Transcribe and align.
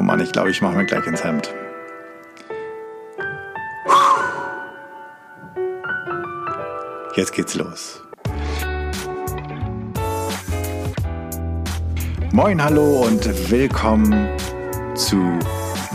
Oh 0.00 0.02
Mann, 0.02 0.18
ich 0.18 0.32
glaube, 0.32 0.50
ich 0.50 0.62
mache 0.62 0.78
mir 0.78 0.86
gleich 0.86 1.06
ins 1.06 1.22
Hemd. 1.22 1.54
Jetzt 7.16 7.34
geht's 7.34 7.54
los. 7.54 8.00
Moin, 12.32 12.64
hallo 12.64 13.02
und 13.02 13.50
willkommen 13.50 14.26
zu 14.94 15.38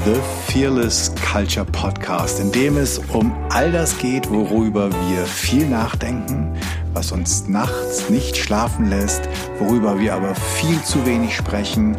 The 0.06 0.54
Fearless 0.54 1.12
Culture 1.32 1.66
Podcast, 1.66 2.40
in 2.40 2.52
dem 2.52 2.78
es 2.78 3.00
um 3.00 3.36
all 3.50 3.72
das 3.72 3.98
geht, 3.98 4.30
worüber 4.30 4.92
wir 4.92 5.26
viel 5.26 5.68
nachdenken, 5.68 6.56
was 6.94 7.12
uns 7.12 7.48
nachts 7.48 8.08
nicht 8.12 8.38
schlafen 8.38 8.88
lässt, 8.88 9.28
worüber 9.58 10.00
wir 10.00 10.14
aber 10.14 10.36
viel 10.36 10.80
zu 10.84 11.04
wenig 11.08 11.36
sprechen, 11.36 11.98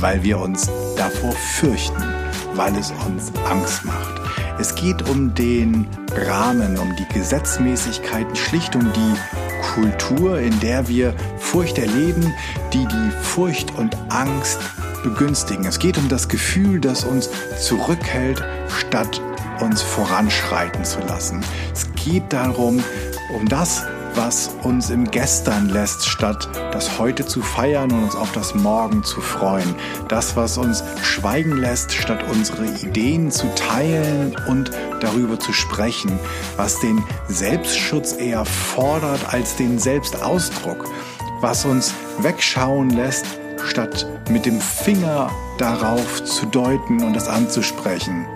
weil 0.00 0.22
wir 0.22 0.38
uns 0.38 0.70
davor 0.96 1.32
fürchten, 1.32 2.02
weil 2.54 2.76
es 2.76 2.92
uns 3.06 3.32
Angst 3.48 3.84
macht. 3.84 4.20
Es 4.58 4.74
geht 4.74 5.08
um 5.08 5.34
den 5.34 5.86
Rahmen, 6.26 6.76
um 6.78 6.94
die 6.96 7.06
Gesetzmäßigkeiten, 7.14 8.34
schlicht 8.34 8.74
um 8.74 8.92
die 8.92 9.14
Kultur, 9.74 10.38
in 10.38 10.58
der 10.60 10.88
wir 10.88 11.14
Furcht 11.38 11.78
erleben, 11.78 12.34
die 12.72 12.86
die 12.86 13.10
Furcht 13.22 13.76
und 13.76 13.96
Angst 14.08 14.58
begünstigen. 15.02 15.64
Es 15.64 15.78
geht 15.78 15.98
um 15.98 16.08
das 16.08 16.28
Gefühl, 16.28 16.80
das 16.80 17.04
uns 17.04 17.30
zurückhält, 17.60 18.42
statt 18.68 19.20
uns 19.60 19.82
voranschreiten 19.82 20.84
zu 20.84 21.00
lassen. 21.00 21.40
Es 21.72 21.86
geht 21.94 22.32
darum, 22.32 22.82
um 23.34 23.48
das, 23.48 23.84
was 24.18 24.50
uns 24.64 24.90
im 24.90 25.08
Gestern 25.08 25.68
lässt, 25.68 26.08
statt 26.08 26.48
das 26.72 26.98
Heute 26.98 27.24
zu 27.24 27.40
feiern 27.40 27.92
und 27.92 28.02
uns 28.02 28.16
auf 28.16 28.32
das 28.32 28.52
Morgen 28.52 29.04
zu 29.04 29.20
freuen. 29.20 29.76
Das, 30.08 30.34
was 30.34 30.58
uns 30.58 30.82
schweigen 31.02 31.56
lässt, 31.56 31.92
statt 31.92 32.24
unsere 32.28 32.66
Ideen 32.66 33.30
zu 33.30 33.46
teilen 33.54 34.34
und 34.48 34.72
darüber 35.00 35.38
zu 35.38 35.52
sprechen. 35.52 36.18
Was 36.56 36.80
den 36.80 37.00
Selbstschutz 37.28 38.12
eher 38.12 38.44
fordert 38.44 39.32
als 39.32 39.54
den 39.54 39.78
Selbstausdruck. 39.78 40.84
Was 41.40 41.64
uns 41.64 41.94
wegschauen 42.18 42.90
lässt, 42.90 43.24
statt 43.64 44.04
mit 44.30 44.46
dem 44.46 44.60
Finger 44.60 45.30
darauf 45.58 46.24
zu 46.24 46.46
deuten 46.46 47.04
und 47.04 47.16
es 47.16 47.28
anzusprechen. 47.28 48.26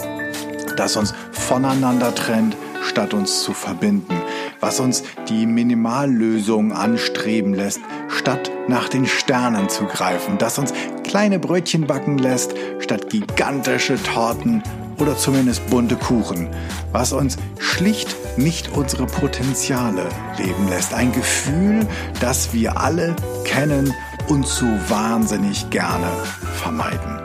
Das 0.77 0.95
uns 0.95 1.12
voneinander 1.33 2.15
trennt, 2.15 2.56
statt 2.84 3.15
uns 3.15 3.43
zu 3.43 3.53
verbinden 3.53 4.22
was 4.63 4.79
uns 4.79 5.03
die 5.29 5.45
Minimallösung 5.45 6.73
anstreben 6.73 7.53
lässt, 7.53 7.81
statt 8.09 8.51
nach 8.69 8.89
den 8.89 9.07
Sternen 9.07 9.69
zu 9.69 9.85
greifen, 9.85 10.39
das 10.39 10.57
uns 10.57 10.73
kleine 11.03 11.41
Brötchen 11.41 11.87
backen 11.87 12.17
lässt, 12.17 12.55
statt 12.79 13.11
gigantische 13.11 14.01
Torten 14.01 14.63
oder 14.99 15.19
zumindest 15.19 15.69
bunte 15.69 15.97
Kuchen, 15.97 16.49
was 16.93 17.13
uns 17.13 17.39
schlicht 17.59 18.15
nicht 18.39 18.71
unsere 18.77 19.07
Potenziale 19.07 20.07
leben 20.39 20.69
lässt. 20.69 20.95
Ein 20.95 21.11
Gefühl, 21.13 21.87
das 22.21 22.55
wir 22.55 22.79
alle 22.79 23.17
kennen 23.45 23.93
und 24.29 24.47
so 24.47 24.67
wahnsinnig 24.89 25.69
gerne 25.71 26.07
vermeiden. 26.55 27.21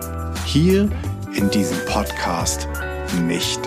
Hier 0.45 0.89
in 1.35 1.51
diesem 1.51 1.77
Podcast 1.85 2.67
nicht. 3.27 3.59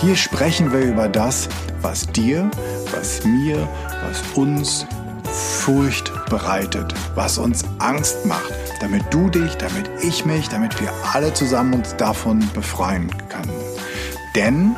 Hier 0.00 0.16
sprechen 0.16 0.72
wir 0.72 0.80
über 0.80 1.08
das, 1.08 1.48
was 1.82 2.06
dir 2.08 2.50
was 2.92 3.24
mir, 3.24 3.68
was 4.08 4.22
uns 4.36 4.86
Furcht 5.24 6.12
bereitet, 6.30 6.94
was 7.14 7.38
uns 7.38 7.64
Angst 7.78 8.24
macht, 8.24 8.52
damit 8.80 9.02
du 9.10 9.28
dich, 9.28 9.56
damit 9.56 9.90
ich 10.02 10.24
mich, 10.24 10.48
damit 10.48 10.80
wir 10.80 10.90
alle 11.12 11.34
zusammen 11.34 11.74
uns 11.74 11.96
davon 11.96 12.48
befreien 12.54 13.10
können. 13.28 13.52
Denn 14.34 14.76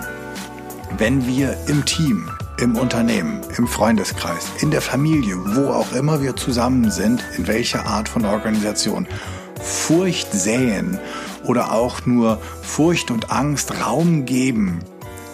wenn 0.97 1.27
wir 1.27 1.57
im 1.67 1.85
Team, 1.85 2.31
im 2.59 2.77
Unternehmen, 2.77 3.41
im 3.57 3.69
Freundeskreis, 3.69 4.51
in 4.61 4.71
der 4.71 4.81
Familie, 4.81 5.37
wo 5.55 5.69
auch 5.71 5.93
immer 5.93 6.23
wir 6.23 6.35
zusammen 6.37 6.91
sind, 6.91 7.23
in 7.37 7.47
welcher 7.47 7.87
Art 7.87 8.09
von 8.09 8.25
Organisation, 8.25 9.07
Furcht 9.63 10.33
säen 10.33 10.99
oder 11.45 11.73
auch 11.73 12.07
nur 12.07 12.41
Furcht 12.63 13.11
und 13.11 13.31
Angst 13.31 13.85
Raum 13.85 14.25
geben, 14.25 14.81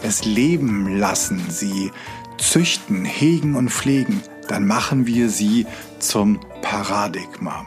es 0.03 0.25
leben 0.25 0.99
lassen, 0.99 1.41
sie 1.49 1.93
züchten, 2.39 3.05
hegen 3.05 3.55
und 3.55 3.71
pflegen, 3.71 4.23
dann 4.49 4.67
machen 4.67 5.07
wir 5.07 5.29
sie 5.29 5.67
zum 5.99 6.41
Paradigma. 6.63 7.67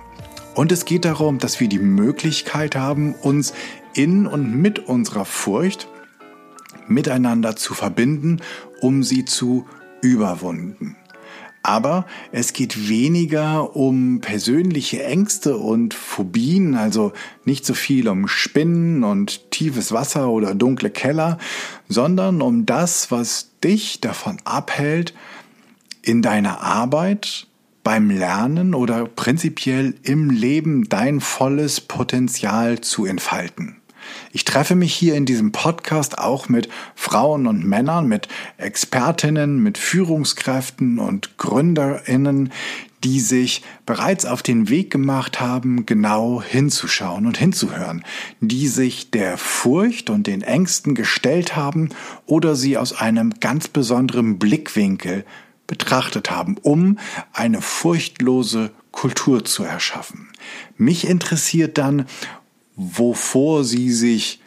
Und 0.55 0.71
es 0.71 0.85
geht 0.85 1.05
darum, 1.05 1.37
dass 1.37 1.59
wir 1.59 1.67
die 1.67 1.79
Möglichkeit 1.79 2.75
haben, 2.75 3.13
uns 3.13 3.53
in 3.93 4.25
und 4.25 4.55
mit 4.55 4.79
unserer 4.79 5.25
Furcht 5.25 5.87
miteinander 6.87 7.55
zu 7.55 7.73
verbinden, 7.73 8.41
um 8.81 9.03
sie 9.03 9.25
zu 9.25 9.65
überwunden. 10.01 10.95
Aber 11.67 12.05
es 12.31 12.53
geht 12.53 12.87
weniger 12.87 13.75
um 13.75 14.21
persönliche 14.21 15.03
Ängste 15.03 15.57
und 15.57 15.93
Phobien, 15.93 16.75
also 16.75 17.11
nicht 17.43 17.65
so 17.65 17.73
viel 17.73 18.07
um 18.07 18.29
Spinnen 18.29 19.03
und 19.03 19.51
tiefes 19.51 19.91
Wasser 19.91 20.29
oder 20.29 20.55
dunkle 20.55 20.89
Keller, 20.89 21.37
sondern 21.89 22.41
um 22.41 22.65
das, 22.65 23.11
was 23.11 23.51
dich 23.61 23.99
davon 23.99 24.37
abhält, 24.45 25.13
in 26.03 26.21
deiner 26.21 26.61
Arbeit, 26.61 27.47
beim 27.83 28.11
Lernen 28.11 28.73
oder 28.73 29.05
prinzipiell 29.05 29.93
im 30.03 30.29
Leben 30.29 30.87
dein 30.87 31.19
volles 31.19 31.81
Potenzial 31.81 32.79
zu 32.79 33.05
entfalten. 33.05 33.76
Ich 34.31 34.45
treffe 34.45 34.75
mich 34.75 34.93
hier 34.93 35.15
in 35.15 35.25
diesem 35.25 35.51
Podcast 35.51 36.17
auch 36.17 36.49
mit 36.49 36.69
Frauen 36.95 37.47
und 37.47 37.65
Männern, 37.65 38.07
mit 38.07 38.27
Expertinnen, 38.57 39.61
mit 39.61 39.77
Führungskräften 39.77 40.99
und 40.99 41.37
Gründerinnen, 41.37 42.51
die 43.03 43.19
sich 43.19 43.63
bereits 43.85 44.25
auf 44.25 44.41
den 44.41 44.69
Weg 44.69 44.91
gemacht 44.91 45.39
haben, 45.39 45.85
genau 45.85 46.41
hinzuschauen 46.41 47.25
und 47.25 47.37
hinzuhören, 47.37 48.03
die 48.41 48.67
sich 48.67 49.11
der 49.11 49.37
Furcht 49.37 50.09
und 50.09 50.27
den 50.27 50.41
Ängsten 50.41 50.95
gestellt 50.95 51.55
haben 51.55 51.89
oder 52.25 52.55
sie 52.55 52.77
aus 52.77 52.93
einem 52.93 53.33
ganz 53.39 53.67
besonderen 53.67 54.39
Blickwinkel 54.39 55.25
betrachtet 55.67 56.31
haben, 56.31 56.57
um 56.61 56.97
eine 57.33 57.61
furchtlose 57.61 58.71
Kultur 58.91 59.45
zu 59.45 59.63
erschaffen. 59.63 60.29
Mich 60.77 61.07
interessiert 61.07 61.77
dann, 61.77 62.07
wovor 62.77 63.65
sie 63.65 63.91
sich 63.91 64.39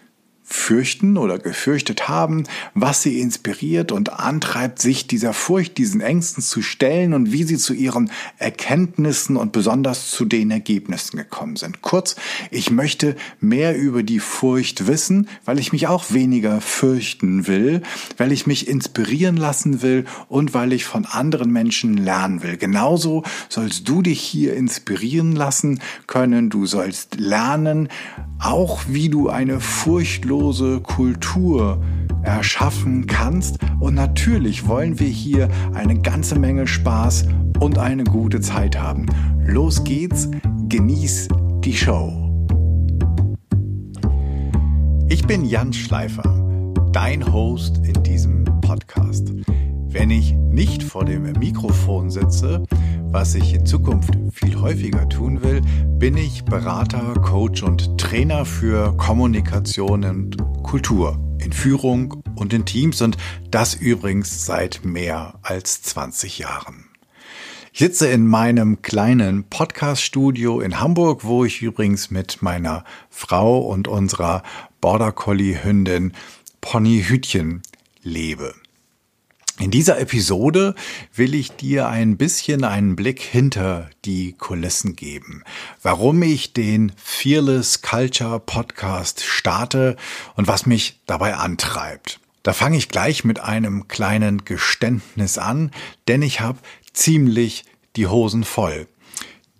fürchten 0.52 1.16
oder 1.16 1.38
gefürchtet 1.38 2.08
haben, 2.08 2.42
was 2.74 3.02
sie 3.02 3.20
inspiriert 3.20 3.92
und 3.92 4.12
antreibt, 4.12 4.80
sich 4.80 5.06
dieser 5.06 5.32
Furcht, 5.32 5.78
diesen 5.78 6.00
Ängsten 6.00 6.42
zu 6.42 6.60
stellen 6.60 7.14
und 7.14 7.32
wie 7.32 7.44
sie 7.44 7.56
zu 7.56 7.72
ihren 7.72 8.10
Erkenntnissen 8.36 9.36
und 9.36 9.52
besonders 9.52 10.10
zu 10.10 10.24
den 10.24 10.50
Ergebnissen 10.50 11.16
gekommen 11.16 11.54
sind. 11.54 11.82
Kurz, 11.82 12.16
ich 12.50 12.72
möchte 12.72 13.14
mehr 13.38 13.78
über 13.78 14.02
die 14.02 14.18
Furcht 14.18 14.88
wissen, 14.88 15.28
weil 15.44 15.60
ich 15.60 15.72
mich 15.72 15.86
auch 15.86 16.10
weniger 16.10 16.60
fürchten 16.60 17.46
will, 17.46 17.82
weil 18.16 18.32
ich 18.32 18.48
mich 18.48 18.66
inspirieren 18.66 19.36
lassen 19.36 19.82
will 19.82 20.04
und 20.28 20.52
weil 20.52 20.72
ich 20.72 20.84
von 20.84 21.06
anderen 21.06 21.52
Menschen 21.52 21.96
lernen 21.96 22.42
will. 22.42 22.56
Genauso 22.56 23.22
sollst 23.48 23.88
du 23.88 24.02
dich 24.02 24.20
hier 24.20 24.54
inspirieren 24.54 25.36
lassen 25.36 25.80
können, 26.08 26.50
du 26.50 26.66
sollst 26.66 27.20
lernen, 27.20 27.88
auch 28.40 28.80
wie 28.88 29.10
du 29.10 29.28
eine 29.28 29.60
furchtlose 29.60 30.39
Kultur 30.40 31.82
erschaffen 32.22 33.06
kannst. 33.06 33.58
Und 33.78 33.94
natürlich 33.94 34.66
wollen 34.66 34.98
wir 34.98 35.06
hier 35.06 35.48
eine 35.74 35.98
ganze 36.00 36.38
Menge 36.38 36.66
Spaß 36.66 37.26
und 37.60 37.78
eine 37.78 38.04
gute 38.04 38.40
Zeit 38.40 38.80
haben. 38.80 39.06
Los 39.44 39.84
geht's, 39.84 40.30
genieß 40.68 41.28
die 41.62 41.74
Show. 41.74 42.10
Ich 45.08 45.26
bin 45.26 45.44
Jan 45.44 45.72
Schleifer, 45.72 46.72
dein 46.92 47.30
Host 47.32 47.86
in 47.86 48.02
diesem 48.02 48.44
Podcast. 48.62 49.32
Wenn 49.88 50.10
ich 50.10 50.32
nicht 50.32 50.82
vor 50.82 51.04
dem 51.04 51.32
Mikrofon 51.32 52.10
sitze, 52.10 52.64
was 53.12 53.34
ich 53.34 53.54
in 53.54 53.66
Zukunft 53.66 54.10
viel 54.32 54.60
häufiger 54.60 55.08
tun 55.08 55.42
will, 55.42 55.62
bin 55.98 56.16
ich 56.16 56.44
Berater, 56.44 57.14
Coach 57.14 57.62
und 57.64 57.98
Trainer 57.98 58.44
für 58.44 58.96
Kommunikation 58.96 60.04
und 60.04 60.36
Kultur 60.62 61.18
in 61.40 61.52
Führung 61.52 62.22
und 62.36 62.52
in 62.52 62.64
Teams 62.64 63.02
und 63.02 63.16
das 63.50 63.74
übrigens 63.74 64.46
seit 64.46 64.84
mehr 64.84 65.34
als 65.42 65.82
20 65.82 66.38
Jahren. 66.38 66.84
Ich 67.72 67.80
sitze 67.80 68.08
in 68.08 68.26
meinem 68.26 68.80
kleinen 68.82 69.44
Podcast-Studio 69.44 70.60
in 70.60 70.80
Hamburg, 70.80 71.24
wo 71.24 71.44
ich 71.44 71.62
übrigens 71.62 72.10
mit 72.10 72.42
meiner 72.42 72.84
Frau 73.08 73.58
und 73.58 73.88
unserer 73.88 74.44
Border 74.80 75.10
Collie 75.10 75.64
Hündin 75.64 76.12
Pony 76.60 77.02
Hütchen 77.02 77.62
lebe. 78.02 78.54
In 79.60 79.70
dieser 79.70 80.00
Episode 80.00 80.74
will 81.14 81.34
ich 81.34 81.50
dir 81.52 81.86
ein 81.86 82.16
bisschen 82.16 82.64
einen 82.64 82.96
Blick 82.96 83.20
hinter 83.20 83.90
die 84.06 84.32
Kulissen 84.32 84.96
geben, 84.96 85.44
warum 85.82 86.22
ich 86.22 86.54
den 86.54 86.92
Fearless 86.96 87.82
Culture 87.82 88.40
Podcast 88.40 89.22
starte 89.22 89.96
und 90.34 90.48
was 90.48 90.64
mich 90.64 91.02
dabei 91.04 91.34
antreibt. 91.34 92.20
Da 92.42 92.54
fange 92.54 92.78
ich 92.78 92.88
gleich 92.88 93.22
mit 93.22 93.40
einem 93.40 93.86
kleinen 93.86 94.46
Geständnis 94.46 95.36
an, 95.36 95.72
denn 96.08 96.22
ich 96.22 96.40
habe 96.40 96.58
ziemlich 96.94 97.66
die 97.96 98.06
Hosen 98.06 98.44
voll. 98.44 98.88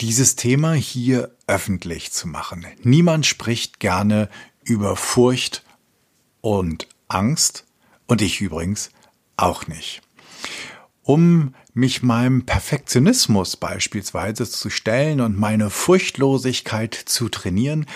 Dieses 0.01 0.35
Thema 0.35 0.73
hier 0.73 1.31
öffentlich 1.47 2.11
zu 2.11 2.27
machen. 2.27 2.65
Niemand 2.83 3.27
spricht 3.27 3.81
gerne 3.81 4.31
über 4.65 4.97
Furcht 4.97 5.63
und 6.41 6.89
Angst 7.09 7.67
und 8.07 8.23
ich 8.23 8.41
übrigens 8.41 8.91
auch 9.43 9.67
nicht. 9.67 10.03
Um 11.03 11.55
mich 11.73 12.03
meinem 12.03 12.47
Perfektionismus 12.47 13.57
beispielsweise 13.57 14.49
zu 14.49 14.71
stellen 14.71 15.21
und 15.21 15.39
meine 15.39 15.71
Furchtlosigkeit 15.71 16.95
zu 16.95 17.29
trainieren, 17.29 17.87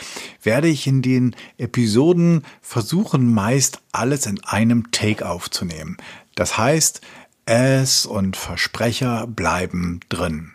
werde 0.42 0.68
ich 0.68 0.86
in 0.86 1.02
den 1.02 1.36
Episoden 1.58 2.44
versuchen, 2.60 3.32
meist 3.32 3.80
alles 3.92 4.26
in 4.26 4.42
einem 4.44 4.90
Take 4.90 5.28
aufzunehmen. 5.28 5.96
Das 6.34 6.56
heißt, 6.56 7.00
es 7.46 8.06
und 8.06 8.36
Versprecher 8.36 9.26
bleiben 9.26 10.00
drin. 10.08 10.52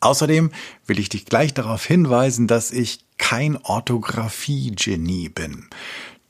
Außerdem 0.00 0.50
will 0.86 0.98
ich 0.98 1.10
dich 1.10 1.26
gleich 1.26 1.52
darauf 1.52 1.84
hinweisen, 1.84 2.46
dass 2.46 2.70
ich 2.70 3.00
kein 3.18 3.58
Orthographie-Genie 3.58 5.28
bin. 5.28 5.68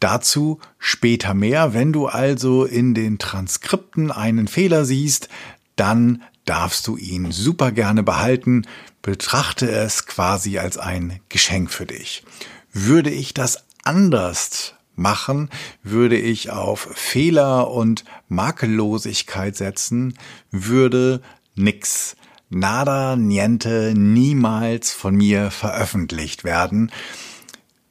Dazu 0.00 0.58
später 0.78 1.34
mehr. 1.34 1.74
Wenn 1.74 1.92
du 1.92 2.06
also 2.06 2.64
in 2.64 2.94
den 2.94 3.18
Transkripten 3.18 4.10
einen 4.10 4.48
Fehler 4.48 4.84
siehst, 4.84 5.28
dann 5.76 6.22
darfst 6.46 6.86
du 6.86 6.96
ihn 6.96 7.30
super 7.30 7.70
gerne 7.70 8.02
behalten. 8.02 8.66
Betrachte 9.02 9.70
es 9.70 10.06
quasi 10.06 10.58
als 10.58 10.78
ein 10.78 11.20
Geschenk 11.28 11.70
für 11.70 11.86
dich. 11.86 12.24
Würde 12.72 13.10
ich 13.10 13.34
das 13.34 13.64
anders 13.84 14.74
machen, 14.96 15.48
würde 15.82 16.18
ich 16.18 16.50
auf 16.50 16.88
Fehler 16.94 17.70
und 17.70 18.04
Makellosigkeit 18.28 19.56
setzen, 19.56 20.14
würde 20.50 21.22
nix, 21.54 22.16
nada, 22.50 23.16
niente, 23.16 23.94
niemals 23.96 24.92
von 24.92 25.14
mir 25.14 25.50
veröffentlicht 25.50 26.44
werden. 26.44 26.90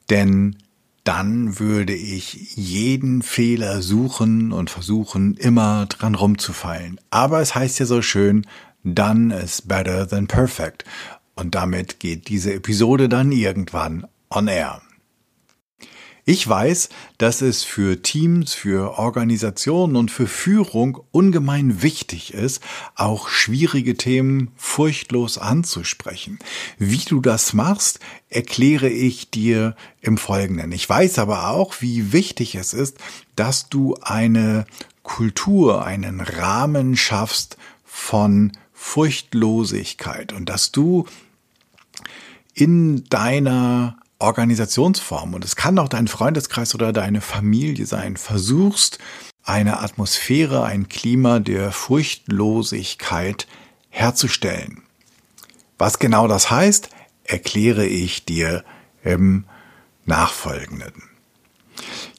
Denn 0.10 0.58
dann 1.10 1.58
würde 1.58 1.96
ich 1.96 2.56
jeden 2.56 3.24
Fehler 3.24 3.82
suchen 3.82 4.52
und 4.52 4.70
versuchen, 4.70 5.38
immer 5.38 5.88
dran 5.88 6.14
rumzufallen. 6.14 7.02
Aber 7.10 7.42
es 7.42 7.56
heißt 7.56 7.80
ja 7.80 7.88
so 7.88 8.04
schön, 8.04 8.46
done 8.84 9.36
is 9.36 9.64
better 9.64 10.08
than 10.08 10.28
perfect. 10.28 10.86
Und 11.34 11.56
damit 11.56 12.00
geht 12.00 12.28
diese 12.28 12.54
Episode 12.54 13.10
dann 13.10 13.32
irgendwann 13.32 14.06
on 14.30 14.48
air. 14.48 14.84
Ich 16.26 16.48
weiß, 16.48 16.90
dass 17.18 17.42
es 17.42 17.64
für 17.64 18.04
Teams, 18.04 18.54
für 18.54 19.00
Organisationen 19.00 19.96
und 19.96 20.12
für 20.12 20.28
Führung 20.28 21.02
ungemein 21.10 21.82
wichtig 21.82 22.36
ist, 22.36 22.62
auch 22.94 23.30
schwierige 23.30 23.98
Themen 23.98 24.52
furchtlos 24.56 25.40
anzusprechen. 25.40 26.38
Wie 26.78 27.00
du 27.00 27.20
das 27.20 27.54
machst, 27.54 28.00
erkläre 28.30 28.90
ich 28.90 29.32
dir 29.32 29.76
im 30.02 30.18
Folgenden. 30.18 30.72
Ich 30.72 30.88
weiß 30.88 31.20
aber 31.20 31.50
auch, 31.50 31.76
wie 31.80 32.14
wichtig 32.14 32.56
es 32.56 32.74
ist, 32.74 32.98
dass 33.36 33.70
du 33.70 33.96
eine 34.02 34.66
Kultur, 35.04 35.84
einen 35.86 36.22
Rahmen 36.22 36.96
schaffst 36.96 37.58
von 37.84 38.52
Furchtlosigkeit 38.74 40.32
und 40.32 40.48
dass 40.48 40.72
du 40.72 41.06
in 42.54 43.04
deiner 43.10 43.98
Organisationsform 44.20 45.34
und 45.34 45.46
es 45.46 45.56
kann 45.56 45.80
auch 45.80 45.88
dein 45.88 46.08
Freundeskreis 46.08 46.76
oder 46.76 46.94
deine 46.94 47.22
Familie 47.22 47.86
sein, 47.86 48.18
versuchst 48.18 49.00
eine 49.44 49.80
Atmosphäre, 49.80 50.64
ein 50.64 50.90
Klima 50.90 51.40
der 51.40 51.72
Furchtlosigkeit 51.72 53.48
herzustellen. 53.90 54.84
Was 55.78 56.00
genau 56.00 56.28
das 56.28 56.52
heißt, 56.52 56.90
erkläre 57.30 57.86
ich 57.86 58.26
dir 58.26 58.64
im 59.04 59.46
Nachfolgenden. 60.06 61.04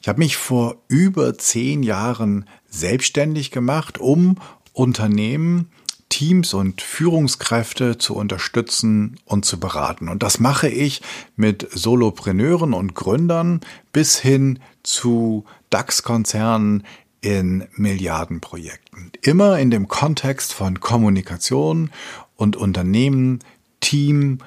Ich 0.01 0.07
habe 0.07 0.19
mich 0.19 0.37
vor 0.37 0.77
über 0.87 1.37
zehn 1.37 1.83
Jahren 1.83 2.47
selbstständig 2.69 3.51
gemacht, 3.51 3.99
um 3.99 4.37
Unternehmen 4.73 5.69
Teams 6.09 6.53
und 6.53 6.81
Führungskräfte 6.81 7.97
zu 7.97 8.15
unterstützen 8.15 9.19
und 9.25 9.45
zu 9.45 9.59
beraten. 9.59 10.09
Und 10.09 10.23
das 10.23 10.39
mache 10.39 10.67
ich 10.67 11.01
mit 11.35 11.67
Solopreneuren 11.71 12.73
und 12.73 12.95
Gründern 12.95 13.61
bis 13.93 14.19
hin 14.19 14.59
zu 14.83 15.45
DAX-Konzernen 15.69 16.83
in 17.21 17.67
Milliardenprojekten. 17.75 19.11
Immer 19.21 19.59
in 19.59 19.71
dem 19.71 19.87
Kontext 19.87 20.53
von 20.53 20.79
Kommunikation 20.79 21.91
und 22.35 22.55
Unternehmen, 22.55 23.39
Team, 23.79 24.39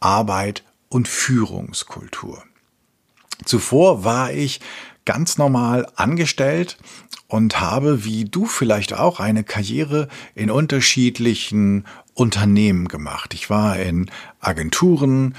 Arbeit 0.00 0.64
und 0.88 1.08
Führungskultur. 1.08 2.42
Zuvor 3.44 4.04
war 4.04 4.32
ich 4.32 4.60
ganz 5.04 5.38
normal 5.38 5.86
angestellt 5.96 6.76
und 7.28 7.60
habe, 7.60 8.04
wie 8.04 8.24
du 8.24 8.46
vielleicht 8.46 8.92
auch, 8.92 9.20
eine 9.20 9.44
Karriere 9.44 10.08
in 10.34 10.50
unterschiedlichen 10.50 11.86
Unternehmen 12.14 12.88
gemacht. 12.88 13.34
Ich 13.34 13.48
war 13.48 13.78
in 13.78 14.10
Agenturen, 14.40 15.34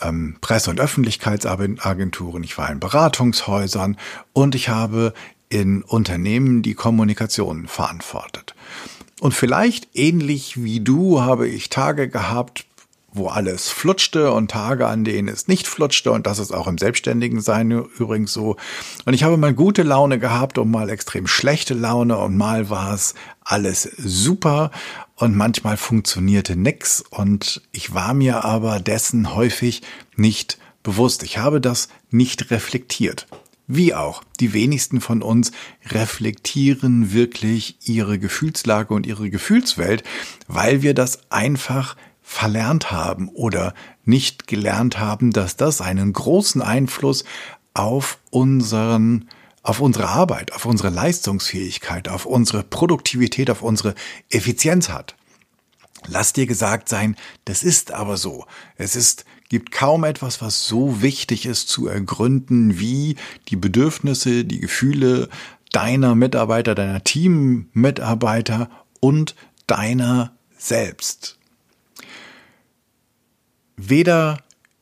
ähm, 0.00 0.36
Presse- 0.40 0.70
und 0.70 0.80
Öffentlichkeitsagenturen, 0.80 2.42
ich 2.42 2.58
war 2.58 2.70
in 2.70 2.80
Beratungshäusern 2.80 3.96
und 4.32 4.54
ich 4.54 4.68
habe 4.68 5.14
in 5.48 5.82
Unternehmen 5.82 6.62
die 6.62 6.74
Kommunikation 6.74 7.68
verantwortet. 7.68 8.54
Und 9.20 9.32
vielleicht 9.32 9.88
ähnlich 9.94 10.62
wie 10.62 10.80
du 10.80 11.22
habe 11.22 11.48
ich 11.48 11.70
Tage 11.70 12.08
gehabt, 12.08 12.65
wo 13.16 13.28
alles 13.28 13.68
flutschte 13.68 14.32
und 14.32 14.50
Tage, 14.50 14.86
an 14.86 15.04
denen 15.04 15.28
es 15.28 15.48
nicht 15.48 15.66
flutschte. 15.66 16.12
Und 16.12 16.26
das 16.26 16.38
ist 16.38 16.52
auch 16.52 16.66
im 16.66 16.78
Selbstständigen 16.78 17.40
sein 17.40 17.70
übrigens 17.70 18.32
so. 18.32 18.56
Und 19.04 19.14
ich 19.14 19.24
habe 19.24 19.36
mal 19.36 19.54
gute 19.54 19.82
Laune 19.82 20.18
gehabt 20.18 20.58
und 20.58 20.70
mal 20.70 20.90
extrem 20.90 21.26
schlechte 21.26 21.74
Laune 21.74 22.18
und 22.18 22.36
mal 22.36 22.70
war 22.70 22.94
es 22.94 23.14
alles 23.42 23.82
super 23.82 24.70
und 25.14 25.36
manchmal 25.36 25.76
funktionierte 25.76 26.56
nix. 26.56 27.02
Und 27.10 27.62
ich 27.72 27.94
war 27.94 28.14
mir 28.14 28.44
aber 28.44 28.80
dessen 28.80 29.34
häufig 29.34 29.82
nicht 30.16 30.58
bewusst. 30.82 31.22
Ich 31.22 31.38
habe 31.38 31.60
das 31.60 31.88
nicht 32.10 32.50
reflektiert. 32.50 33.26
Wie 33.68 33.94
auch, 33.94 34.22
die 34.38 34.52
wenigsten 34.52 35.00
von 35.00 35.22
uns 35.22 35.50
reflektieren 35.90 37.12
wirklich 37.12 37.76
ihre 37.84 38.18
Gefühlslage 38.18 38.94
und 38.94 39.06
ihre 39.06 39.28
Gefühlswelt, 39.28 40.04
weil 40.46 40.82
wir 40.82 40.94
das 40.94 41.30
einfach 41.32 41.96
verlernt 42.28 42.90
haben 42.90 43.28
oder 43.28 43.72
nicht 44.04 44.48
gelernt 44.48 44.98
haben, 44.98 45.30
dass 45.30 45.56
das 45.56 45.80
einen 45.80 46.12
großen 46.12 46.60
Einfluss 46.60 47.24
auf 47.72 48.18
unseren 48.30 49.28
auf 49.62 49.80
unsere 49.80 50.08
Arbeit, 50.08 50.52
auf 50.52 50.64
unsere 50.64 50.90
Leistungsfähigkeit, 50.90 52.08
auf 52.08 52.24
unsere 52.24 52.62
Produktivität, 52.62 53.50
auf 53.50 53.62
unsere 53.62 53.94
Effizienz 54.30 54.90
hat. 54.90 55.16
Lass 56.06 56.32
dir 56.32 56.46
gesagt 56.46 56.88
sein, 56.88 57.16
das 57.46 57.64
ist 57.64 57.90
aber 57.90 58.16
so. 58.16 58.44
Es 58.76 58.94
ist, 58.94 59.24
gibt 59.48 59.72
kaum 59.72 60.04
etwas, 60.04 60.40
was 60.40 60.66
so 60.66 61.02
wichtig 61.02 61.46
ist 61.46 61.68
zu 61.68 61.88
ergründen 61.88 62.78
wie 62.78 63.16
die 63.48 63.56
Bedürfnisse, 63.56 64.44
die 64.44 64.60
Gefühle 64.60 65.28
deiner 65.72 66.14
Mitarbeiter, 66.14 66.76
deiner 66.76 67.02
Teammitarbeiter 67.02 68.70
und 69.00 69.34
deiner 69.66 70.36
selbst 70.56 71.36
weder 73.76 74.38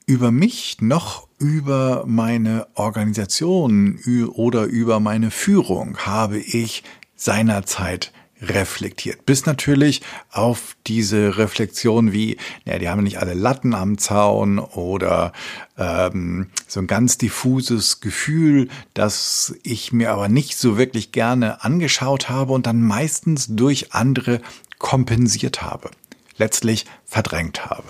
über 0.07 0.31
mich 0.31 0.81
noch 0.81 1.29
über 1.39 2.05
meine 2.07 2.67
Organisation 2.75 3.99
oder 4.35 4.65
über 4.65 5.01
meine 5.01 5.31
Führung 5.31 5.99
habe 5.99 6.39
ich 6.39 6.83
seinerzeit 7.17 8.13
reflektiert. 8.41 9.25
Bis 9.27 9.47
natürlich 9.47 10.03
auf 10.31 10.77
diese 10.87 11.39
Reflexion 11.39 12.13
wie, 12.13 12.37
ja, 12.65 12.79
die 12.79 12.89
haben 12.89 13.03
nicht 13.03 13.19
alle 13.19 13.35
Latten 13.35 13.75
am 13.75 13.97
Zaun 13.99 14.59
oder 14.59 15.33
ähm, 15.79 16.49
so 16.67 16.81
ein 16.81 16.87
ganz 16.87 17.17
diffuses 17.17 18.01
Gefühl, 18.01 18.69
das 18.93 19.55
ich 19.63 19.93
mir 19.93 20.13
aber 20.13 20.29
nicht 20.29 20.57
so 20.59 20.77
wirklich 20.77 21.13
gerne 21.13 21.65
angeschaut 21.65 22.29
habe 22.29 22.53
und 22.53 22.67
dann 22.67 22.83
meistens 22.83 23.47
durch 23.49 23.93
andere 23.95 24.41
kompensiert 24.79 25.63
habe, 25.63 25.91
letztlich 26.37 26.85
verdrängt 27.07 27.67
habe 27.67 27.89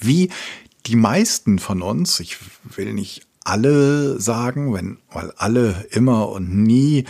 wie 0.00 0.30
die 0.86 0.96
meisten 0.96 1.58
von 1.58 1.82
uns, 1.82 2.20
ich 2.20 2.38
will 2.76 2.92
nicht 2.92 3.26
alle 3.44 4.20
sagen, 4.20 4.74
wenn, 4.74 4.98
weil 5.10 5.32
alle 5.36 5.86
immer 5.90 6.28
und 6.28 6.62
nie 6.62 7.04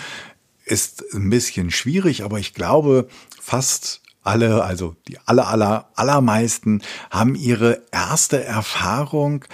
ist 0.65 1.05
ein 1.15 1.31
bisschen 1.31 1.71
schwierig, 1.71 2.25
aber 2.25 2.39
ich 2.39 2.53
glaube, 2.53 3.09
fast 3.41 4.03
alle, 4.23 4.65
also 4.65 4.97
die 5.09 5.19
aller, 5.25 5.49
aller, 5.49 5.89
allermeisten 5.95 6.83
haben 7.11 7.35
ihre 7.37 7.83
erste 7.93 8.43
Erfahrung 8.45 9.45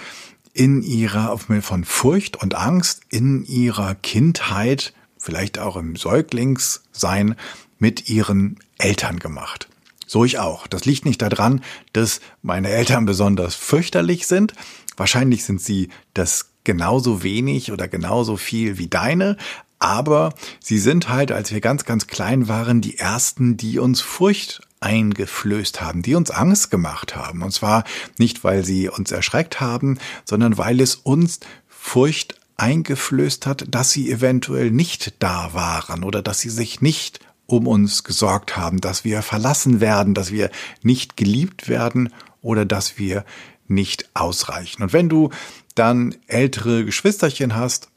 in 0.53 0.81
ihrer, 0.81 1.37
von 1.37 1.83
Furcht 1.83 2.41
und 2.41 2.55
Angst 2.55 3.01
in 3.09 3.45
ihrer 3.45 3.95
Kindheit, 3.95 4.93
vielleicht 5.17 5.59
auch 5.59 5.77
im 5.77 5.95
Säuglingssein, 5.95 7.35
mit 7.79 8.09
ihren 8.09 8.59
Eltern 8.77 9.19
gemacht. 9.19 9.67
So 10.13 10.25
ich 10.25 10.37
auch. 10.37 10.67
Das 10.67 10.85
liegt 10.85 11.05
nicht 11.05 11.23
daran, 11.23 11.63
dass 11.91 12.21
meine 12.43 12.69
Eltern 12.69 13.07
besonders 13.07 13.55
fürchterlich 13.55 14.27
sind. 14.27 14.53
Wahrscheinlich 14.95 15.43
sind 15.43 15.59
sie 15.59 15.89
das 16.13 16.51
genauso 16.63 17.23
wenig 17.23 17.71
oder 17.71 17.87
genauso 17.87 18.37
viel 18.37 18.77
wie 18.77 18.87
deine. 18.87 19.37
Aber 19.79 20.35
sie 20.59 20.77
sind 20.77 21.09
halt, 21.09 21.31
als 21.31 21.51
wir 21.51 21.61
ganz, 21.61 21.85
ganz 21.85 22.05
klein 22.05 22.47
waren, 22.47 22.79
die 22.79 22.99
ersten, 22.99 23.57
die 23.57 23.79
uns 23.79 24.01
Furcht 24.01 24.61
eingeflößt 24.81 25.81
haben, 25.81 26.03
die 26.03 26.13
uns 26.13 26.29
Angst 26.29 26.69
gemacht 26.69 27.15
haben. 27.15 27.41
Und 27.41 27.51
zwar 27.51 27.83
nicht, 28.19 28.43
weil 28.43 28.63
sie 28.63 28.89
uns 28.89 29.11
erschreckt 29.11 29.61
haben, 29.61 29.97
sondern 30.25 30.59
weil 30.59 30.79
es 30.79 30.93
uns 30.93 31.39
Furcht 31.67 32.35
eingeflößt 32.55 33.47
hat, 33.47 33.65
dass 33.67 33.89
sie 33.89 34.11
eventuell 34.11 34.69
nicht 34.69 35.15
da 35.23 35.55
waren 35.55 36.03
oder 36.03 36.21
dass 36.21 36.39
sie 36.39 36.51
sich 36.51 36.81
nicht 36.81 37.19
um 37.45 37.67
uns 37.67 38.03
gesorgt 38.03 38.57
haben, 38.57 38.81
dass 38.81 39.03
wir 39.03 39.21
verlassen 39.21 39.81
werden, 39.81 40.13
dass 40.13 40.31
wir 40.31 40.49
nicht 40.81 41.17
geliebt 41.17 41.67
werden 41.67 42.13
oder 42.41 42.65
dass 42.65 42.97
wir 42.97 43.25
nicht 43.67 44.09
ausreichen. 44.13 44.83
Und 44.83 44.93
wenn 44.93 45.09
du 45.09 45.29
dann 45.75 46.15
ältere 46.27 46.85
Geschwisterchen 46.85 47.55
hast, 47.55 47.89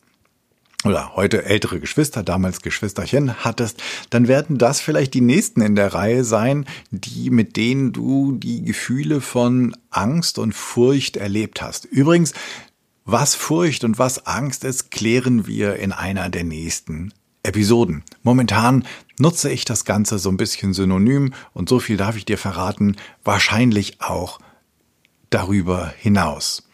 oder 0.84 1.16
heute 1.16 1.44
ältere 1.44 1.80
Geschwister, 1.80 2.22
damals 2.22 2.60
Geschwisterchen 2.60 3.44
hattest, 3.44 3.82
dann 4.10 4.28
werden 4.28 4.56
das 4.56 4.80
vielleicht 4.80 5.14
die 5.14 5.20
nächsten 5.20 5.60
in 5.60 5.74
der 5.74 5.92
Reihe 5.94 6.22
sein, 6.22 6.66
die 6.90 7.30
mit 7.30 7.56
denen 7.56 7.92
du 7.92 8.32
die 8.32 8.62
Gefühle 8.62 9.20
von 9.20 9.76
Angst 9.90 10.38
und 10.38 10.54
Furcht 10.54 11.16
erlebt 11.16 11.60
hast. 11.60 11.86
Übrigens, 11.86 12.34
was 13.04 13.34
Furcht 13.34 13.84
und 13.84 13.98
was 13.98 14.26
Angst 14.26 14.64
ist, 14.64 14.90
klären 14.90 15.46
wir 15.46 15.76
in 15.76 15.92
einer 15.92 16.28
der 16.28 16.44
nächsten 16.44 17.12
Episoden. 17.42 18.02
Momentan 18.22 18.84
nutze 19.18 19.50
ich 19.50 19.64
das 19.64 19.84
Ganze 19.84 20.18
so 20.18 20.28
ein 20.28 20.36
bisschen 20.36 20.72
synonym 20.72 21.32
und 21.52 21.68
so 21.68 21.78
viel 21.78 21.96
darf 21.96 22.16
ich 22.16 22.24
dir 22.24 22.38
verraten, 22.38 22.96
wahrscheinlich 23.24 24.00
auch 24.00 24.38
darüber 25.30 25.92
hinaus. 25.98 26.68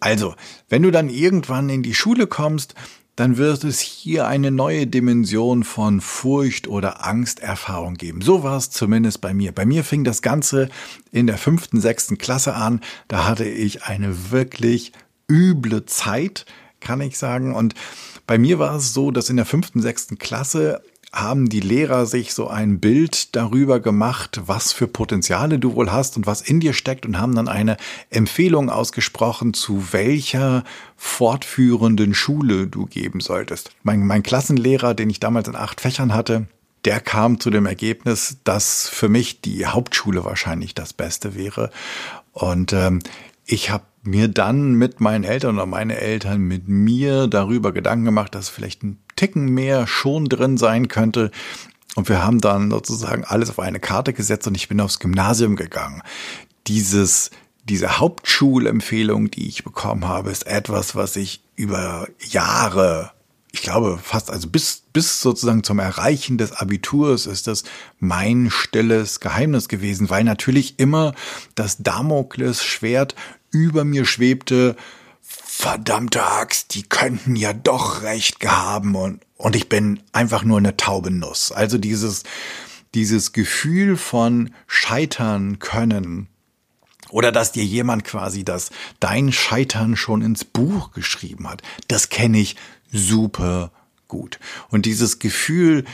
Also, 0.00 0.34
wenn 0.68 0.82
du 0.82 0.90
dann 0.90 1.08
irgendwann 1.08 1.68
in 1.68 1.82
die 1.82 1.94
Schule 1.94 2.26
kommst, 2.26 2.74
dann 3.16 3.38
wird 3.38 3.64
es 3.64 3.80
hier 3.80 4.26
eine 4.26 4.50
neue 4.50 4.86
Dimension 4.86 5.64
von 5.64 6.02
Furcht 6.02 6.68
oder 6.68 7.04
Angsterfahrung 7.04 7.94
geben. 7.94 8.20
So 8.20 8.42
war 8.42 8.58
es 8.58 8.70
zumindest 8.70 9.22
bei 9.22 9.32
mir. 9.32 9.52
Bei 9.52 9.64
mir 9.64 9.84
fing 9.84 10.04
das 10.04 10.20
Ganze 10.20 10.68
in 11.12 11.26
der 11.26 11.38
fünften, 11.38 11.80
sechsten 11.80 12.18
Klasse 12.18 12.54
an. 12.54 12.82
Da 13.08 13.26
hatte 13.26 13.46
ich 13.46 13.84
eine 13.84 14.30
wirklich 14.30 14.92
üble 15.30 15.86
Zeit, 15.86 16.44
kann 16.80 17.00
ich 17.00 17.16
sagen. 17.16 17.54
Und 17.54 17.74
bei 18.26 18.36
mir 18.36 18.58
war 18.58 18.76
es 18.76 18.92
so, 18.92 19.10
dass 19.10 19.30
in 19.30 19.36
der 19.36 19.46
fünften, 19.46 19.80
sechsten 19.80 20.18
Klasse 20.18 20.82
haben 21.16 21.48
die 21.48 21.60
Lehrer 21.60 22.04
sich 22.04 22.34
so 22.34 22.48
ein 22.48 22.78
Bild 22.78 23.34
darüber 23.34 23.80
gemacht, 23.80 24.42
was 24.46 24.72
für 24.72 24.86
Potenziale 24.86 25.58
du 25.58 25.74
wohl 25.74 25.90
hast 25.90 26.16
und 26.16 26.26
was 26.26 26.42
in 26.42 26.60
dir 26.60 26.74
steckt 26.74 27.06
und 27.06 27.18
haben 27.18 27.34
dann 27.34 27.48
eine 27.48 27.78
Empfehlung 28.10 28.68
ausgesprochen, 28.68 29.54
zu 29.54 29.92
welcher 29.92 30.62
fortführenden 30.96 32.14
Schule 32.14 32.66
du 32.66 32.84
geben 32.84 33.20
solltest. 33.20 33.70
Mein, 33.82 34.06
mein 34.06 34.22
Klassenlehrer, 34.22 34.92
den 34.92 35.08
ich 35.08 35.18
damals 35.18 35.48
in 35.48 35.56
acht 35.56 35.80
Fächern 35.80 36.12
hatte, 36.12 36.48
der 36.84 37.00
kam 37.00 37.40
zu 37.40 37.50
dem 37.50 37.64
Ergebnis, 37.64 38.38
dass 38.44 38.88
für 38.88 39.08
mich 39.08 39.40
die 39.40 39.66
Hauptschule 39.66 40.24
wahrscheinlich 40.24 40.74
das 40.74 40.92
Beste 40.92 41.34
wäre. 41.34 41.70
Und 42.32 42.74
ähm, 42.74 43.00
ich 43.46 43.70
habe 43.70 43.84
mir 44.02 44.28
dann 44.28 44.74
mit 44.74 45.00
meinen 45.00 45.24
Eltern 45.24 45.56
oder 45.56 45.66
meine 45.66 45.96
Eltern 45.96 46.42
mit 46.42 46.68
mir 46.68 47.26
darüber 47.26 47.72
Gedanken 47.72 48.04
gemacht, 48.04 48.34
dass 48.34 48.50
vielleicht 48.50 48.82
ein 48.82 48.98
Ticken 49.16 49.46
mehr 49.46 49.86
schon 49.86 50.26
drin 50.26 50.56
sein 50.58 50.88
könnte. 50.88 51.30
Und 51.94 52.08
wir 52.08 52.22
haben 52.22 52.40
dann 52.40 52.70
sozusagen 52.70 53.24
alles 53.24 53.50
auf 53.50 53.58
eine 53.58 53.80
Karte 53.80 54.12
gesetzt 54.12 54.46
und 54.46 54.54
ich 54.54 54.68
bin 54.68 54.80
aufs 54.80 54.98
Gymnasium 54.98 55.56
gegangen. 55.56 56.02
Dieses, 56.66 57.30
diese 57.64 57.98
Hauptschulempfehlung, 57.98 59.30
die 59.30 59.48
ich 59.48 59.64
bekommen 59.64 60.06
habe, 60.06 60.30
ist 60.30 60.46
etwas, 60.46 60.94
was 60.94 61.16
ich 61.16 61.42
über 61.56 62.06
Jahre 62.20 63.12
ich 63.56 63.62
glaube 63.62 63.98
fast, 64.02 64.30
also 64.30 64.48
bis, 64.48 64.82
bis 64.92 65.22
sozusagen 65.22 65.64
zum 65.64 65.78
Erreichen 65.78 66.36
des 66.36 66.52
Abiturs 66.52 67.24
ist 67.24 67.46
das 67.46 67.64
mein 67.98 68.50
stilles 68.50 69.18
Geheimnis 69.18 69.68
gewesen, 69.68 70.10
weil 70.10 70.24
natürlich 70.24 70.78
immer 70.78 71.14
das 71.54 71.78
Damoklesschwert 71.78 73.14
über 73.50 73.84
mir 73.84 74.04
schwebte, 74.04 74.76
verdammte 75.58 76.22
Axt, 76.22 76.74
die 76.74 76.82
könnten 76.82 77.34
ja 77.34 77.54
doch 77.54 78.02
recht 78.02 78.40
gehaben 78.40 78.94
und, 78.94 79.24
und 79.38 79.56
ich 79.56 79.70
bin 79.70 80.02
einfach 80.12 80.44
nur 80.44 80.58
eine 80.58 80.76
taube 80.76 81.10
Nuss. 81.10 81.50
Also 81.50 81.78
dieses, 81.78 82.24
dieses 82.94 83.32
Gefühl 83.32 83.96
von 83.96 84.50
scheitern 84.66 85.58
können, 85.58 86.28
oder 87.08 87.32
dass 87.32 87.52
dir 87.52 87.64
jemand 87.64 88.04
quasi 88.04 88.44
das 88.44 88.70
dein 89.00 89.32
Scheitern 89.32 89.96
schon 89.96 90.20
ins 90.20 90.44
Buch 90.44 90.90
geschrieben 90.92 91.48
hat. 91.48 91.62
Das 91.88 92.10
kenne 92.10 92.38
ich 92.38 92.56
super 92.92 93.72
gut. 94.08 94.38
Und 94.68 94.84
dieses 94.84 95.18
Gefühl, 95.20 95.84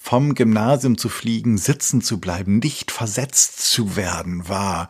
vom 0.00 0.34
Gymnasium 0.34 0.96
zu 0.96 1.10
fliegen, 1.10 1.58
sitzen 1.58 2.00
zu 2.00 2.20
bleiben, 2.20 2.58
nicht 2.58 2.90
versetzt 2.90 3.60
zu 3.60 3.96
werden, 3.96 4.48
war 4.48 4.88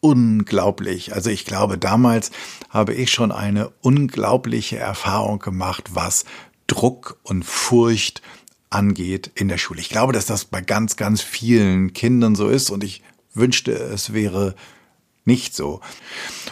unglaublich. 0.00 1.14
Also 1.14 1.30
ich 1.30 1.44
glaube, 1.44 1.78
damals 1.78 2.30
habe 2.68 2.94
ich 2.94 3.10
schon 3.10 3.32
eine 3.32 3.70
unglaubliche 3.80 4.78
Erfahrung 4.78 5.38
gemacht, 5.38 5.90
was 5.92 6.24
Druck 6.66 7.18
und 7.22 7.44
Furcht 7.44 8.22
angeht 8.70 9.30
in 9.34 9.48
der 9.48 9.58
Schule. 9.58 9.80
Ich 9.80 9.88
glaube, 9.88 10.12
dass 10.12 10.26
das 10.26 10.44
bei 10.44 10.60
ganz, 10.60 10.96
ganz 10.96 11.22
vielen 11.22 11.92
Kindern 11.92 12.34
so 12.34 12.48
ist 12.48 12.70
und 12.70 12.84
ich 12.84 13.02
wünschte, 13.34 13.72
es 13.72 14.12
wäre 14.12 14.54
nicht 15.24 15.54
so. 15.54 15.80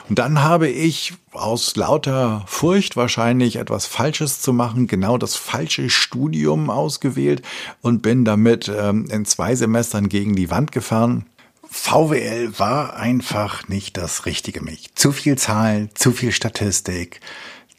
Und 0.08 0.18
dann 0.18 0.42
habe 0.42 0.68
ich 0.68 1.14
aus 1.32 1.74
lauter 1.76 2.44
Furcht 2.46 2.96
wahrscheinlich 2.96 3.56
etwas 3.56 3.86
Falsches 3.86 4.40
zu 4.40 4.52
machen, 4.52 4.86
genau 4.86 5.18
das 5.18 5.34
falsche 5.34 5.90
Studium 5.90 6.70
ausgewählt 6.70 7.42
und 7.80 8.02
bin 8.02 8.24
damit 8.24 8.68
ähm, 8.68 9.06
in 9.10 9.24
zwei 9.24 9.54
Semestern 9.54 10.08
gegen 10.08 10.36
die 10.36 10.50
Wand 10.50 10.72
gefahren. 10.72 11.26
VWL 11.70 12.58
war 12.58 12.96
einfach 12.96 13.68
nicht 13.68 13.96
das 13.96 14.26
Richtige 14.26 14.62
mich. 14.62 14.94
Zu 14.94 15.12
viel 15.12 15.36
Zahlen, 15.36 15.90
zu 15.94 16.12
viel 16.12 16.32
Statistik, 16.32 17.20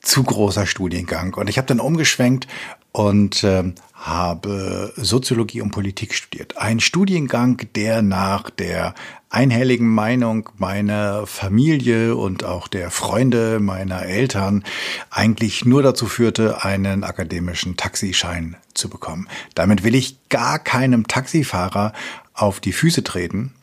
zu 0.02 0.24
großer 0.24 0.66
Studiengang. 0.66 1.34
Und 1.34 1.50
ich 1.50 1.58
habe 1.58 1.68
dann 1.68 1.80
umgeschwenkt 1.80 2.48
und 2.92 3.44
äh, 3.44 3.64
habe 3.94 4.94
Soziologie 4.96 5.62
und 5.62 5.72
Politik 5.72 6.14
studiert. 6.14 6.58
Ein 6.58 6.80
Studiengang, 6.80 7.62
der 7.76 8.02
nach 8.02 8.50
der 8.50 8.96
einhelligen 9.30 9.88
Meinung 9.88 10.50
meiner 10.58 11.28
Familie 11.28 12.16
und 12.16 12.44
auch 12.44 12.68
der 12.68 12.92
Freunde 12.92 13.60
meiner 13.60 14.04
Eltern 14.04 14.64
eigentlich 15.10 15.66
nur 15.66 15.84
dazu 15.84 16.06
führte, 16.06 16.64
einen 16.64 17.04
akademischen 17.04 17.76
Taxischein 17.76 18.56
zu 18.74 18.90
bekommen. 18.90 19.28
Damit 19.56 19.84
will 19.84 19.96
ich 19.96 20.30
gar 20.30 20.60
keinem 20.60 21.08
Taxifahrer 21.08 21.94
auf 22.34 22.60
die 22.60 22.74
Füße 22.74 23.04
treten. 23.04 23.54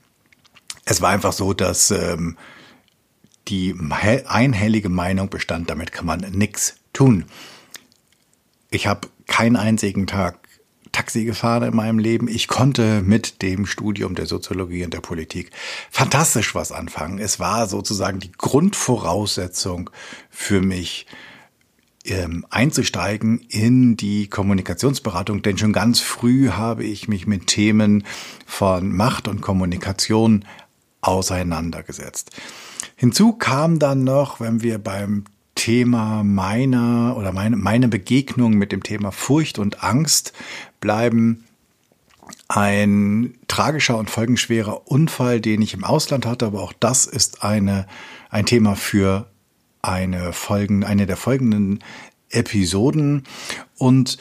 Es 0.84 1.00
war 1.00 1.10
einfach 1.10 1.32
so, 1.32 1.52
dass 1.52 1.90
ähm, 1.90 2.36
die 3.48 3.74
einhellige 4.26 4.88
Meinung 4.88 5.28
bestand, 5.28 5.70
damit 5.70 5.92
kann 5.92 6.06
man 6.06 6.20
nichts 6.20 6.76
tun. 6.92 7.24
Ich 8.70 8.86
habe 8.86 9.08
keinen 9.26 9.56
einzigen 9.56 10.06
Tag 10.06 10.44
Taxi 10.92 11.24
gefahren 11.24 11.64
in 11.64 11.76
meinem 11.76 11.98
Leben. 11.98 12.28
Ich 12.28 12.46
konnte 12.46 13.02
mit 13.02 13.42
dem 13.42 13.66
Studium 13.66 14.14
der 14.14 14.26
Soziologie 14.26 14.84
und 14.84 14.94
der 14.94 15.00
Politik 15.00 15.50
fantastisch 15.90 16.54
was 16.54 16.70
anfangen. 16.70 17.18
Es 17.18 17.40
war 17.40 17.66
sozusagen 17.66 18.20
die 18.20 18.30
Grundvoraussetzung 18.32 19.90
für 20.30 20.60
mich, 20.60 21.06
ähm, 22.04 22.46
einzusteigen 22.50 23.40
in 23.48 23.96
die 23.96 24.28
Kommunikationsberatung, 24.28 25.42
denn 25.42 25.58
schon 25.58 25.72
ganz 25.72 26.00
früh 26.00 26.50
habe 26.50 26.84
ich 26.84 27.08
mich 27.08 27.26
mit 27.26 27.46
Themen 27.46 28.04
von 28.46 28.92
Macht 28.92 29.26
und 29.26 29.40
Kommunikation 29.40 30.44
auseinandergesetzt. 31.06 32.30
Hinzu 32.96 33.32
kam 33.32 33.78
dann 33.78 34.04
noch, 34.04 34.40
wenn 34.40 34.62
wir 34.62 34.78
beim 34.78 35.24
Thema 35.54 36.24
meiner 36.24 37.16
oder 37.16 37.32
meine, 37.32 37.56
meine 37.56 37.88
Begegnung 37.88 38.54
mit 38.54 38.72
dem 38.72 38.82
Thema 38.82 39.12
Furcht 39.12 39.58
und 39.58 39.84
Angst 39.84 40.32
bleiben, 40.80 41.44
ein 42.48 43.34
tragischer 43.48 43.98
und 43.98 44.10
folgenschwerer 44.10 44.88
Unfall, 44.90 45.40
den 45.40 45.62
ich 45.62 45.74
im 45.74 45.84
Ausland 45.84 46.26
hatte, 46.26 46.46
aber 46.46 46.62
auch 46.62 46.72
das 46.72 47.06
ist 47.06 47.44
eine, 47.44 47.86
ein 48.30 48.46
Thema 48.46 48.76
für 48.76 49.28
eine 49.82 50.32
Folgen, 50.32 50.84
eine 50.84 51.06
der 51.06 51.16
folgenden 51.16 51.84
Episoden. 52.30 53.24
Und 53.76 54.18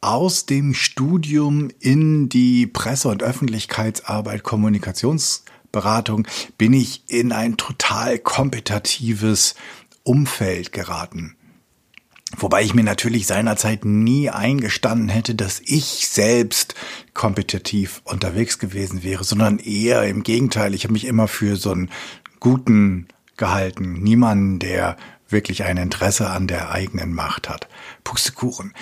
aus 0.00 0.46
dem 0.46 0.74
Studium 0.74 1.70
in 1.80 2.28
die 2.28 2.66
Presse- 2.66 3.08
und 3.08 3.22
Öffentlichkeitsarbeit, 3.22 4.42
Kommunikationsberatung 5.78 6.26
bin 6.56 6.72
ich 6.72 7.04
in 7.08 7.32
ein 7.32 7.56
total 7.56 8.18
kompetitives 8.18 9.54
Umfeld 10.02 10.72
geraten. 10.72 11.36
Wobei 12.36 12.62
ich 12.62 12.74
mir 12.74 12.84
natürlich 12.84 13.26
seinerzeit 13.26 13.86
nie 13.86 14.28
eingestanden 14.28 15.08
hätte, 15.08 15.34
dass 15.34 15.60
ich 15.64 16.08
selbst 16.08 16.74
kompetitiv 17.14 18.02
unterwegs 18.04 18.58
gewesen 18.58 19.02
wäre, 19.02 19.24
sondern 19.24 19.58
eher 19.58 20.02
im 20.02 20.22
Gegenteil. 20.22 20.74
Ich 20.74 20.84
habe 20.84 20.92
mich 20.92 21.06
immer 21.06 21.26
für 21.26 21.56
so 21.56 21.72
einen 21.72 21.90
guten 22.38 23.08
gehalten. 23.38 23.94
Niemanden, 23.94 24.58
der 24.58 24.96
wirklich 25.30 25.64
ein 25.64 25.78
Interesse 25.78 26.28
an 26.28 26.46
der 26.46 26.70
eigenen 26.70 27.14
Macht 27.14 27.48
hat. 27.48 27.68
Pustekuchen. 28.04 28.74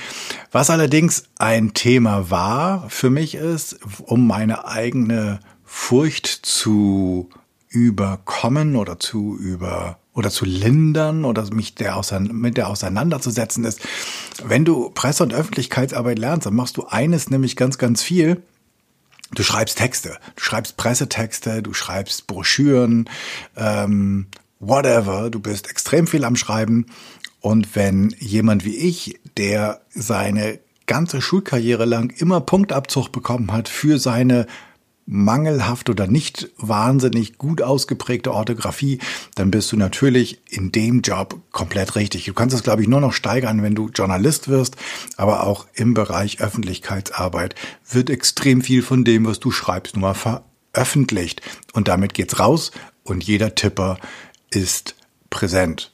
Was 0.50 0.70
allerdings 0.70 1.24
ein 1.36 1.72
Thema 1.72 2.30
war 2.30 2.88
für 2.90 3.10
mich 3.10 3.34
ist, 3.36 3.78
um 4.02 4.26
meine 4.26 4.66
eigene 4.66 5.40
Furcht 5.78 6.26
zu 6.26 7.28
überkommen 7.68 8.74
oder 8.74 8.98
zu 8.98 9.36
über 9.36 9.98
oder 10.14 10.30
zu 10.30 10.44
lindern 10.44 11.24
oder 11.24 11.48
mich 11.54 11.76
der 11.76 12.02
mit 12.32 12.56
der 12.56 12.68
auseinanderzusetzen 12.70 13.62
ist. 13.64 13.80
Wenn 14.42 14.64
du 14.64 14.90
Presse- 14.90 15.22
und 15.22 15.32
Öffentlichkeitsarbeit 15.32 16.18
lernst, 16.18 16.46
dann 16.46 16.56
machst 16.56 16.76
du 16.76 16.86
eines 16.86 17.30
nämlich 17.30 17.54
ganz, 17.54 17.78
ganz 17.78 18.02
viel. 18.02 18.42
Du 19.32 19.44
schreibst 19.44 19.78
Texte, 19.78 20.18
du 20.34 20.42
schreibst 20.42 20.76
Pressetexte, 20.76 21.62
du 21.62 21.72
schreibst 21.72 22.26
Broschüren, 22.26 23.08
ähm, 23.54 24.26
whatever. 24.58 25.30
Du 25.30 25.38
bist 25.38 25.70
extrem 25.70 26.08
viel 26.08 26.24
am 26.24 26.34
Schreiben. 26.34 26.86
Und 27.40 27.76
wenn 27.76 28.16
jemand 28.18 28.64
wie 28.64 28.76
ich, 28.76 29.20
der 29.36 29.82
seine 29.90 30.58
ganze 30.86 31.20
Schulkarriere 31.20 31.84
lang 31.84 32.10
immer 32.16 32.40
Punktabzug 32.40 33.12
bekommen 33.12 33.52
hat 33.52 33.68
für 33.68 34.00
seine 34.00 34.46
mangelhaft 35.06 35.88
oder 35.88 36.08
nicht 36.08 36.50
wahnsinnig 36.58 37.38
gut 37.38 37.62
ausgeprägte 37.62 38.32
Orthographie, 38.32 38.98
dann 39.36 39.52
bist 39.52 39.70
du 39.70 39.76
natürlich 39.76 40.40
in 40.50 40.72
dem 40.72 41.00
Job 41.00 41.40
komplett 41.52 41.94
richtig. 41.94 42.24
Du 42.24 42.34
kannst 42.34 42.54
es, 42.54 42.64
glaube 42.64 42.82
ich, 42.82 42.88
nur 42.88 43.00
noch 43.00 43.12
steigern, 43.12 43.62
wenn 43.62 43.76
du 43.76 43.88
Journalist 43.88 44.48
wirst, 44.48 44.76
aber 45.16 45.46
auch 45.46 45.66
im 45.74 45.94
Bereich 45.94 46.40
Öffentlichkeitsarbeit 46.40 47.54
wird 47.88 48.10
extrem 48.10 48.62
viel 48.62 48.82
von 48.82 49.04
dem, 49.04 49.24
was 49.26 49.38
du 49.38 49.52
schreibst, 49.52 49.94
nun 49.94 50.02
mal 50.02 50.14
veröffentlicht. 50.14 51.40
Und 51.72 51.88
damit 51.88 52.14
geht's 52.14 52.40
raus 52.40 52.72
und 53.04 53.22
jeder 53.22 53.54
Tipper 53.54 53.98
ist 54.50 54.96
präsent. 55.30 55.92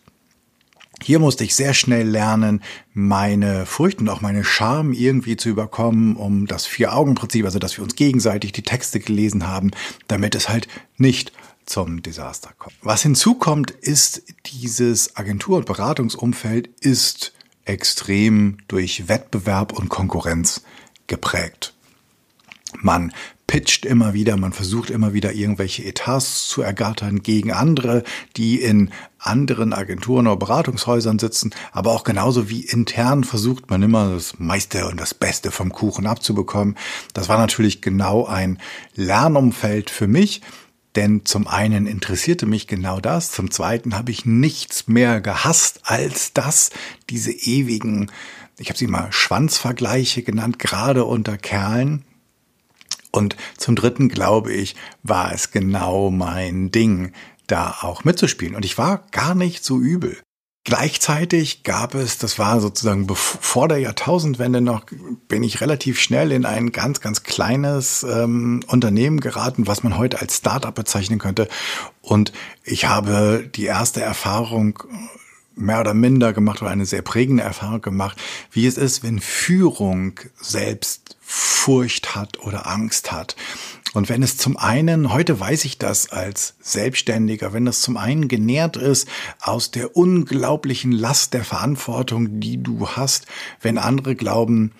Hier 1.02 1.18
musste 1.18 1.44
ich 1.44 1.54
sehr 1.54 1.74
schnell 1.74 2.08
lernen, 2.08 2.62
meine 2.94 3.66
Furcht 3.66 4.00
und 4.00 4.08
auch 4.08 4.20
meine 4.20 4.44
Scham 4.44 4.92
irgendwie 4.92 5.36
zu 5.36 5.48
überkommen, 5.48 6.16
um 6.16 6.46
das 6.46 6.66
Vier-Augen-Prinzip, 6.66 7.44
also 7.44 7.58
dass 7.58 7.76
wir 7.76 7.84
uns 7.84 7.96
gegenseitig 7.96 8.52
die 8.52 8.62
Texte 8.62 9.00
gelesen 9.00 9.46
haben, 9.46 9.72
damit 10.08 10.34
es 10.34 10.48
halt 10.48 10.68
nicht 10.96 11.32
zum 11.66 12.02
Desaster 12.02 12.50
kommt. 12.58 12.76
Was 12.82 13.02
hinzukommt, 13.02 13.70
ist 13.70 14.22
dieses 14.46 15.16
Agentur- 15.16 15.58
und 15.58 15.66
Beratungsumfeld 15.66 16.68
ist 16.80 17.32
extrem 17.64 18.58
durch 18.68 19.08
Wettbewerb 19.08 19.72
und 19.72 19.88
Konkurrenz 19.88 20.62
geprägt. 21.06 21.74
Man 22.80 23.12
pitcht 23.52 23.84
immer 23.84 24.14
wieder, 24.14 24.38
man 24.38 24.54
versucht 24.54 24.88
immer 24.88 25.12
wieder 25.12 25.34
irgendwelche 25.34 25.84
Etats 25.84 26.48
zu 26.48 26.62
ergattern 26.62 27.22
gegen 27.22 27.52
andere, 27.52 28.02
die 28.34 28.58
in 28.58 28.90
anderen 29.18 29.74
Agenturen 29.74 30.26
oder 30.26 30.38
Beratungshäusern 30.38 31.18
sitzen, 31.18 31.50
aber 31.70 31.90
auch 31.90 32.02
genauso 32.02 32.48
wie 32.48 32.62
intern 32.62 33.24
versucht 33.24 33.68
man 33.68 33.82
immer 33.82 34.14
das 34.14 34.38
meiste 34.38 34.88
und 34.88 34.98
das 34.98 35.12
Beste 35.12 35.50
vom 35.50 35.70
Kuchen 35.70 36.06
abzubekommen. 36.06 36.78
Das 37.12 37.28
war 37.28 37.36
natürlich 37.36 37.82
genau 37.82 38.24
ein 38.24 38.58
Lernumfeld 38.94 39.90
für 39.90 40.08
mich, 40.08 40.40
denn 40.96 41.26
zum 41.26 41.46
einen 41.46 41.86
interessierte 41.86 42.46
mich 42.46 42.66
genau 42.66 43.00
das, 43.00 43.32
zum 43.32 43.50
zweiten 43.50 43.94
habe 43.94 44.12
ich 44.12 44.24
nichts 44.24 44.88
mehr 44.88 45.20
gehasst 45.20 45.80
als 45.82 46.32
das, 46.32 46.70
diese 47.10 47.32
ewigen, 47.32 48.10
ich 48.56 48.70
habe 48.70 48.78
sie 48.78 48.86
mal 48.86 49.12
Schwanzvergleiche 49.12 50.22
genannt, 50.22 50.58
gerade 50.58 51.04
unter 51.04 51.36
Kerlen, 51.36 52.06
und 53.12 53.36
zum 53.58 53.76
Dritten, 53.76 54.08
glaube 54.08 54.52
ich, 54.52 54.74
war 55.02 55.32
es 55.32 55.50
genau 55.50 56.10
mein 56.10 56.70
Ding, 56.70 57.12
da 57.46 57.76
auch 57.82 58.04
mitzuspielen. 58.04 58.54
Und 58.54 58.64
ich 58.64 58.78
war 58.78 59.04
gar 59.10 59.34
nicht 59.34 59.64
so 59.64 59.78
übel. 59.78 60.18
Gleichzeitig 60.64 61.64
gab 61.64 61.96
es, 61.96 62.18
das 62.18 62.38
war 62.38 62.60
sozusagen 62.60 63.08
vor 63.16 63.66
der 63.66 63.78
Jahrtausendwende 63.78 64.60
noch, 64.60 64.84
bin 65.26 65.42
ich 65.42 65.60
relativ 65.60 66.00
schnell 66.00 66.30
in 66.30 66.46
ein 66.46 66.70
ganz, 66.70 67.00
ganz 67.00 67.24
kleines 67.24 68.04
ähm, 68.04 68.60
Unternehmen 68.68 69.18
geraten, 69.18 69.66
was 69.66 69.82
man 69.82 69.98
heute 69.98 70.20
als 70.20 70.36
Startup 70.36 70.72
bezeichnen 70.72 71.18
könnte. 71.18 71.48
Und 72.00 72.32
ich 72.62 72.84
habe 72.84 73.50
die 73.52 73.64
erste 73.64 74.02
Erfahrung 74.02 74.78
mehr 75.54 75.80
oder 75.80 75.94
minder 75.94 76.32
gemacht 76.32 76.62
oder 76.62 76.70
eine 76.70 76.86
sehr 76.86 77.02
prägende 77.02 77.42
Erfahrung 77.42 77.82
gemacht, 77.82 78.18
wie 78.50 78.66
es 78.66 78.76
ist, 78.76 79.02
wenn 79.02 79.20
Führung 79.20 80.18
selbst 80.40 81.16
Furcht 81.20 82.14
hat 82.14 82.40
oder 82.40 82.66
Angst 82.66 83.12
hat. 83.12 83.36
Und 83.94 84.08
wenn 84.08 84.22
es 84.22 84.38
zum 84.38 84.56
einen, 84.56 85.12
heute 85.12 85.38
weiß 85.38 85.64
ich 85.66 85.78
das 85.78 86.10
als 86.10 86.54
Selbstständiger, 86.60 87.52
wenn 87.52 87.66
das 87.66 87.82
zum 87.82 87.96
einen 87.96 88.28
genährt 88.28 88.76
ist 88.76 89.06
aus 89.40 89.70
der 89.70 89.96
unglaublichen 89.96 90.92
Last 90.92 91.34
der 91.34 91.44
Verantwortung, 91.44 92.40
die 92.40 92.62
du 92.62 92.88
hast, 92.88 93.26
wenn 93.60 93.76
andere 93.76 94.14
glauben, 94.16 94.72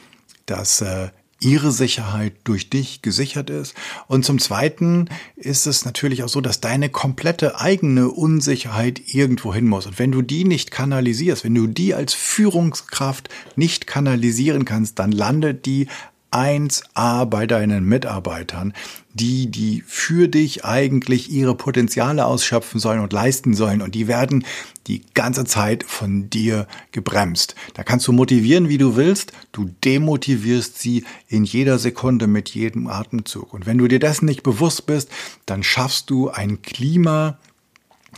dass 0.47 0.81
äh, 0.81 1.11
ihre 1.43 1.73
Sicherheit 1.73 2.35
durch 2.45 2.71
dich 2.71 3.03
gesichert 3.03 3.51
ist. 3.51 3.75
Und 4.07 4.25
zum 4.25 4.39
Zweiten 4.39 5.09
ist 5.37 5.67
es 5.67 5.85
natürlich 5.85 6.23
auch 6.23 6.29
so, 6.29 6.41
dass 6.41 6.61
deine 6.61 6.89
komplette 6.89 7.61
eigene 7.61 8.09
Unsicherheit 8.09 9.03
irgendwo 9.07 9.53
hin 9.53 9.67
muss. 9.67 9.87
Und 9.87 9.99
wenn 9.99 10.13
du 10.13 10.23
die 10.23 10.45
nicht 10.45 10.71
kanalisierst, 10.71 11.45
wenn 11.45 11.55
du 11.55 11.67
die 11.67 11.95
als 11.95 12.15
Führungskraft 12.15 13.29
nicht 13.57 13.87
kanalisieren 13.87 14.65
kannst, 14.65 14.99
dann 14.99 15.13
landet 15.13 15.67
die 15.67 15.89
1a 16.33 17.27
bei 17.27 17.47
deinen 17.47 17.85
Mitarbeitern, 17.85 18.73
die, 19.15 19.51
die 19.51 19.83
für 19.87 20.29
dich 20.29 20.65
eigentlich 20.65 21.31
ihre 21.31 21.55
Potenziale 21.55 22.25
ausschöpfen 22.25 22.81
sollen 22.81 23.01
und 23.01 23.13
leisten 23.13 23.55
sollen. 23.55 23.83
Und 23.83 23.95
die 23.95 24.09
werden 24.09 24.45
die 24.87 25.03
ganze 25.15 25.45
Zeit 25.45 25.85
von 25.85 26.31
dir 26.31 26.67
gebremst. 26.91 27.55
Da 27.75 27.83
kannst 27.83 28.09
du 28.09 28.13
motivieren, 28.13 28.69
wie 28.69 28.79
du 28.79 28.97
willst. 28.97 29.33
Du 29.53 29.71
demotivierst 29.85 30.79
sie 30.79 31.05
in 31.29 31.45
jeder 31.45 31.79
Sekunde 31.79 32.27
mit 32.27 32.51
jedem 32.51 32.87
Atemzug. 32.87 33.53
Und 33.53 33.67
wenn 33.67 33.79
du 33.79 33.87
dir 33.87 33.99
dessen 33.99 34.25
nicht 34.25 34.43
bewusst 34.43 34.87
bist, 34.87 35.11
dann 35.47 35.63
schaffst 35.63 36.11
du 36.11 36.31
ein 36.31 36.63
Klima, 36.63 37.39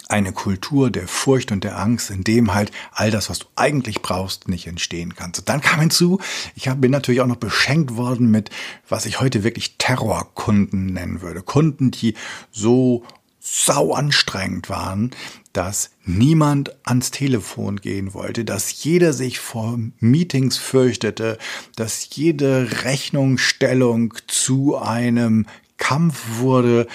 eine 0.09 0.33
Kultur 0.33 0.91
der 0.91 1.09
Furcht 1.09 1.53
und 1.53 1.65
der 1.65 1.79
Angst, 1.79 2.11
in 2.11 2.25
dem 2.25 2.55
halt 2.55 2.71
all 2.93 3.11
das, 3.11 3.31
was 3.31 3.41
du 3.41 3.47
eigentlich 3.57 4.03
brauchst, 4.03 4.49
nicht 4.49 4.67
entstehen 4.67 5.15
kann. 5.15 5.33
Und 5.37 5.49
dann 5.49 5.61
kam 5.61 5.81
hinzu, 5.81 6.21
ich 6.55 6.71
bin 6.75 6.91
natürlich 6.91 7.21
auch 7.21 7.27
noch 7.27 7.37
beschenkt 7.37 7.97
worden 7.97 8.31
mit, 8.31 8.51
was 8.89 9.07
ich 9.07 9.21
heute 9.21 9.45
wirklich 9.45 9.77
Terrorkunden 9.79 10.87
nennen 10.87 11.23
würde. 11.23 11.43
Kunden, 11.43 11.91
die 11.91 12.15
so 12.51 13.05
sau 13.41 13.93
anstrengend 13.93 14.71
waren, 14.71 15.11
dass 15.53 15.91
niemand 16.05 16.75
ans 16.87 17.11
Telefon 17.11 17.77
gehen 17.77 18.15
wollte, 18.15 18.45
dass 18.45 18.83
jeder 18.83 19.13
sich 19.13 19.39
vor 19.39 19.79
Meetings 20.01 20.57
fürchtete, 20.57 21.39
dass 21.77 22.09
jede 22.17 22.85
Rechnungsstellung 22.85 24.15
zu 24.27 24.77
einem 24.77 25.47
Kampf 25.77 26.39
wurde, 26.39 26.87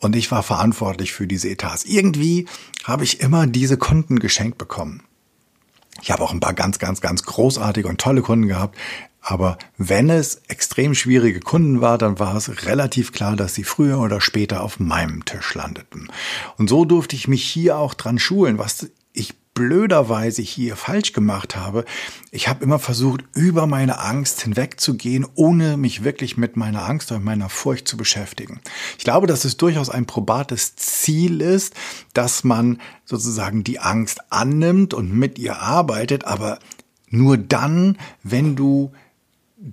und 0.00 0.16
ich 0.16 0.30
war 0.30 0.42
verantwortlich 0.42 1.12
für 1.12 1.26
diese 1.26 1.48
Etats. 1.48 1.84
Irgendwie 1.84 2.46
habe 2.84 3.04
ich 3.04 3.20
immer 3.20 3.46
diese 3.46 3.76
Kunden 3.76 4.18
geschenkt 4.18 4.58
bekommen. 4.58 5.02
Ich 6.02 6.10
habe 6.10 6.22
auch 6.22 6.32
ein 6.32 6.40
paar 6.40 6.54
ganz, 6.54 6.78
ganz, 6.78 7.00
ganz 7.00 7.22
großartige 7.24 7.86
und 7.86 8.00
tolle 8.00 8.22
Kunden 8.22 8.48
gehabt. 8.48 8.76
Aber 9.20 9.58
wenn 9.76 10.08
es 10.08 10.40
extrem 10.48 10.94
schwierige 10.94 11.40
Kunden 11.40 11.82
war, 11.82 11.98
dann 11.98 12.18
war 12.18 12.34
es 12.34 12.64
relativ 12.66 13.12
klar, 13.12 13.36
dass 13.36 13.54
sie 13.54 13.64
früher 13.64 13.98
oder 13.98 14.20
später 14.22 14.62
auf 14.62 14.80
meinem 14.80 15.26
Tisch 15.26 15.54
landeten. 15.54 16.08
Und 16.56 16.70
so 16.70 16.86
durfte 16.86 17.16
ich 17.16 17.28
mich 17.28 17.44
hier 17.44 17.76
auch 17.76 17.92
dran 17.92 18.18
schulen, 18.18 18.56
was 18.56 18.90
ich 19.12 19.34
blöderweise 19.54 20.42
hier 20.42 20.76
falsch 20.76 21.12
gemacht 21.12 21.56
habe. 21.56 21.84
Ich 22.30 22.48
habe 22.48 22.64
immer 22.64 22.78
versucht, 22.78 23.24
über 23.34 23.66
meine 23.66 23.98
Angst 23.98 24.42
hinwegzugehen, 24.42 25.26
ohne 25.34 25.76
mich 25.76 26.04
wirklich 26.04 26.36
mit 26.36 26.56
meiner 26.56 26.88
Angst 26.88 27.10
oder 27.10 27.20
meiner 27.20 27.48
Furcht 27.48 27.88
zu 27.88 27.96
beschäftigen. 27.96 28.60
Ich 28.98 29.04
glaube, 29.04 29.26
dass 29.26 29.44
es 29.44 29.56
durchaus 29.56 29.90
ein 29.90 30.06
probates 30.06 30.76
Ziel 30.76 31.40
ist, 31.40 31.74
dass 32.14 32.44
man 32.44 32.80
sozusagen 33.04 33.64
die 33.64 33.80
Angst 33.80 34.20
annimmt 34.30 34.94
und 34.94 35.12
mit 35.12 35.38
ihr 35.38 35.60
arbeitet, 35.60 36.24
aber 36.24 36.58
nur 37.08 37.36
dann, 37.36 37.98
wenn 38.22 38.56
du 38.56 38.92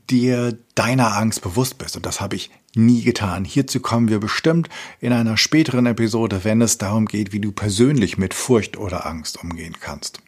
dir 0.09 0.57
deiner 0.75 1.15
Angst 1.15 1.41
bewusst 1.41 1.77
bist. 1.77 1.95
Und 1.95 2.05
das 2.05 2.19
habe 2.19 2.35
ich 2.35 2.51
nie 2.77 3.01
getan. 3.03 3.43
Hierzu 3.43 3.79
kommen 3.79 4.09
wir 4.09 4.19
bestimmt 4.19 4.69
in 4.99 5.13
einer 5.13 5.37
späteren 5.37 5.85
Episode, 5.85 6.43
wenn 6.43 6.61
es 6.61 6.77
darum 6.77 7.05
geht, 7.05 7.33
wie 7.33 7.39
du 7.39 7.51
persönlich 7.51 8.17
mit 8.17 8.33
Furcht 8.33 8.77
oder 8.77 9.05
Angst 9.05 9.43
umgehen 9.43 9.75
kannst. 9.79 10.21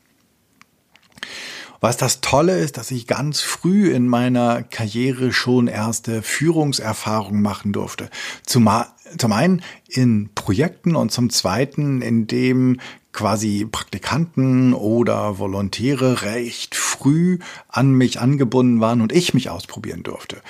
Was 1.82 1.96
das 1.96 2.20
Tolle 2.20 2.60
ist, 2.60 2.78
dass 2.78 2.92
ich 2.92 3.08
ganz 3.08 3.40
früh 3.40 3.92
in 3.92 4.08
meiner 4.08 4.64
Karriere 4.64 5.32
schon 5.32 5.68
erste 5.68 6.22
Führungserfahrungen 6.22 7.42
machen 7.42 7.72
durfte. 7.72 8.10
Zum, 8.46 8.70
zum 9.18 9.32
einen 9.32 9.62
in 9.88 10.30
Projekten 10.36 10.98
und 10.98 11.12
zum 11.12 11.30
zweiten, 11.30 12.02
in 12.02 12.28
dem 12.28 12.82
quasi 13.14 13.66
Praktikanten 13.70 14.74
oder 14.74 15.40
Volontäre 15.40 16.24
recht 16.24 16.76
früh 16.76 17.40
an 17.70 17.92
mich 17.92 18.20
angebunden 18.20 18.82
waren 18.82 19.02
und 19.02 19.14
ich 19.14 19.34
mich 19.34 19.50
ausprobieren 19.50 20.04
durfte. 20.04 20.42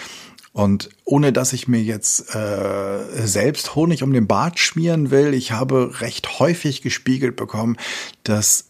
Und 0.51 0.89
ohne 1.05 1.31
dass 1.31 1.53
ich 1.53 1.67
mir 1.67 1.81
jetzt 1.81 2.33
äh, 2.35 3.27
selbst 3.27 3.75
Honig 3.75 4.03
um 4.03 4.13
den 4.13 4.27
Bart 4.27 4.59
schmieren 4.59 5.11
will, 5.11 5.33
ich 5.33 5.51
habe 5.51 6.01
recht 6.01 6.39
häufig 6.39 6.81
gespiegelt 6.81 7.35
bekommen, 7.35 7.77
dass 8.23 8.65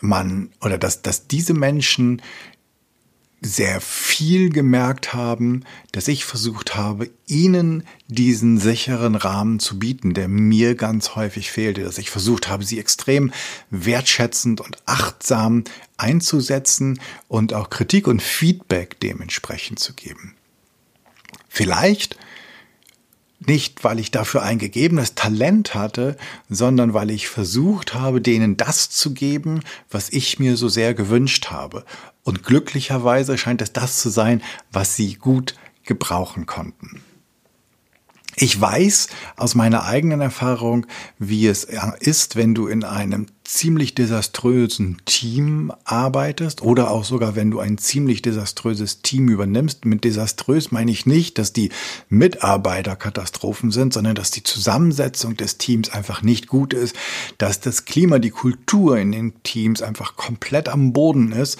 man 0.00 0.50
oder 0.60 0.78
dass, 0.78 1.02
dass 1.02 1.26
diese 1.26 1.54
Menschen 1.54 2.20
sehr 3.42 3.80
viel 3.80 4.50
gemerkt 4.50 5.12
haben, 5.14 5.64
dass 5.92 6.08
ich 6.08 6.24
versucht 6.24 6.74
habe, 6.74 7.10
ihnen 7.26 7.84
diesen 8.08 8.58
sicheren 8.58 9.14
Rahmen 9.14 9.60
zu 9.60 9.78
bieten, 9.78 10.14
der 10.14 10.28
mir 10.28 10.74
ganz 10.74 11.14
häufig 11.16 11.50
fehlte, 11.50 11.82
dass 11.82 11.98
ich 11.98 12.10
versucht 12.10 12.48
habe, 12.48 12.64
sie 12.64 12.78
extrem 12.78 13.32
wertschätzend 13.70 14.60
und 14.60 14.78
achtsam 14.86 15.64
einzusetzen 15.96 16.98
und 17.28 17.52
auch 17.52 17.70
Kritik 17.70 18.06
und 18.08 18.22
Feedback 18.22 18.98
dementsprechend 19.00 19.78
zu 19.78 19.92
geben. 19.92 20.35
Vielleicht 21.56 22.18
nicht, 23.38 23.82
weil 23.82 23.98
ich 23.98 24.10
dafür 24.10 24.42
ein 24.42 24.58
gegebenes 24.58 25.14
Talent 25.14 25.74
hatte, 25.74 26.18
sondern 26.50 26.92
weil 26.92 27.10
ich 27.10 27.28
versucht 27.28 27.94
habe, 27.94 28.20
denen 28.20 28.58
das 28.58 28.90
zu 28.90 29.14
geben, 29.14 29.62
was 29.90 30.10
ich 30.10 30.38
mir 30.38 30.58
so 30.58 30.68
sehr 30.68 30.92
gewünscht 30.92 31.46
habe. 31.46 31.86
Und 32.24 32.42
glücklicherweise 32.42 33.38
scheint 33.38 33.62
es 33.62 33.72
das 33.72 34.00
zu 34.00 34.10
sein, 34.10 34.42
was 34.70 34.96
sie 34.96 35.14
gut 35.14 35.54
gebrauchen 35.84 36.44
konnten. 36.44 37.00
Ich 38.34 38.60
weiß 38.60 39.08
aus 39.38 39.54
meiner 39.54 39.86
eigenen 39.86 40.20
Erfahrung, 40.20 40.86
wie 41.18 41.46
es 41.46 41.64
ist, 42.00 42.36
wenn 42.36 42.54
du 42.54 42.66
in 42.66 42.84
einem 42.84 43.28
ziemlich 43.46 43.94
desaströsen 43.94 44.98
Team 45.04 45.72
arbeitest 45.84 46.62
oder 46.62 46.90
auch 46.90 47.04
sogar, 47.04 47.36
wenn 47.36 47.50
du 47.50 47.60
ein 47.60 47.78
ziemlich 47.78 48.22
desaströses 48.22 49.02
Team 49.02 49.28
übernimmst. 49.28 49.84
Mit 49.84 50.04
desaströs 50.04 50.72
meine 50.72 50.90
ich 50.90 51.06
nicht, 51.06 51.38
dass 51.38 51.52
die 51.52 51.70
Mitarbeiter 52.08 52.96
Katastrophen 52.96 53.70
sind, 53.70 53.94
sondern 53.94 54.14
dass 54.14 54.30
die 54.30 54.42
Zusammensetzung 54.42 55.36
des 55.36 55.58
Teams 55.58 55.90
einfach 55.90 56.22
nicht 56.22 56.48
gut 56.48 56.74
ist, 56.74 56.96
dass 57.38 57.60
das 57.60 57.84
Klima, 57.84 58.18
die 58.18 58.30
Kultur 58.30 58.98
in 58.98 59.12
den 59.12 59.42
Teams 59.42 59.82
einfach 59.82 60.16
komplett 60.16 60.68
am 60.68 60.92
Boden 60.92 61.32
ist 61.32 61.58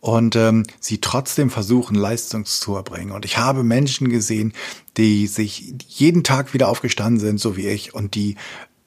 und 0.00 0.36
ähm, 0.36 0.64
sie 0.80 1.00
trotzdem 1.00 1.48
versuchen, 1.48 1.94
Leistung 1.94 2.44
zu 2.44 2.74
erbringen. 2.74 3.10
Und 3.10 3.24
ich 3.24 3.38
habe 3.38 3.64
Menschen 3.64 4.10
gesehen, 4.10 4.52
die 4.98 5.26
sich 5.26 5.74
jeden 5.88 6.24
Tag 6.24 6.52
wieder 6.52 6.68
aufgestanden 6.68 7.18
sind, 7.18 7.40
so 7.40 7.56
wie 7.56 7.66
ich, 7.68 7.94
und 7.94 8.14
die 8.14 8.36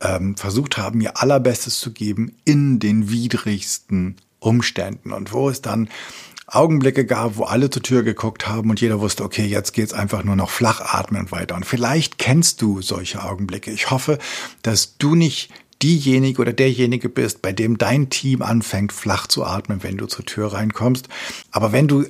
ähm, 0.01 0.35
versucht 0.35 0.77
haben, 0.77 1.01
ihr 1.01 1.21
allerbestes 1.21 1.79
zu 1.79 1.91
geben 1.91 2.35
in 2.45 2.79
den 2.79 3.09
widrigsten 3.09 4.15
Umständen. 4.39 5.11
Und 5.11 5.33
wo 5.33 5.49
es 5.49 5.61
dann 5.61 5.89
Augenblicke 6.47 7.05
gab, 7.05 7.37
wo 7.37 7.43
alle 7.43 7.69
zur 7.69 7.83
Tür 7.83 8.03
geguckt 8.03 8.47
haben 8.47 8.69
und 8.69 8.79
jeder 8.79 9.01
wusste, 9.01 9.23
okay, 9.23 9.45
jetzt 9.45 9.73
geht's 9.73 9.93
einfach 9.93 10.23
nur 10.23 10.35
noch 10.35 10.49
flach 10.49 10.81
atmen 10.81 11.23
und 11.23 11.31
weiter. 11.31 11.55
Und 11.55 11.65
vielleicht 11.65 12.17
kennst 12.17 12.61
du 12.61 12.81
solche 12.81 13.23
Augenblicke. 13.23 13.71
Ich 13.71 13.91
hoffe, 13.91 14.17
dass 14.61 14.97
du 14.97 15.15
nicht 15.15 15.51
diejenige 15.81 16.41
oder 16.41 16.53
derjenige 16.53 17.09
bist, 17.09 17.41
bei 17.41 17.51
dem 17.51 17.77
dein 17.77 18.09
Team 18.09 18.41
anfängt 18.41 18.93
flach 18.93 19.27
zu 19.27 19.45
atmen, 19.45 19.83
wenn 19.83 19.97
du 19.97 20.05
zur 20.07 20.25
Tür 20.25 20.53
reinkommst. 20.53 21.09
Aber 21.51 21.71
wenn 21.71 21.87
du 21.87 22.05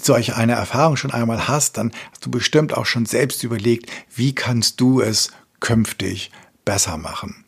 solche 0.00 0.36
eine 0.36 0.52
Erfahrung 0.52 0.96
schon 0.96 1.12
einmal 1.12 1.46
hast, 1.46 1.76
dann 1.76 1.92
hast 2.10 2.24
du 2.24 2.30
bestimmt 2.30 2.74
auch 2.74 2.86
schon 2.86 3.04
selbst 3.04 3.44
überlegt, 3.44 3.90
wie 4.14 4.34
kannst 4.34 4.80
du 4.80 5.02
es 5.02 5.30
künftig 5.60 6.30
besser 6.64 6.96
machen. 6.96 7.44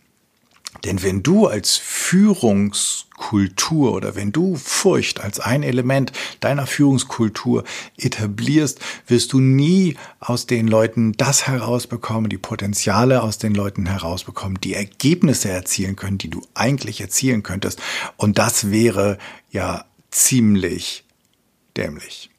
Denn 0.82 1.02
wenn 1.02 1.22
du 1.22 1.46
als 1.46 1.76
Führungskultur 1.76 3.92
oder 3.92 4.16
wenn 4.16 4.32
du 4.32 4.56
Furcht 4.56 5.20
als 5.20 5.38
ein 5.40 5.62
Element 5.62 6.12
deiner 6.40 6.66
Führungskultur 6.66 7.64
etablierst, 7.96 8.80
wirst 9.06 9.32
du 9.32 9.40
nie 9.40 9.96
aus 10.20 10.46
den 10.46 10.68
Leuten 10.68 11.12
das 11.12 11.46
herausbekommen, 11.46 12.28
die 12.28 12.38
Potenziale 12.38 13.22
aus 13.22 13.38
den 13.38 13.54
Leuten 13.54 13.86
herausbekommen, 13.86 14.60
die 14.60 14.74
Ergebnisse 14.74 15.48
erzielen 15.48 15.96
können, 15.96 16.18
die 16.18 16.28
du 16.28 16.42
eigentlich 16.54 17.00
erzielen 17.00 17.42
könntest. 17.42 17.80
Und 18.16 18.38
das 18.38 18.70
wäre 18.70 19.18
ja 19.50 19.86
ziemlich 20.10 21.04
dämlich. 21.76 22.30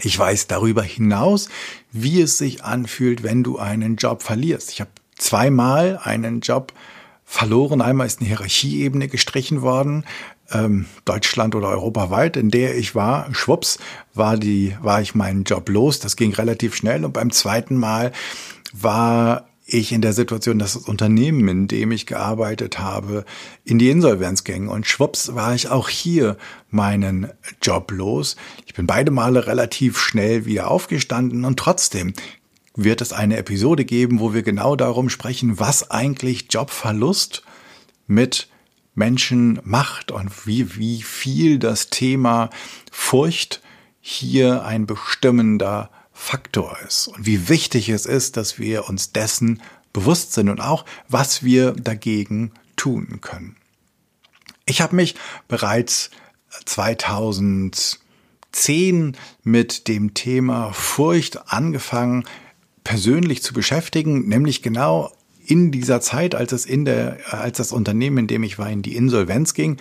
Ich 0.00 0.18
weiß 0.18 0.46
darüber 0.46 0.82
hinaus, 0.82 1.48
wie 1.90 2.20
es 2.20 2.38
sich 2.38 2.64
anfühlt, 2.64 3.22
wenn 3.22 3.42
du 3.42 3.58
einen 3.58 3.96
Job 3.96 4.22
verlierst. 4.22 4.72
Ich 4.72 4.80
habe 4.80 4.90
zweimal 5.22 5.98
einen 6.02 6.40
Job 6.40 6.72
verloren. 7.24 7.80
Einmal 7.80 8.06
ist 8.06 8.20
eine 8.20 8.28
Hierarchieebene 8.28 9.08
gestrichen 9.08 9.62
worden, 9.62 10.04
ähm, 10.50 10.86
Deutschland 11.04 11.54
oder 11.54 11.68
europaweit, 11.68 12.36
in 12.36 12.50
der 12.50 12.76
ich 12.76 12.94
war. 12.94 13.32
Schwupps, 13.34 13.78
war 14.12 14.36
die, 14.36 14.76
war 14.82 15.00
ich 15.00 15.14
meinen 15.14 15.44
Job 15.44 15.68
los. 15.68 16.00
Das 16.00 16.16
ging 16.16 16.34
relativ 16.34 16.74
schnell. 16.74 17.04
Und 17.04 17.12
beim 17.12 17.30
zweiten 17.30 17.76
Mal 17.76 18.12
war 18.72 19.46
ich 19.64 19.92
in 19.92 20.02
der 20.02 20.12
Situation, 20.12 20.58
dass 20.58 20.74
das 20.74 20.84
Unternehmen, 20.84 21.48
in 21.48 21.68
dem 21.68 21.92
ich 21.92 22.06
gearbeitet 22.06 22.78
habe, 22.78 23.24
in 23.64 23.78
die 23.78 23.90
Insolvenz 23.90 24.44
ging. 24.44 24.68
Und 24.68 24.86
schwupps 24.86 25.34
war 25.34 25.54
ich 25.54 25.68
auch 25.68 25.88
hier 25.88 26.36
meinen 26.68 27.28
Job 27.62 27.90
los. 27.92 28.36
Ich 28.66 28.74
bin 28.74 28.86
beide 28.86 29.10
Male 29.10 29.46
relativ 29.46 29.98
schnell 29.98 30.44
wieder 30.44 30.70
aufgestanden 30.70 31.44
und 31.44 31.58
trotzdem 31.58 32.12
wird 32.74 33.00
es 33.00 33.12
eine 33.12 33.36
Episode 33.36 33.84
geben, 33.84 34.20
wo 34.20 34.34
wir 34.34 34.42
genau 34.42 34.76
darum 34.76 35.08
sprechen, 35.08 35.58
was 35.58 35.90
eigentlich 35.90 36.46
Jobverlust 36.50 37.42
mit 38.06 38.48
Menschen 38.94 39.60
macht 39.64 40.10
und 40.10 40.46
wie, 40.46 40.76
wie 40.76 41.02
viel 41.02 41.58
das 41.58 41.88
Thema 41.88 42.50
Furcht 42.90 43.62
hier 44.00 44.64
ein 44.64 44.86
bestimmender 44.86 45.90
Faktor 46.12 46.76
ist 46.86 47.08
und 47.08 47.26
wie 47.26 47.48
wichtig 47.48 47.88
es 47.88 48.06
ist, 48.06 48.36
dass 48.36 48.58
wir 48.58 48.88
uns 48.88 49.12
dessen 49.12 49.62
bewusst 49.92 50.32
sind 50.32 50.48
und 50.48 50.60
auch, 50.60 50.84
was 51.08 51.42
wir 51.42 51.72
dagegen 51.72 52.52
tun 52.76 53.20
können. 53.20 53.56
Ich 54.66 54.80
habe 54.80 54.96
mich 54.96 55.14
bereits 55.48 56.10
2010 56.64 59.16
mit 59.42 59.88
dem 59.88 60.14
Thema 60.14 60.72
Furcht 60.72 61.52
angefangen, 61.52 62.24
persönlich 62.84 63.42
zu 63.42 63.52
beschäftigen, 63.52 64.28
nämlich 64.28 64.62
genau 64.62 65.12
in 65.44 65.72
dieser 65.72 66.00
Zeit, 66.00 66.34
als 66.34 66.52
es 66.52 66.66
in 66.66 66.84
der, 66.84 67.18
als 67.30 67.58
das 67.58 67.72
Unternehmen, 67.72 68.18
in 68.18 68.26
dem 68.26 68.42
ich 68.42 68.58
war, 68.58 68.70
in 68.70 68.82
die 68.82 68.94
Insolvenz 68.94 69.54
ging 69.54 69.78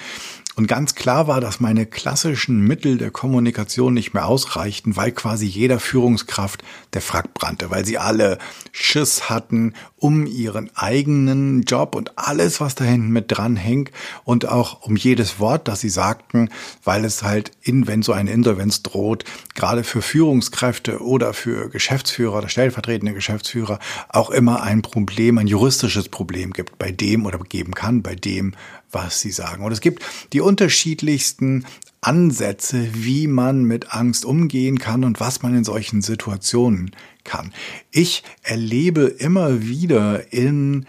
und 0.56 0.68
ganz 0.68 0.96
klar 0.96 1.28
war, 1.28 1.40
dass 1.40 1.62
meine 1.62 1.86
klassischen 1.86 2.60
Mittel 2.60 2.98
der 2.98 3.10
Kommunikation 3.10 3.94
nicht 3.94 4.14
mehr 4.14 4.26
ausreichten, 4.26 4.98
weil 4.98 5.14
quasi 5.14 5.46
jeder 5.46 5.80
Führungskraft 5.80 6.64
der 6.94 7.02
Frack 7.02 7.34
brannte, 7.34 7.70
weil 7.70 7.86
sie 7.86 7.98
alle 7.98 8.38
Schiss 8.74 9.30
hatten 9.30 9.74
um 9.96 10.26
ihren 10.26 10.70
eigenen 10.76 11.62
Job 11.62 11.96
und 11.96 12.18
alles, 12.18 12.60
was 12.60 12.76
da 12.76 12.84
hinten 12.84 13.12
mit 13.12 13.26
dran 13.30 13.56
hängt 13.56 13.92
und 14.26 14.48
auch 14.48 14.82
um 14.82 14.98
jedes 14.98 15.40
Wort, 15.40 15.68
das 15.68 15.80
sie 15.80 15.90
sagten, 15.90 16.50
weil 16.84 17.06
es 17.06 17.24
halt 17.24 17.52
in, 17.62 17.88
wenn 17.88 18.02
so 18.02 18.12
eine 18.12 18.32
Insolvenz 18.32 18.84
droht, 18.84 19.24
gerade 19.56 19.84
für 19.86 20.02
Führungskräfte 20.02 21.02
oder 21.02 21.34
für 21.34 21.70
Geschäftsführer 21.70 22.40
oder 22.40 22.50
stellvertretende 22.50 23.14
Geschäftsführer 23.14 23.80
auch 24.10 24.30
immer 24.30 24.64
ein 24.64 24.82
Problem, 24.82 25.38
ein 25.38 25.48
juristisches 25.48 26.10
Problem 26.10 26.52
gibt 26.52 26.78
bei 26.78 26.92
dem 26.92 27.26
oder 27.26 27.38
geben 27.38 27.74
kann, 27.74 28.02
bei 28.02 28.16
dem, 28.16 28.54
was 28.92 29.22
sie 29.22 29.32
sagen. 29.32 29.64
Und 29.64 29.72
es 29.72 29.82
gibt 29.82 30.04
die 30.34 30.41
unterschiedlichsten 30.42 31.66
Ansätze, 32.02 32.90
wie 32.94 33.28
man 33.28 33.64
mit 33.64 33.94
Angst 33.94 34.26
umgehen 34.26 34.80
kann 34.80 35.04
und 35.04 35.20
was 35.20 35.44
man 35.44 35.56
in 35.56 35.64
solchen 35.64 36.02
Situationen 36.02 36.92
kann. 37.24 37.54
Ich 37.92 38.24
erlebe 38.42 39.04
immer 39.04 39.62
wieder 39.62 40.34
in 40.34 40.88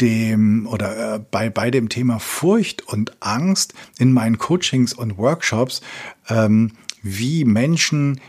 dem 0.00 0.66
oder 0.66 1.14
äh, 1.14 1.18
bei, 1.30 1.48
bei 1.48 1.70
dem 1.70 1.88
Thema 1.88 2.18
Furcht 2.18 2.82
und 2.82 3.22
Angst 3.22 3.74
in 3.98 4.12
meinen 4.12 4.38
Coachings 4.38 4.92
und 4.92 5.16
Workshops, 5.16 5.80
ähm, 6.28 6.72
wie 7.02 7.44
Menschen 7.44 8.20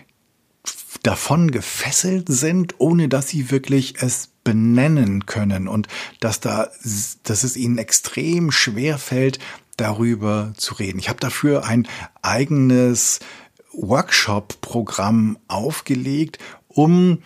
davon 1.02 1.52
gefesselt 1.52 2.28
sind, 2.30 2.76
ohne 2.78 3.10
dass 3.10 3.28
sie 3.28 3.52
wirklich 3.52 3.96
es 4.02 4.30
benennen 4.44 5.26
können 5.26 5.68
und 5.68 5.88
dass 6.20 6.40
da, 6.40 6.70
dass 7.24 7.44
es 7.44 7.58
ihnen 7.58 7.78
extrem 7.78 8.52
schwer 8.52 8.98
fällt, 8.98 9.40
darüber 9.78 10.54
zu 10.58 10.76
reden. 10.76 11.00
Ich 11.00 11.10
habe 11.10 11.20
dafür 11.20 11.66
ein 11.66 11.88
eigenes 12.22 13.20
Workshop-Programm 13.74 15.38
aufgelegt, 15.48 16.38
um 16.68 17.24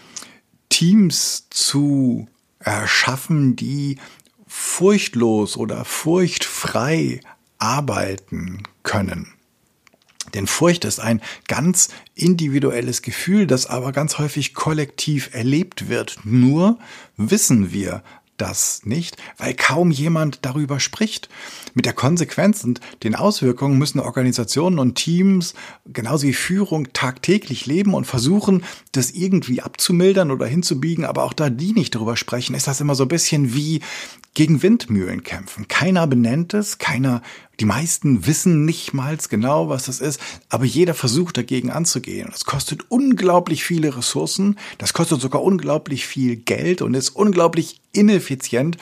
Teams 0.70 1.48
zu 1.50 2.28
erschaffen, 2.60 3.56
die 3.56 3.98
furchtlos 4.46 5.58
oder 5.58 5.86
furchtfrei 5.86 7.20
arbeiten 7.58 8.64
können. 8.84 9.34
Denn 10.34 10.48
Furcht 10.48 10.86
ist 10.86 11.00
ein 11.00 11.22
ganz 11.48 11.90
individuelles 12.14 13.02
Gefühl, 13.02 13.48
das 13.48 13.66
aber 13.66 13.92
ganz 13.92 14.18
häufig 14.18 14.54
kollektiv 14.54 15.30
erlebt 15.34 15.90
wird. 15.90 16.20
Nur 16.24 16.80
wissen 17.16 17.72
wir 17.72 18.04
das 18.38 18.82
nicht, 18.86 19.18
weil 19.38 19.54
kaum 19.54 19.92
jemand 19.92 20.40
darüber 20.44 20.80
spricht. 20.80 21.30
Mit 21.74 21.86
der 21.86 21.94
Konsequenz 21.94 22.64
und 22.64 22.80
den 23.04 23.16
Auswirkungen 23.16 23.78
müssen 23.78 24.00
Organisationen 24.00 24.80
und 24.80 24.96
Teams, 24.96 25.54
genauso 25.86 26.28
wie 26.28 26.34
Führung, 26.34 26.94
tagtäglich 26.94 27.66
leben 27.66 27.94
und 27.94 28.06
versuchen, 28.06 28.64
das 28.92 29.12
irgendwie 29.12 29.62
abzumildern 29.62 30.32
oder 30.32 30.46
hinzubiegen. 30.46 31.06
Aber 31.06 31.24
auch 31.24 31.34
da 31.34 31.50
die 31.50 31.74
nicht 31.74 31.96
darüber 31.96 32.18
sprechen, 32.18 32.56
ist 32.56 32.68
das 32.68 32.82
immer 32.82 32.96
so 32.96 33.04
ein 33.04 33.10
bisschen 33.10 33.54
wie 33.54 33.82
gegen 34.34 34.62
Windmühlen 34.62 35.24
kämpfen. 35.24 35.68
Keiner 35.68 36.06
benennt 36.06 36.54
es, 36.54 36.78
keiner, 36.78 37.24
die 37.60 37.66
meisten 37.66 38.28
wissen 38.28 38.66
nicht 38.66 38.94
mal 38.94 39.18
genau, 39.30 39.70
was 39.70 39.86
das 39.86 40.00
ist, 40.00 40.20
aber 40.50 40.66
jeder 40.66 40.94
versucht 40.94 41.38
dagegen 41.38 41.72
anzugehen. 41.72 42.30
Das 42.32 42.46
kostet 42.46 42.92
unglaublich 42.92 43.64
viele 43.64 43.98
Ressourcen, 43.98 44.58
das 44.78 44.94
kostet 44.94 45.22
sogar 45.22 45.42
unglaublich 45.42 46.06
viel 46.06 46.36
Geld 46.36 46.82
und 46.82 46.94
ist 46.94 47.10
unglaublich 47.10 47.82
ineffizient. 47.94 48.78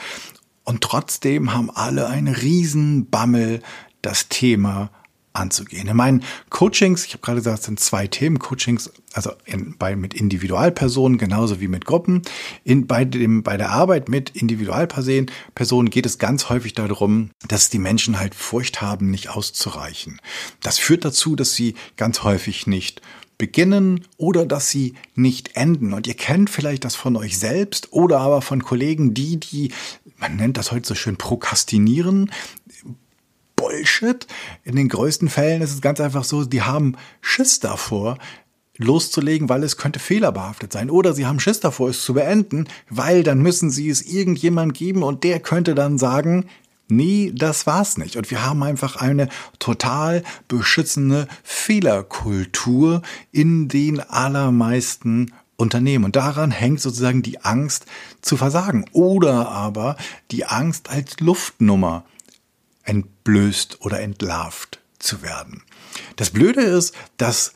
Und 0.66 0.82
trotzdem 0.82 1.54
haben 1.54 1.70
alle 1.70 2.08
einen 2.08 2.34
riesen 2.34 3.10
Bammel, 3.10 3.62
das 4.02 4.30
Thema 4.30 4.90
anzugehen. 5.36 5.88
In 5.88 5.98
meinen 5.98 6.24
Coachings, 6.50 7.06
ich 7.06 7.14
habe 7.14 7.22
gerade 7.22 7.38
gesagt, 7.38 7.60
es 7.60 7.66
sind 7.66 7.80
zwei 7.80 8.08
Themen, 8.08 8.40
Coachings, 8.40 8.92
also 9.14 9.32
in, 9.46 9.78
bei, 9.78 9.96
mit 9.96 10.14
Individualpersonen 10.14 11.18
genauso 11.18 11.62
wie 11.62 11.68
mit 11.68 11.86
Gruppen. 11.86 12.22
In, 12.64 12.88
bei, 12.88 13.06
dem, 13.06 13.44
bei 13.44 13.58
der 13.58 13.72
Arbeit 13.72 14.10
mit 14.10 14.32
Individualpersonen 14.32 15.32
Personen 15.54 15.90
geht 15.90 16.06
es 16.06 16.18
ganz 16.18 16.50
häufig 16.50 16.74
darum, 16.74 17.32
dass 17.48 17.70
die 17.70 17.80
Menschen 17.80 18.20
halt 18.20 18.36
Furcht 18.36 18.82
haben, 18.82 19.12
nicht 19.12 19.30
auszureichen. 19.30 20.20
Das 20.62 20.80
führt 20.80 21.06
dazu, 21.06 21.36
dass 21.36 21.54
sie 21.54 21.76
ganz 21.98 22.24
häufig 22.24 22.68
nicht 22.68 23.02
beginnen 23.38 24.06
oder 24.18 24.46
dass 24.46 24.70
sie 24.70 24.96
nicht 25.14 25.56
enden. 25.56 25.94
Und 25.94 26.08
ihr 26.08 26.14
kennt 26.14 26.50
vielleicht 26.50 26.86
das 26.86 26.96
von 26.96 27.16
euch 27.16 27.38
selbst 27.38 27.92
oder 27.92 28.20
aber 28.20 28.42
von 28.42 28.64
Kollegen, 28.64 29.14
die, 29.14 29.40
die, 29.40 29.72
man 30.18 30.36
nennt 30.38 30.58
das 30.58 30.72
heute 30.72 30.88
so 30.88 30.96
schön, 30.96 31.18
prokrastinieren, 31.18 32.32
Bullshit. 33.56 34.28
In 34.64 34.76
den 34.76 34.90
größten 34.90 35.30
Fällen 35.30 35.62
ist 35.62 35.74
es 35.74 35.82
ganz 35.82 36.00
einfach 36.00 36.24
so, 36.24 36.46
die 36.46 36.62
haben 36.62 36.96
Schiss 37.22 37.60
davor, 37.60 38.18
loszulegen, 38.78 39.50
weil 39.50 39.64
es 39.64 39.78
könnte 39.78 40.00
fehlerbehaftet 40.00 40.74
sein. 40.74 40.90
Oder 40.90 41.14
sie 41.14 41.26
haben 41.26 41.40
Schiss 41.40 41.60
davor, 41.60 41.90
es 41.90 42.04
zu 42.04 42.14
beenden, 42.14 42.68
weil 42.90 43.24
dann 43.24 43.42
müssen 43.42 43.70
sie 43.70 43.90
es 43.90 44.02
irgendjemand 44.02 44.74
geben 44.74 45.04
und 45.04 45.24
der 45.24 45.40
könnte 45.40 45.76
dann 45.76 45.98
sagen, 45.98 46.46
nee, 46.88 47.32
das 47.34 47.66
war's 47.66 47.98
nicht. 47.98 48.18
Und 48.18 48.30
wir 48.32 48.44
haben 48.44 48.64
einfach 48.64 48.98
eine 48.98 49.30
total 49.60 50.24
beschützende 50.48 51.28
Fehlerkultur 51.44 53.02
in 53.32 53.68
den 53.68 54.00
allermeisten 54.00 55.34
Unternehmen. 55.58 56.04
Und 56.04 56.16
daran 56.16 56.52
hängt 56.52 56.82
sozusagen 56.82 57.22
die 57.22 57.42
Angst 57.42 57.86
zu 58.22 58.36
versagen 58.36 58.86
oder 58.92 59.50
aber 59.50 59.96
die 60.32 60.46
Angst 60.46 60.90
als 60.90 61.20
Luftnummer 61.20 62.04
entblößt 63.26 63.82
oder 63.82 64.02
entlarvt 64.02 64.80
zu 65.00 65.22
werden. 65.22 65.64
Das 66.16 66.30
Blöde 66.30 66.62
ist, 66.62 66.94
dass 67.18 67.54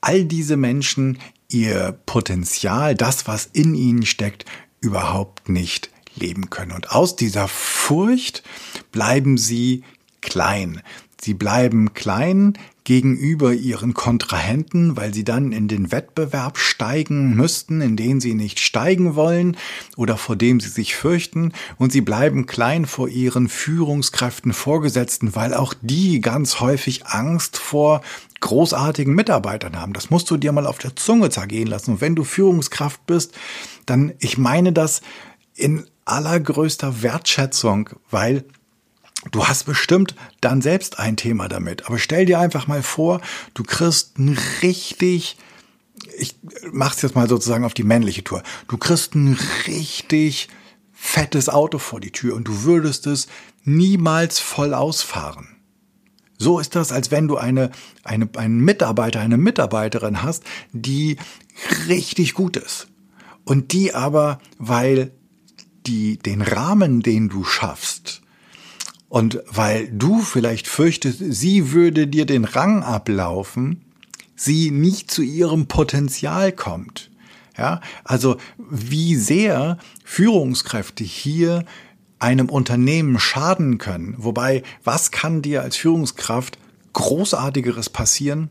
all 0.00 0.24
diese 0.24 0.56
Menschen 0.56 1.18
ihr 1.48 1.98
Potenzial, 2.06 2.94
das, 2.94 3.26
was 3.26 3.46
in 3.46 3.74
ihnen 3.74 4.06
steckt, 4.06 4.44
überhaupt 4.80 5.48
nicht 5.48 5.90
leben 6.16 6.48
können. 6.48 6.72
Und 6.72 6.90
aus 6.90 7.16
dieser 7.16 7.48
Furcht 7.48 8.42
bleiben 8.92 9.36
sie 9.36 9.84
klein. 10.22 10.82
Sie 11.22 11.34
bleiben 11.34 11.92
klein 11.92 12.54
gegenüber 12.84 13.52
ihren 13.52 13.92
Kontrahenten, 13.92 14.96
weil 14.96 15.12
sie 15.12 15.22
dann 15.22 15.52
in 15.52 15.68
den 15.68 15.92
Wettbewerb 15.92 16.56
steigen 16.56 17.36
müssten, 17.36 17.82
in 17.82 17.96
den 17.96 18.20
sie 18.20 18.34
nicht 18.34 18.58
steigen 18.58 19.14
wollen 19.14 19.56
oder 19.96 20.16
vor 20.16 20.34
dem 20.34 20.60
sie 20.60 20.70
sich 20.70 20.96
fürchten, 20.96 21.52
und 21.76 21.92
sie 21.92 22.00
bleiben 22.00 22.46
klein 22.46 22.86
vor 22.86 23.08
ihren 23.08 23.48
Führungskräften 23.48 24.52
Vorgesetzten, 24.52 25.36
weil 25.36 25.52
auch 25.52 25.74
die 25.82 26.20
ganz 26.20 26.58
häufig 26.60 27.06
Angst 27.06 27.58
vor 27.58 28.00
großartigen 28.40 29.14
Mitarbeitern 29.14 29.78
haben. 29.78 29.92
Das 29.92 30.08
musst 30.08 30.30
du 30.30 30.38
dir 30.38 30.52
mal 30.52 30.66
auf 30.66 30.78
der 30.78 30.96
Zunge 30.96 31.28
zergehen 31.28 31.68
lassen. 31.68 31.92
Und 31.92 32.00
wenn 32.00 32.16
du 32.16 32.24
Führungskraft 32.24 33.06
bist, 33.06 33.34
dann, 33.84 34.14
ich 34.18 34.38
meine 34.38 34.72
das 34.72 35.02
in 35.54 35.84
allergrößter 36.06 37.02
Wertschätzung, 37.02 37.90
weil 38.10 38.44
Du 39.30 39.46
hast 39.46 39.64
bestimmt 39.64 40.14
dann 40.40 40.62
selbst 40.62 40.98
ein 40.98 41.16
Thema 41.16 41.48
damit. 41.48 41.86
Aber 41.86 41.98
stell 41.98 42.24
dir 42.24 42.38
einfach 42.38 42.66
mal 42.66 42.82
vor, 42.82 43.20
du 43.54 43.62
kriegst 43.62 44.18
ein 44.18 44.38
richtig, 44.62 45.36
ich 46.18 46.36
mach's 46.72 47.02
jetzt 47.02 47.14
mal 47.14 47.28
sozusagen 47.28 47.64
auf 47.64 47.74
die 47.74 47.84
männliche 47.84 48.24
Tour. 48.24 48.42
Du 48.68 48.78
kriegst 48.78 49.14
ein 49.14 49.38
richtig 49.66 50.48
fettes 50.92 51.48
Auto 51.48 51.78
vor 51.78 52.00
die 52.00 52.12
Tür 52.12 52.34
und 52.34 52.44
du 52.44 52.62
würdest 52.62 53.06
es 53.06 53.26
niemals 53.64 54.38
voll 54.38 54.72
ausfahren. 54.72 55.48
So 56.38 56.58
ist 56.58 56.74
das, 56.74 56.90
als 56.90 57.10
wenn 57.10 57.28
du 57.28 57.36
eine, 57.36 57.70
eine, 58.02 58.28
einen 58.36 58.60
Mitarbeiter, 58.60 59.20
eine 59.20 59.36
Mitarbeiterin 59.36 60.22
hast, 60.22 60.44
die 60.72 61.18
richtig 61.88 62.32
gut 62.32 62.56
ist. 62.56 62.88
Und 63.44 63.72
die 63.72 63.94
aber, 63.94 64.38
weil 64.58 65.12
die, 65.86 66.16
den 66.16 66.40
Rahmen, 66.40 67.02
den 67.02 67.28
du 67.28 67.44
schaffst, 67.44 68.22
und 69.10 69.42
weil 69.48 69.88
du 69.88 70.20
vielleicht 70.20 70.68
fürchtest, 70.68 71.18
sie 71.18 71.72
würde 71.72 72.06
dir 72.06 72.26
den 72.26 72.44
Rang 72.44 72.84
ablaufen, 72.84 73.82
sie 74.36 74.70
nicht 74.70 75.10
zu 75.10 75.22
ihrem 75.22 75.66
Potenzial 75.66 76.52
kommt. 76.52 77.10
Ja, 77.58 77.80
also 78.04 78.36
wie 78.56 79.16
sehr 79.16 79.78
Führungskräfte 80.04 81.02
hier 81.02 81.64
einem 82.20 82.48
Unternehmen 82.48 83.18
schaden 83.18 83.78
können. 83.78 84.14
Wobei, 84.16 84.62
was 84.84 85.10
kann 85.10 85.42
dir 85.42 85.62
als 85.62 85.76
Führungskraft 85.76 86.56
großartigeres 86.92 87.90
passieren, 87.90 88.48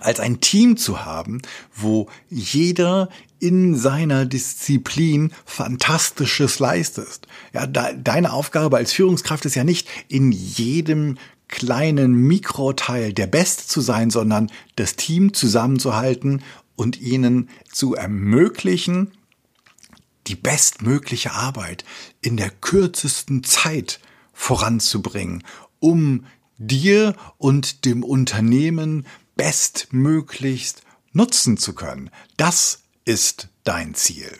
als 0.00 0.18
ein 0.18 0.40
Team 0.40 0.76
zu 0.76 1.04
haben, 1.04 1.40
wo 1.72 2.08
jeder 2.28 3.08
in 3.40 3.74
seiner 3.74 4.26
Disziplin 4.26 5.32
Fantastisches 5.44 6.58
leistest. 6.58 7.26
Ja, 7.52 7.66
da, 7.66 7.92
deine 7.92 8.32
Aufgabe 8.32 8.76
als 8.76 8.92
Führungskraft 8.92 9.44
ist 9.44 9.54
ja 9.54 9.64
nicht 9.64 9.88
in 10.08 10.32
jedem 10.32 11.18
kleinen 11.48 12.14
Mikroteil 12.14 13.12
der 13.12 13.26
Beste 13.26 13.66
zu 13.66 13.80
sein, 13.80 14.10
sondern 14.10 14.50
das 14.76 14.96
Team 14.96 15.32
zusammenzuhalten 15.32 16.42
und 16.76 17.00
ihnen 17.00 17.48
zu 17.72 17.94
ermöglichen, 17.94 19.12
die 20.26 20.36
bestmögliche 20.36 21.32
Arbeit 21.32 21.84
in 22.20 22.36
der 22.36 22.50
kürzesten 22.50 23.44
Zeit 23.44 24.00
voranzubringen, 24.32 25.42
um 25.80 26.26
dir 26.58 27.16
und 27.38 27.84
dem 27.84 28.04
Unternehmen 28.04 29.06
bestmöglichst 29.36 30.82
nutzen 31.12 31.56
zu 31.56 31.74
können. 31.74 32.10
Das 32.36 32.82
ist 33.08 33.48
dein 33.64 33.94
Ziel. 33.94 34.30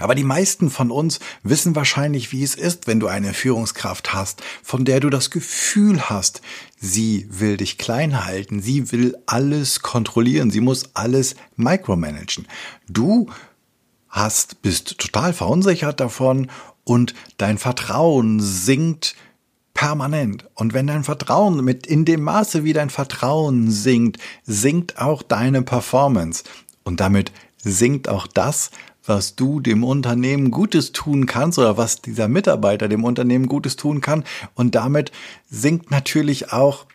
Aber 0.00 0.16
die 0.16 0.24
meisten 0.24 0.68
von 0.68 0.90
uns 0.90 1.20
wissen 1.44 1.76
wahrscheinlich, 1.76 2.32
wie 2.32 2.42
es 2.42 2.56
ist, 2.56 2.88
wenn 2.88 2.98
du 2.98 3.06
eine 3.06 3.34
Führungskraft 3.34 4.12
hast, 4.12 4.42
von 4.64 4.84
der 4.84 4.98
du 4.98 5.10
das 5.10 5.30
Gefühl 5.30 6.10
hast, 6.10 6.42
sie 6.76 7.28
will 7.30 7.56
dich 7.58 7.78
klein 7.78 8.24
halten, 8.24 8.60
sie 8.60 8.90
will 8.90 9.16
alles 9.26 9.80
kontrollieren, 9.80 10.50
sie 10.50 10.60
muss 10.60 10.90
alles 10.94 11.36
micromanagen. 11.54 12.48
Du 12.88 13.30
hast, 14.08 14.60
bist 14.62 14.98
total 14.98 15.32
verunsichert 15.32 16.00
davon 16.00 16.50
und 16.82 17.14
dein 17.36 17.58
Vertrauen 17.58 18.40
sinkt 18.40 19.14
permanent. 19.72 20.48
Und 20.54 20.74
wenn 20.74 20.88
dein 20.88 21.04
Vertrauen 21.04 21.62
mit 21.62 21.86
in 21.86 22.04
dem 22.04 22.22
Maße, 22.22 22.64
wie 22.64 22.72
dein 22.72 22.90
Vertrauen 22.90 23.70
sinkt, 23.70 24.18
sinkt 24.42 24.98
auch 24.98 25.22
deine 25.22 25.62
Performance. 25.62 26.42
Und 26.84 27.00
damit 27.00 27.30
sinkt 27.62 28.08
auch 28.08 28.26
das, 28.26 28.70
was 29.04 29.34
du 29.34 29.60
dem 29.60 29.84
Unternehmen 29.84 30.50
Gutes 30.50 30.92
tun 30.92 31.26
kannst 31.26 31.58
oder 31.58 31.76
was 31.76 32.02
dieser 32.02 32.28
Mitarbeiter 32.28 32.88
dem 32.88 33.04
Unternehmen 33.04 33.46
Gutes 33.46 33.76
tun 33.76 34.00
kann. 34.00 34.24
Und 34.54 34.74
damit 34.74 35.10
sinkt 35.48 35.90
natürlich 35.90 36.52
auch 36.52 36.86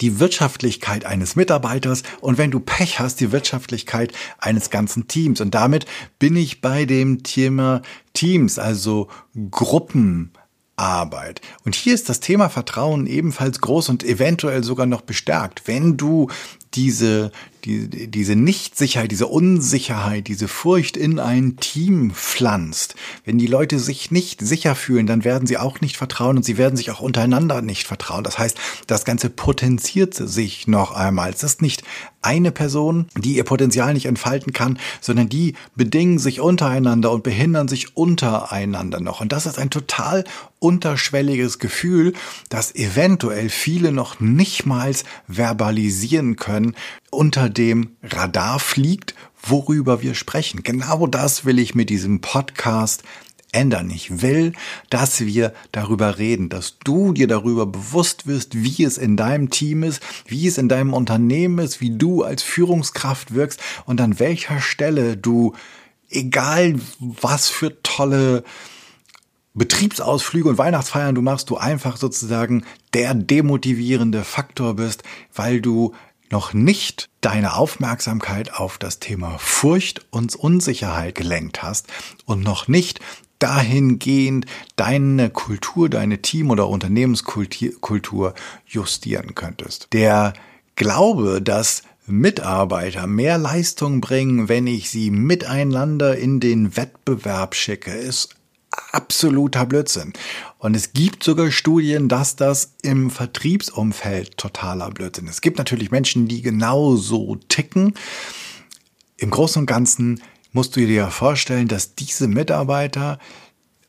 die 0.00 0.20
Wirtschaftlichkeit 0.20 1.04
eines 1.04 1.36
Mitarbeiters 1.36 2.02
und 2.20 2.38
wenn 2.38 2.50
du 2.50 2.60
Pech 2.60 3.00
hast, 3.00 3.20
die 3.20 3.32
Wirtschaftlichkeit 3.32 4.12
eines 4.38 4.70
ganzen 4.70 5.08
Teams. 5.08 5.40
Und 5.40 5.54
damit 5.54 5.86
bin 6.18 6.36
ich 6.36 6.60
bei 6.60 6.84
dem 6.84 7.22
Thema 7.24 7.82
Teams, 8.14 8.58
also 8.58 9.08
Gruppen, 9.50 10.30
Arbeit. 10.76 11.40
Und 11.64 11.74
hier 11.74 11.94
ist 11.94 12.08
das 12.08 12.20
Thema 12.20 12.48
Vertrauen 12.48 13.06
ebenfalls 13.06 13.60
groß 13.60 13.90
und 13.90 14.04
eventuell 14.04 14.64
sogar 14.64 14.86
noch 14.86 15.02
bestärkt. 15.02 15.62
Wenn 15.66 15.96
du 15.96 16.28
diese, 16.74 17.32
die, 17.64 18.08
diese 18.08 18.36
Nichtsicherheit, 18.36 19.10
diese 19.10 19.26
Unsicherheit, 19.26 20.26
diese 20.28 20.48
Furcht 20.48 20.96
in 20.96 21.18
ein 21.18 21.56
Team 21.56 22.12
pflanzt, 22.12 22.94
wenn 23.24 23.38
die 23.38 23.46
Leute 23.46 23.78
sich 23.78 24.10
nicht 24.10 24.40
sicher 24.40 24.74
fühlen, 24.74 25.06
dann 25.06 25.24
werden 25.24 25.46
sie 25.46 25.58
auch 25.58 25.80
nicht 25.80 25.96
vertrauen 25.96 26.36
und 26.36 26.44
sie 26.44 26.58
werden 26.58 26.76
sich 26.76 26.90
auch 26.90 27.00
untereinander 27.00 27.62
nicht 27.62 27.86
vertrauen. 27.86 28.24
Das 28.24 28.38
heißt, 28.38 28.56
das 28.86 29.04
Ganze 29.04 29.30
potenziert 29.30 30.14
sich 30.14 30.66
noch 30.66 30.92
einmal. 30.92 31.30
Es 31.30 31.42
ist 31.42 31.62
nicht 31.62 31.82
eine 32.22 32.52
Person, 32.52 33.06
die 33.16 33.34
ihr 33.36 33.44
Potenzial 33.44 33.92
nicht 33.94 34.06
entfalten 34.06 34.52
kann, 34.52 34.78
sondern 35.00 35.28
die 35.28 35.54
bedingen 35.74 36.18
sich 36.18 36.40
untereinander 36.40 37.10
und 37.10 37.24
behindern 37.24 37.68
sich 37.68 37.96
untereinander 37.96 39.00
noch. 39.00 39.20
Und 39.20 39.32
das 39.32 39.46
ist 39.46 39.58
ein 39.58 39.70
total 39.70 40.24
unterschwelliges 40.60 41.58
Gefühl, 41.58 42.12
das 42.48 42.74
eventuell 42.76 43.50
viele 43.50 43.90
noch 43.90 44.20
nicht 44.20 44.64
mal 44.64 44.94
verbalisieren 45.26 46.36
können, 46.36 46.61
unter 47.10 47.48
dem 47.48 47.96
Radar 48.02 48.58
fliegt, 48.58 49.14
worüber 49.42 50.02
wir 50.02 50.14
sprechen. 50.14 50.62
Genau 50.62 51.06
das 51.06 51.44
will 51.44 51.58
ich 51.58 51.74
mit 51.74 51.90
diesem 51.90 52.20
Podcast 52.20 53.02
ändern. 53.52 53.90
Ich 53.90 54.22
will, 54.22 54.52
dass 54.90 55.20
wir 55.20 55.52
darüber 55.70 56.18
reden, 56.18 56.48
dass 56.48 56.78
du 56.82 57.12
dir 57.12 57.28
darüber 57.28 57.66
bewusst 57.66 58.26
wirst, 58.26 58.62
wie 58.62 58.82
es 58.82 58.98
in 58.98 59.16
deinem 59.16 59.50
Team 59.50 59.82
ist, 59.82 60.02
wie 60.26 60.46
es 60.46 60.58
in 60.58 60.68
deinem 60.68 60.94
Unternehmen 60.94 61.58
ist, 61.58 61.80
wie 61.80 61.96
du 61.96 62.22
als 62.22 62.42
Führungskraft 62.42 63.34
wirkst 63.34 63.60
und 63.84 64.00
an 64.00 64.18
welcher 64.18 64.60
Stelle 64.60 65.16
du, 65.16 65.54
egal 66.08 66.80
was 66.98 67.48
für 67.48 67.82
tolle 67.82 68.42
Betriebsausflüge 69.54 70.48
und 70.48 70.58
Weihnachtsfeiern 70.58 71.14
du 71.14 71.20
machst, 71.20 71.50
du 71.50 71.58
einfach 71.58 71.98
sozusagen 71.98 72.64
der 72.94 73.12
demotivierende 73.14 74.24
Faktor 74.24 74.76
bist, 74.76 75.02
weil 75.34 75.60
du 75.60 75.92
noch 76.32 76.54
nicht 76.54 77.08
deine 77.20 77.54
Aufmerksamkeit 77.54 78.54
auf 78.54 78.78
das 78.78 78.98
Thema 78.98 79.38
Furcht 79.38 80.04
und 80.10 80.34
Unsicherheit 80.34 81.14
gelenkt 81.14 81.62
hast 81.62 81.86
und 82.24 82.42
noch 82.42 82.66
nicht 82.66 83.00
dahingehend 83.38 84.46
deine 84.76 85.30
Kultur, 85.30 85.88
deine 85.88 86.22
Team- 86.22 86.50
oder 86.50 86.68
Unternehmenskultur 86.68 88.34
justieren 88.66 89.34
könntest. 89.34 89.88
Der 89.92 90.32
Glaube, 90.74 91.42
dass 91.42 91.82
Mitarbeiter 92.06 93.06
mehr 93.06 93.38
Leistung 93.38 94.00
bringen, 94.00 94.48
wenn 94.48 94.66
ich 94.66 94.90
sie 94.90 95.10
miteinander 95.10 96.16
in 96.16 96.40
den 96.40 96.76
Wettbewerb 96.76 97.54
schicke, 97.54 97.92
ist 97.92 98.34
absoluter 98.92 99.66
Blödsinn. 99.66 100.12
Und 100.58 100.74
es 100.74 100.92
gibt 100.92 101.22
sogar 101.22 101.50
Studien, 101.50 102.08
dass 102.08 102.36
das 102.36 102.74
im 102.82 103.10
Vertriebsumfeld 103.10 104.36
totaler 104.36 104.90
Blödsinn 104.90 105.26
ist. 105.26 105.34
Es 105.34 105.40
gibt 105.40 105.58
natürlich 105.58 105.90
Menschen, 105.90 106.28
die 106.28 106.42
genauso 106.42 107.36
ticken. 107.48 107.94
Im 109.16 109.30
Großen 109.30 109.60
und 109.60 109.66
Ganzen 109.66 110.22
musst 110.52 110.76
du 110.76 110.80
dir 110.80 111.08
vorstellen, 111.08 111.68
dass 111.68 111.94
diese 111.94 112.28
Mitarbeiter 112.28 113.18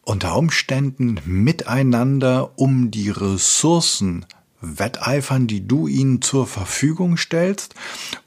unter 0.04 0.36
Umständen 0.36 1.20
miteinander 1.26 2.58
um 2.58 2.92
die 2.92 3.10
Ressourcen 3.10 4.26
wetteifern, 4.64 5.48
die 5.48 5.68
du 5.68 5.88
ihnen 5.88 6.22
zur 6.22 6.48
Verfügung 6.48 7.18
stellst 7.18 7.76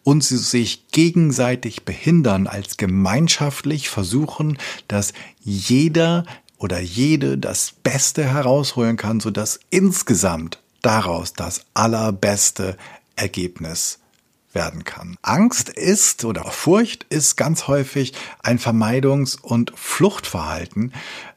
und 0.04 0.22
sie 0.22 0.36
sich 0.36 0.88
gegenseitig 0.88 1.84
behindern, 1.84 2.46
als 2.46 2.76
gemeinschaftlich 2.76 3.88
versuchen, 3.88 4.58
dass 4.86 5.12
jeder 5.40 6.24
oder 6.58 6.80
jede 6.80 7.38
das 7.38 7.72
Beste 7.82 8.24
herausholen 8.24 8.96
kann, 8.96 9.20
sodass 9.20 9.60
insgesamt 9.70 10.60
daraus 10.82 11.32
das 11.32 11.62
allerbeste 11.74 12.76
Ergebnis 13.16 13.98
werden 14.52 14.84
kann. 14.84 15.16
Angst 15.22 15.68
ist 15.68 16.24
oder 16.24 16.44
Furcht 16.44 17.04
ist 17.10 17.36
ganz 17.36 17.68
häufig 17.68 18.14
ein 18.42 18.58
Vermeidungs- 18.58 19.38
und 19.40 19.72
Fluchtverhalten, 19.76 20.92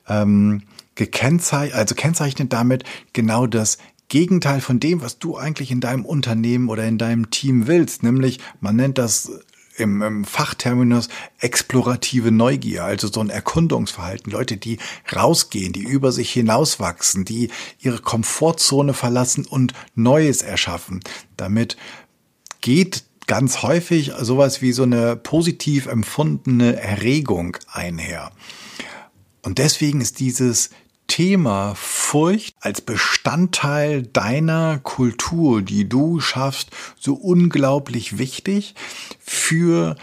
ähm, 0.08 0.64
gekennzeichnet, 0.96 1.78
also 1.78 1.96
kennzeichnet 1.96 2.54
damit 2.54 2.84
genau 3.14 3.48
das 3.48 3.78
Gegenteil 4.10 4.60
von 4.60 4.80
dem, 4.80 5.02
was 5.02 5.20
du 5.20 5.38
eigentlich 5.38 5.70
in 5.70 5.82
deinem 5.82 6.04
Unternehmen 6.04 6.68
oder 6.68 6.86
in 6.86 6.98
deinem 6.98 7.30
Team 7.30 7.68
willst. 7.68 8.04
Nämlich, 8.04 8.40
man 8.60 8.76
nennt 8.76 8.98
das 8.98 9.32
im, 9.80 10.02
im 10.02 10.26
Fachterminus 10.26 11.10
explorative 11.40 12.32
Neugier, 12.32 12.84
also 12.84 13.08
so 13.08 13.20
ein 13.20 13.30
Erkundungsverhalten. 13.30 14.32
Leute, 14.32 14.58
die 14.58 14.80
rausgehen, 15.16 15.74
die 15.74 15.84
über 15.84 16.12
sich 16.12 16.32
hinauswachsen, 16.32 17.26
die 17.26 17.50
ihre 17.80 18.00
Komfortzone 18.00 18.94
verlassen 18.94 19.46
und 19.46 19.74
Neues 19.96 20.42
erschaffen. 20.42 21.02
Damit 21.38 21.78
geht 22.62 23.04
ganz 23.28 23.62
häufig 23.62 24.12
sowas 24.20 24.62
wie 24.62 24.72
so 24.72 24.84
eine 24.84 25.16
positiv 25.16 25.86
empfundene 25.86 26.76
Erregung 26.82 27.58
einher. 27.72 28.32
Und 29.42 29.60
deswegen 29.60 30.02
ist 30.02 30.20
dieses 30.20 30.72
Thema 31.10 31.76
Furcht 31.76 32.56
als 32.62 32.80
Bestandteil 32.80 34.04
deiner 34.04 34.80
Kultur, 34.80 35.62
die 35.62 35.90
du 35.90 36.22
schaffst, 36.22 36.70
so 36.98 37.14
unglaublich 37.16 38.18
wichtig 38.18 38.76
für 39.20 39.98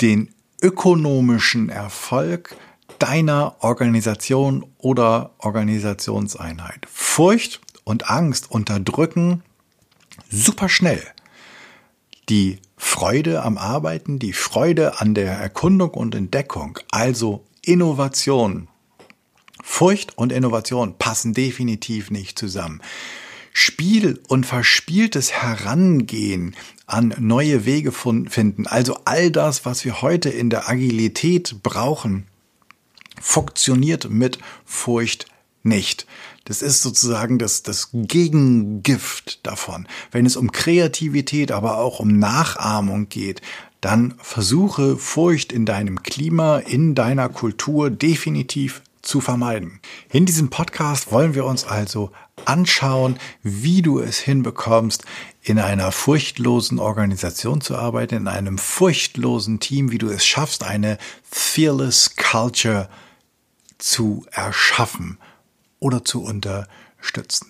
den 0.00 0.32
ökonomischen 0.60 1.68
Erfolg 1.68 2.54
deiner 3.00 3.56
Organisation 3.64 4.64
oder 4.78 5.32
Organisationseinheit. 5.38 6.86
Furcht 6.88 7.60
und 7.82 8.08
Angst 8.08 8.48
unterdrücken 8.48 9.42
super 10.30 10.68
schnell 10.68 11.02
die 12.28 12.60
Freude 12.76 13.42
am 13.42 13.58
Arbeiten, 13.58 14.18
die 14.18 14.32
Freude 14.32 15.00
an 15.00 15.14
der 15.14 15.32
Erkundung 15.32 15.90
und 15.90 16.14
Entdeckung, 16.14 16.78
also 16.90 17.44
Innovation, 17.64 18.68
Furcht 19.62 20.18
und 20.18 20.32
Innovation 20.32 20.98
passen 20.98 21.32
definitiv 21.32 22.10
nicht 22.10 22.38
zusammen. 22.38 22.82
Spiel 23.54 24.20
und 24.28 24.44
verspieltes 24.44 25.32
Herangehen 25.32 26.56
an 26.86 27.14
neue 27.18 27.64
Wege 27.64 27.92
finden, 27.92 28.66
also 28.66 28.98
all 29.04 29.30
das, 29.30 29.64
was 29.64 29.84
wir 29.84 30.02
heute 30.02 30.28
in 30.30 30.50
der 30.50 30.68
Agilität 30.68 31.62
brauchen, 31.62 32.26
funktioniert 33.20 34.10
mit 34.10 34.38
Furcht 34.64 35.26
nicht. 35.62 36.06
Das 36.44 36.60
ist 36.60 36.82
sozusagen 36.82 37.38
das, 37.38 37.62
das 37.62 37.90
Gegengift 37.92 39.46
davon. 39.46 39.86
Wenn 40.10 40.26
es 40.26 40.36
um 40.36 40.50
Kreativität, 40.50 41.52
aber 41.52 41.78
auch 41.78 42.00
um 42.00 42.18
Nachahmung 42.18 43.08
geht, 43.08 43.42
dann 43.80 44.14
versuche 44.18 44.96
Furcht 44.96 45.52
in 45.52 45.66
deinem 45.66 46.02
Klima, 46.02 46.58
in 46.58 46.94
deiner 46.94 47.28
Kultur 47.28 47.90
definitiv 47.90 48.82
zu 49.02 49.20
vermeiden. 49.20 49.80
In 50.10 50.26
diesem 50.26 50.48
Podcast 50.48 51.12
wollen 51.12 51.34
wir 51.34 51.44
uns 51.44 51.64
also 51.64 52.12
anschauen, 52.44 53.18
wie 53.42 53.82
du 53.82 53.98
es 53.98 54.18
hinbekommst, 54.18 55.04
in 55.42 55.58
einer 55.58 55.90
furchtlosen 55.92 56.78
Organisation 56.78 57.60
zu 57.60 57.76
arbeiten, 57.76 58.14
in 58.14 58.28
einem 58.28 58.58
furchtlosen 58.58 59.60
Team, 59.60 59.90
wie 59.90 59.98
du 59.98 60.08
es 60.08 60.24
schaffst, 60.24 60.62
eine 60.64 60.98
fearless 61.28 62.16
Culture 62.16 62.88
zu 63.78 64.24
erschaffen 64.30 65.18
oder 65.80 66.04
zu 66.04 66.22
unterstützen. 66.22 67.48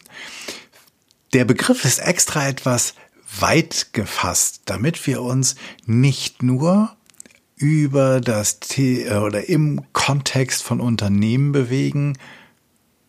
Der 1.34 1.44
Begriff 1.44 1.84
ist 1.84 1.98
extra 1.98 2.48
etwas 2.48 2.94
weit 3.40 3.88
gefasst, 3.92 4.62
damit 4.66 5.06
wir 5.06 5.22
uns 5.22 5.54
nicht 5.84 6.42
nur 6.42 6.96
über 7.62 8.20
das 8.20 8.58
The 8.64 9.04
äh, 9.04 9.18
oder 9.18 9.48
im 9.48 9.82
Kontext 9.92 10.64
von 10.64 10.80
Unternehmen 10.80 11.52
bewegen 11.52 12.18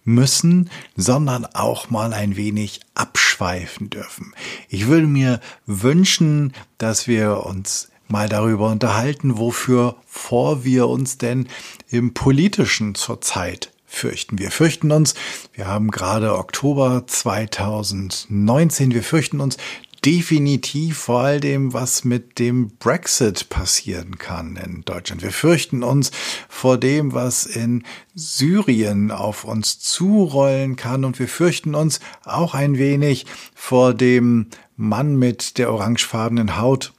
müssen, 0.03 0.69
sondern 0.95 1.45
auch 1.45 1.89
mal 1.89 2.13
ein 2.13 2.35
wenig 2.35 2.81
abschweifen 2.93 3.89
dürfen. 3.89 4.33
Ich 4.69 4.87
würde 4.87 5.07
mir 5.07 5.39
wünschen, 5.65 6.53
dass 6.77 7.07
wir 7.07 7.45
uns 7.45 7.89
mal 8.07 8.29
darüber 8.29 8.69
unterhalten, 8.69 9.37
wofür 9.39 9.95
vor 10.05 10.63
wir 10.63 10.87
uns 10.87 11.17
denn 11.17 11.47
im 11.89 12.13
politischen 12.13 12.93
zurzeit 12.93 13.71
fürchten. 13.87 14.37
Wir 14.37 14.51
fürchten 14.51 14.91
uns, 14.91 15.15
wir 15.53 15.65
haben 15.67 15.89
gerade 15.89 16.37
Oktober 16.37 17.05
2019, 17.07 18.93
wir 18.93 19.03
fürchten 19.03 19.39
uns 19.39 19.57
definitiv 20.05 20.97
vor 20.97 21.21
all 21.21 21.39
dem, 21.39 21.73
was 21.73 22.03
mit 22.03 22.39
dem 22.39 22.71
Brexit 22.77 23.49
passieren 23.49 24.17
kann 24.17 24.57
in 24.57 24.81
Deutschland. 24.81 25.21
Wir 25.21 25.31
fürchten 25.31 25.83
uns 25.83 26.11
vor 26.49 26.77
dem, 26.77 27.13
was 27.13 27.45
in 27.45 27.83
Syrien 28.13 29.11
auf 29.11 29.45
uns 29.45 29.79
zurollen 29.79 30.75
kann 30.75 31.05
und 31.05 31.19
wir 31.19 31.27
fürchten 31.27 31.73
uns 31.73 31.99
auch 32.25 32.53
ein 32.53 32.77
wenig 32.77 33.25
vor 33.55 33.93
dem 33.93 34.47
Mann 34.75 35.15
mit 35.17 35.57
der 35.57 35.71
orangefarbenen 35.71 36.57
Haut 36.57 36.93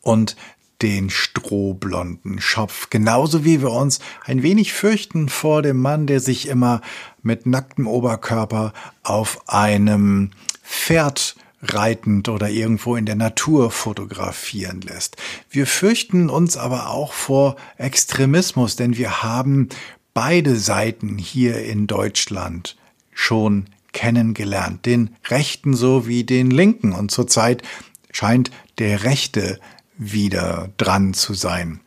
und 0.00 0.36
den 0.82 1.08
strohblonden 1.08 2.40
Schopf, 2.40 2.90
genauso 2.90 3.44
wie 3.44 3.62
wir 3.62 3.70
uns 3.70 3.98
ein 4.24 4.42
wenig 4.42 4.72
fürchten 4.74 5.28
vor 5.28 5.62
dem 5.62 5.80
Mann, 5.80 6.06
der 6.06 6.20
sich 6.20 6.48
immer 6.48 6.82
mit 7.22 7.46
nacktem 7.46 7.86
Oberkörper 7.86 8.72
auf 9.02 9.48
einem 9.48 10.32
Pferd 10.62 11.36
reitend 11.62 12.28
oder 12.28 12.50
irgendwo 12.50 12.96
in 12.96 13.06
der 13.06 13.16
Natur 13.16 13.70
fotografieren 13.70 14.80
lässt. 14.82 15.16
Wir 15.50 15.66
fürchten 15.66 16.28
uns 16.28 16.56
aber 16.56 16.90
auch 16.90 17.12
vor 17.12 17.56
Extremismus, 17.78 18.76
denn 18.76 18.96
wir 18.96 19.22
haben 19.22 19.68
beide 20.14 20.56
Seiten 20.56 21.18
hier 21.18 21.64
in 21.64 21.86
Deutschland 21.86 22.76
schon 23.12 23.66
kennengelernt, 23.92 24.84
den 24.84 25.16
Rechten 25.28 25.74
sowie 25.74 26.24
den 26.24 26.50
Linken. 26.50 26.92
Und 26.92 27.10
zurzeit 27.10 27.62
scheint 28.10 28.50
der 28.78 29.04
Rechte 29.04 29.58
wieder 29.96 30.70
dran 30.76 31.14
zu 31.14 31.32
sein. 31.32 31.80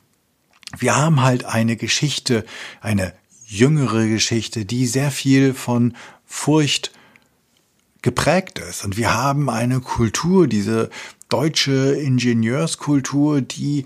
Wir 0.78 0.96
haben 0.96 1.22
halt 1.22 1.46
eine 1.46 1.76
Geschichte, 1.76 2.46
eine 2.82 3.14
jüngere 3.46 4.08
Geschichte, 4.08 4.66
die 4.66 4.86
sehr 4.86 5.12
viel 5.12 5.54
von 5.54 5.96
Furcht 6.26 6.92
geprägt 8.02 8.60
ist. 8.60 8.84
Und 8.84 8.98
wir 8.98 9.14
haben 9.14 9.50
eine 9.50 9.80
Kultur, 9.80 10.48
diese 10.48 10.90
deutsche 11.28 11.94
Ingenieurskultur, 11.94 13.42
die 13.42 13.86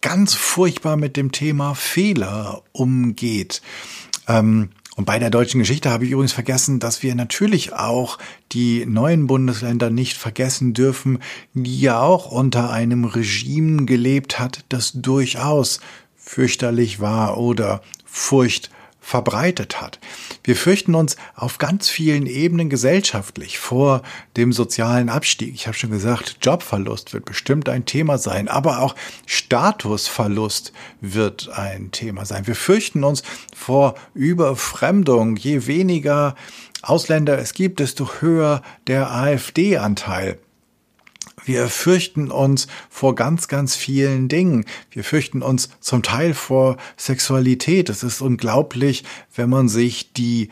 ganz 0.00 0.34
furchtbar 0.34 0.96
mit 0.96 1.16
dem 1.16 1.32
Thema 1.32 1.74
Fehler 1.74 2.62
umgeht. 2.72 3.62
Ähm, 4.28 4.70
und 4.94 5.06
bei 5.06 5.18
der 5.18 5.30
deutschen 5.30 5.58
Geschichte 5.58 5.90
habe 5.90 6.04
ich 6.04 6.10
übrigens 6.10 6.34
vergessen, 6.34 6.78
dass 6.78 7.02
wir 7.02 7.14
natürlich 7.14 7.72
auch 7.72 8.18
die 8.52 8.84
neuen 8.84 9.26
Bundesländer 9.26 9.88
nicht 9.88 10.18
vergessen 10.18 10.74
dürfen, 10.74 11.20
die 11.54 11.80
ja 11.80 12.00
auch 12.00 12.30
unter 12.30 12.70
einem 12.70 13.04
Regime 13.04 13.86
gelebt 13.86 14.38
hat, 14.38 14.64
das 14.68 14.92
durchaus 14.92 15.80
fürchterlich 16.14 17.00
war 17.00 17.38
oder 17.38 17.80
Furcht 18.04 18.70
verbreitet 19.02 19.82
hat. 19.82 19.98
Wir 20.44 20.56
fürchten 20.56 20.94
uns 20.94 21.16
auf 21.34 21.58
ganz 21.58 21.88
vielen 21.88 22.26
Ebenen 22.26 22.70
gesellschaftlich 22.70 23.58
vor 23.58 24.02
dem 24.36 24.52
sozialen 24.52 25.08
Abstieg. 25.10 25.54
Ich 25.54 25.66
habe 25.66 25.76
schon 25.76 25.90
gesagt, 25.90 26.38
Jobverlust 26.40 27.12
wird 27.12 27.24
bestimmt 27.24 27.68
ein 27.68 27.84
Thema 27.84 28.16
sein, 28.16 28.48
aber 28.48 28.78
auch 28.78 28.94
Statusverlust 29.26 30.72
wird 31.00 31.50
ein 31.50 31.90
Thema 31.90 32.24
sein. 32.24 32.46
Wir 32.46 32.54
fürchten 32.54 33.02
uns 33.02 33.22
vor 33.54 33.96
Überfremdung. 34.14 35.36
Je 35.36 35.66
weniger 35.66 36.36
Ausländer 36.80 37.38
es 37.38 37.54
gibt, 37.54 37.80
desto 37.80 38.20
höher 38.20 38.62
der 38.86 39.10
AfD-Anteil. 39.10 40.38
Wir 41.44 41.68
fürchten 41.68 42.30
uns 42.30 42.66
vor 42.88 43.14
ganz, 43.14 43.48
ganz 43.48 43.74
vielen 43.74 44.28
Dingen. 44.28 44.64
Wir 44.90 45.04
fürchten 45.04 45.42
uns 45.42 45.70
zum 45.80 46.02
Teil 46.02 46.34
vor 46.34 46.76
Sexualität. 46.96 47.88
Es 47.88 48.02
ist 48.02 48.20
unglaublich, 48.20 49.04
wenn 49.34 49.50
man 49.50 49.68
sich 49.68 50.12
die 50.12 50.50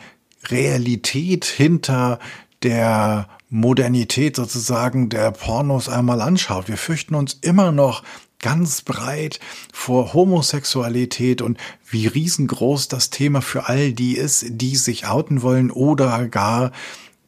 Realität 0.49 1.45
hinter 1.45 2.19
der 2.63 3.27
Modernität 3.49 4.35
sozusagen 4.35 5.09
der 5.09 5.31
Pornos 5.31 5.89
einmal 5.89 6.21
anschaut. 6.21 6.67
Wir 6.67 6.77
fürchten 6.77 7.15
uns 7.15 7.37
immer 7.41 7.71
noch 7.71 8.03
ganz 8.39 8.81
breit 8.81 9.39
vor 9.71 10.13
Homosexualität 10.13 11.41
und 11.41 11.57
wie 11.89 12.07
riesengroß 12.07 12.87
das 12.87 13.09
Thema 13.09 13.41
für 13.41 13.67
all 13.67 13.93
die 13.93 14.17
ist, 14.17 14.45
die 14.49 14.75
sich 14.75 15.07
outen 15.07 15.41
wollen 15.41 15.69
oder 15.69 16.27
gar 16.27 16.71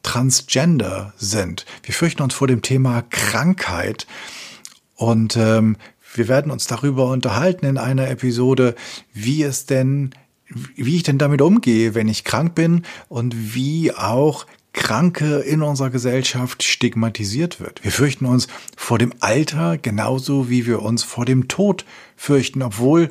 transgender 0.04 1.12
sind. 1.16 1.66
Wir 1.82 1.94
fürchten 1.94 2.22
uns 2.22 2.34
vor 2.34 2.46
dem 2.46 2.62
Thema 2.62 3.02
Krankheit 3.10 4.06
und 4.94 5.36
ähm, 5.36 5.76
wir 6.14 6.28
werden 6.28 6.52
uns 6.52 6.68
darüber 6.68 7.10
unterhalten 7.10 7.66
in 7.66 7.78
einer 7.78 8.08
Episode, 8.08 8.76
wie 9.12 9.42
es 9.42 9.66
denn, 9.66 10.14
wie 10.76 10.94
ich 10.94 11.02
denn 11.02 11.18
damit 11.18 11.42
umgehe, 11.42 11.96
wenn 11.96 12.06
ich 12.06 12.22
krank 12.22 12.54
bin 12.54 12.84
und 13.08 13.54
wie 13.54 13.92
auch 13.92 14.46
Kranke 14.72 15.38
in 15.38 15.62
unserer 15.62 15.90
Gesellschaft 15.90 16.62
stigmatisiert 16.62 17.60
wird. 17.60 17.82
Wir 17.82 17.92
fürchten 17.92 18.26
uns 18.26 18.48
vor 18.76 18.98
dem 18.98 19.12
Alter 19.20 19.78
genauso 19.78 20.50
wie 20.50 20.66
wir 20.66 20.82
uns 20.82 21.02
vor 21.02 21.24
dem 21.24 21.48
Tod 21.48 21.84
fürchten, 22.16 22.60
obwohl 22.60 23.08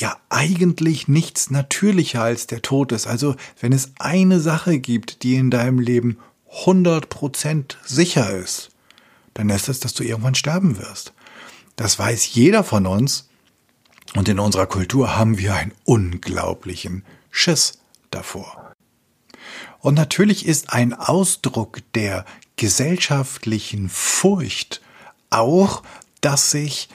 ja 0.00 0.16
eigentlich 0.28 1.08
nichts 1.08 1.50
natürlicher 1.50 2.22
als 2.22 2.46
der 2.46 2.62
Tod 2.62 2.92
ist. 2.92 3.06
Also 3.06 3.36
wenn 3.60 3.72
es 3.72 3.92
eine 3.98 4.40
Sache 4.40 4.78
gibt, 4.78 5.22
die 5.22 5.34
in 5.34 5.50
deinem 5.50 5.78
Leben 5.78 6.18
100% 6.64 7.76
sicher 7.84 8.30
ist, 8.30 8.70
dann 9.34 9.50
ist 9.50 9.68
es, 9.68 9.80
dass 9.80 9.94
du 9.94 10.02
irgendwann 10.02 10.34
sterben 10.34 10.78
wirst. 10.78 11.12
Das 11.76 11.98
weiß 11.98 12.34
jeder 12.34 12.64
von 12.64 12.86
uns 12.86 13.28
und 14.16 14.28
in 14.28 14.38
unserer 14.38 14.66
Kultur 14.66 15.16
haben 15.16 15.38
wir 15.38 15.54
einen 15.54 15.72
unglaublichen 15.84 17.04
Schiss 17.30 17.78
davor. 18.10 18.72
Und 19.80 19.94
natürlich 19.94 20.46
ist 20.46 20.72
ein 20.72 20.92
Ausdruck 20.92 21.80
der 21.94 22.24
gesellschaftlichen 22.56 23.88
Furcht 23.88 24.80
auch, 25.30 25.82
dass 26.20 26.50
sich 26.50 26.88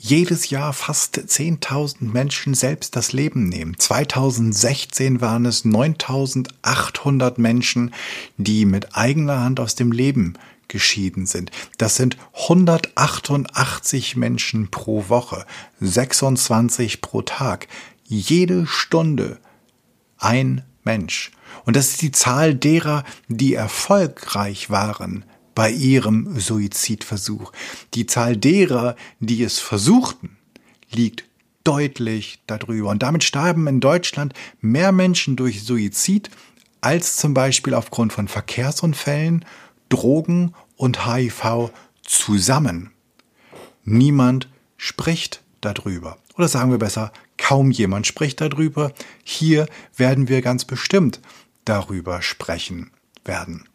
jedes 0.00 0.48
Jahr 0.48 0.72
fast 0.72 1.18
10.000 1.18 2.04
Menschen 2.04 2.54
selbst 2.54 2.94
das 2.94 3.12
Leben 3.12 3.48
nehmen. 3.48 3.76
2016 3.76 5.20
waren 5.20 5.44
es 5.44 5.64
9.800 5.64 7.40
Menschen, 7.40 7.92
die 8.36 8.64
mit 8.64 8.96
eigener 8.96 9.40
Hand 9.40 9.58
aus 9.58 9.74
dem 9.74 9.90
Leben 9.90 10.34
geschieden 10.68 11.26
sind. 11.26 11.50
Das 11.78 11.96
sind 11.96 12.16
188 12.32 14.16
Menschen 14.16 14.70
pro 14.70 15.08
Woche, 15.08 15.44
26 15.80 17.00
pro 17.00 17.22
Tag, 17.22 17.66
jede 18.04 18.66
Stunde 18.66 19.38
ein 20.16 20.62
Mensch. 20.84 21.32
Und 21.64 21.74
das 21.74 21.90
ist 21.90 22.02
die 22.02 22.12
Zahl 22.12 22.54
derer, 22.54 23.04
die 23.28 23.54
erfolgreich 23.54 24.70
waren 24.70 25.24
bei 25.58 25.72
ihrem 25.72 26.38
Suizidversuch. 26.38 27.50
Die 27.94 28.06
Zahl 28.06 28.36
derer, 28.36 28.94
die 29.18 29.42
es 29.42 29.58
versuchten, 29.58 30.36
liegt 30.88 31.24
deutlich 31.64 32.38
darüber. 32.46 32.90
Und 32.90 33.02
damit 33.02 33.24
starben 33.24 33.66
in 33.66 33.80
Deutschland 33.80 34.34
mehr 34.60 34.92
Menschen 34.92 35.34
durch 35.34 35.64
Suizid 35.64 36.30
als 36.80 37.16
zum 37.16 37.34
Beispiel 37.34 37.74
aufgrund 37.74 38.12
von 38.12 38.28
Verkehrsunfällen, 38.28 39.44
Drogen 39.88 40.54
und 40.76 41.08
HIV 41.08 41.72
zusammen. 42.04 42.92
Niemand 43.82 44.48
spricht 44.76 45.42
darüber. 45.60 46.18
Oder 46.36 46.46
sagen 46.46 46.70
wir 46.70 46.78
besser, 46.78 47.12
kaum 47.36 47.72
jemand 47.72 48.06
spricht 48.06 48.40
darüber. 48.40 48.92
Hier 49.24 49.66
werden 49.96 50.28
wir 50.28 50.40
ganz 50.40 50.64
bestimmt 50.64 51.20
darüber 51.64 52.22
sprechen 52.22 52.92
werden. 53.24 53.67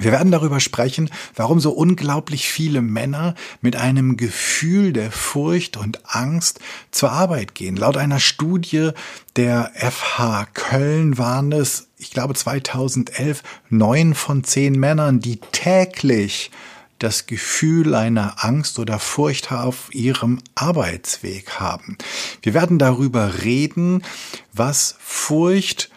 Wir 0.00 0.12
werden 0.12 0.30
darüber 0.30 0.60
sprechen, 0.60 1.10
warum 1.34 1.58
so 1.58 1.72
unglaublich 1.72 2.48
viele 2.48 2.82
Männer 2.82 3.34
mit 3.60 3.74
einem 3.74 4.16
Gefühl 4.16 4.92
der 4.92 5.10
Furcht 5.10 5.76
und 5.76 6.14
Angst 6.14 6.60
zur 6.92 7.10
Arbeit 7.10 7.56
gehen. 7.56 7.76
Laut 7.76 7.96
einer 7.96 8.20
Studie 8.20 8.90
der 9.34 9.72
FH 9.74 10.46
Köln 10.54 11.18
waren 11.18 11.50
es, 11.50 11.88
ich 11.98 12.12
glaube 12.12 12.34
2011, 12.34 13.42
neun 13.70 14.14
von 14.14 14.44
zehn 14.44 14.78
Männern, 14.78 15.18
die 15.18 15.40
täglich 15.50 16.52
das 17.00 17.26
Gefühl 17.26 17.96
einer 17.96 18.44
Angst 18.44 18.78
oder 18.78 19.00
Furcht 19.00 19.50
auf 19.50 19.92
ihrem 19.92 20.38
Arbeitsweg 20.54 21.58
haben. 21.58 21.98
Wir 22.42 22.54
werden 22.54 22.78
darüber 22.78 23.42
reden, 23.42 24.04
was 24.52 24.96
Furcht 25.00 25.90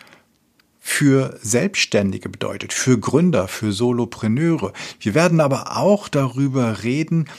für 0.83 1.39
Selbstständige 1.43 2.27
bedeutet, 2.27 2.73
für 2.73 2.99
Gründer, 2.99 3.47
für 3.47 3.71
Solopreneure. 3.71 4.73
Wir 4.99 5.13
werden 5.13 5.39
aber 5.39 5.77
auch 5.77 6.09
darüber 6.09 6.83
reden, 6.83 7.29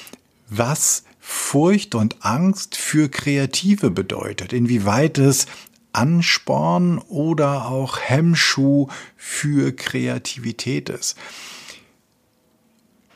was 0.49 1.03
Furcht 1.19 1.97
und 1.97 2.25
Angst 2.25 2.77
für 2.77 3.09
Kreative 3.09 3.91
bedeutet, 3.91 4.53
inwieweit 4.53 5.19
es 5.19 5.47
Ansporn 5.93 6.99
oder 6.99 7.67
auch 7.67 7.99
Hemmschuh 8.01 8.89
für 9.17 9.73
Kreativität 9.73 10.89
ist. 10.89 11.17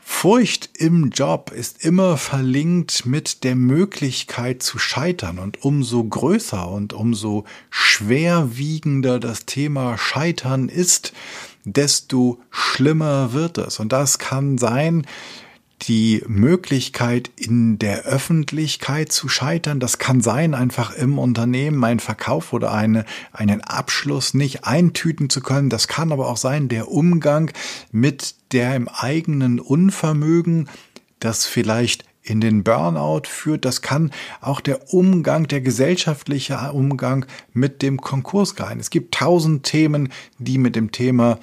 Furcht 0.09 0.69
im 0.77 1.11
Job 1.11 1.51
ist 1.51 1.83
immer 1.83 2.17
verlinkt 2.17 3.05
mit 3.05 3.43
der 3.43 3.55
Möglichkeit 3.55 4.63
zu 4.63 4.79
scheitern 4.79 5.37
und 5.37 5.63
umso 5.63 6.03
größer 6.03 6.67
und 6.67 6.93
umso 6.93 7.43
schwerwiegender 7.69 9.19
das 9.19 9.45
Thema 9.45 9.95
Scheitern 9.97 10.69
ist, 10.69 11.13
desto 11.65 12.39
schlimmer 12.49 13.33
wird 13.33 13.59
es. 13.59 13.79
Und 13.79 13.91
das 13.91 14.17
kann 14.17 14.57
sein, 14.57 15.05
die 15.83 16.23
Möglichkeit 16.27 17.29
in 17.35 17.77
der 17.77 18.03
Öffentlichkeit 18.03 19.11
zu 19.11 19.29
scheitern. 19.29 19.79
Das 19.79 19.99
kann 19.99 20.21
sein, 20.21 20.53
einfach 20.55 20.93
im 20.93 21.19
Unternehmen 21.19 21.83
einen 21.83 21.99
Verkauf 21.99 22.51
oder 22.51 22.73
eine, 22.73 23.05
einen 23.31 23.61
Abschluss 23.61 24.33
nicht 24.33 24.65
eintüten 24.65 25.29
zu 25.29 25.41
können. 25.41 25.69
Das 25.69 25.87
kann 25.87 26.11
aber 26.11 26.29
auch 26.29 26.37
sein, 26.37 26.67
der 26.67 26.89
Umgang 26.89 27.51
mit 27.91 28.35
der 28.51 28.75
im 28.75 28.87
eigenen 28.87 29.59
Unvermögen, 29.59 30.67
das 31.19 31.45
vielleicht 31.45 32.05
in 32.23 32.41
den 32.41 32.63
Burnout 32.63 33.23
führt. 33.25 33.63
Das 33.63 33.81
kann 33.81 34.11
auch 34.41 34.61
der 34.61 34.93
Umgang, 34.93 35.47
der 35.47 35.61
gesellschaftliche 35.61 36.57
Umgang 36.73 37.25
mit 37.53 37.81
dem 37.81 38.01
Konkurs 38.01 38.55
sein. 38.57 38.79
Es 38.79 38.89
gibt 38.89 39.13
tausend 39.13 39.63
Themen, 39.63 40.09
die 40.39 40.57
mit 40.57 40.75
dem 40.75 40.91
Thema 40.91 41.39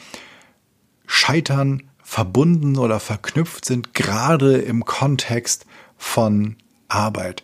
Scheitern 1.07 1.82
verbunden 2.14 2.78
oder 2.78 3.00
verknüpft 3.00 3.64
sind, 3.64 3.92
gerade 3.92 4.58
im 4.58 4.84
Kontext 4.84 5.66
von 5.96 6.54
Arbeit. 6.86 7.42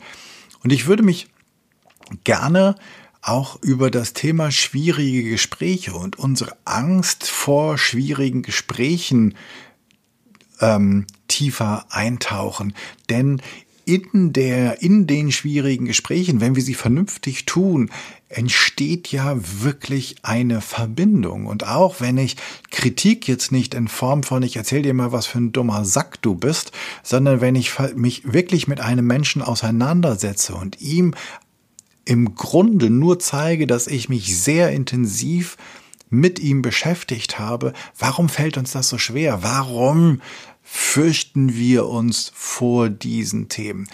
Und 0.62 0.72
ich 0.72 0.86
würde 0.86 1.02
mich 1.02 1.26
gerne 2.22 2.76
auch 3.20 3.60
über 3.62 3.90
das 3.90 4.12
Thema 4.12 4.52
schwierige 4.52 5.28
Gespräche 5.28 5.92
und 5.94 6.20
unsere 6.20 6.56
Angst 6.66 7.26
vor 7.26 7.78
schwierigen 7.78 8.42
Gesprächen 8.42 9.34
ähm, 10.60 11.08
tiefer 11.26 11.86
eintauchen. 11.90 12.72
Denn 13.08 13.42
in 13.90 14.32
der, 14.32 14.82
in 14.82 15.08
den 15.08 15.32
schwierigen 15.32 15.84
Gesprächen, 15.84 16.40
wenn 16.40 16.54
wir 16.54 16.62
sie 16.62 16.74
vernünftig 16.74 17.44
tun, 17.44 17.90
entsteht 18.28 19.10
ja 19.10 19.36
wirklich 19.36 20.16
eine 20.22 20.60
Verbindung. 20.60 21.46
Und 21.46 21.66
auch 21.66 22.00
wenn 22.00 22.16
ich 22.16 22.36
Kritik 22.70 23.26
jetzt 23.26 23.50
nicht 23.50 23.74
in 23.74 23.88
Form 23.88 24.22
von, 24.22 24.44
ich 24.44 24.56
erzähl 24.56 24.82
dir 24.82 24.94
mal, 24.94 25.10
was 25.10 25.26
für 25.26 25.38
ein 25.38 25.50
dummer 25.50 25.84
Sack 25.84 26.22
du 26.22 26.36
bist, 26.36 26.70
sondern 27.02 27.40
wenn 27.40 27.56
ich 27.56 27.72
mich 27.96 28.32
wirklich 28.32 28.68
mit 28.68 28.80
einem 28.80 29.06
Menschen 29.06 29.42
auseinandersetze 29.42 30.54
und 30.54 30.80
ihm 30.80 31.14
im 32.04 32.36
Grunde 32.36 32.90
nur 32.90 33.18
zeige, 33.18 33.66
dass 33.66 33.88
ich 33.88 34.08
mich 34.08 34.40
sehr 34.40 34.70
intensiv 34.70 35.56
mit 36.10 36.38
ihm 36.38 36.62
beschäftigt 36.62 37.38
habe, 37.40 37.72
warum 37.98 38.28
fällt 38.28 38.56
uns 38.56 38.72
das 38.72 38.88
so 38.88 38.98
schwer? 38.98 39.42
Warum 39.42 40.20
fürchten 40.72 41.56
wir 41.56 41.86
uns 41.86 42.30
vor 42.32 42.88
diesen 42.88 43.48
Themen? 43.48 43.88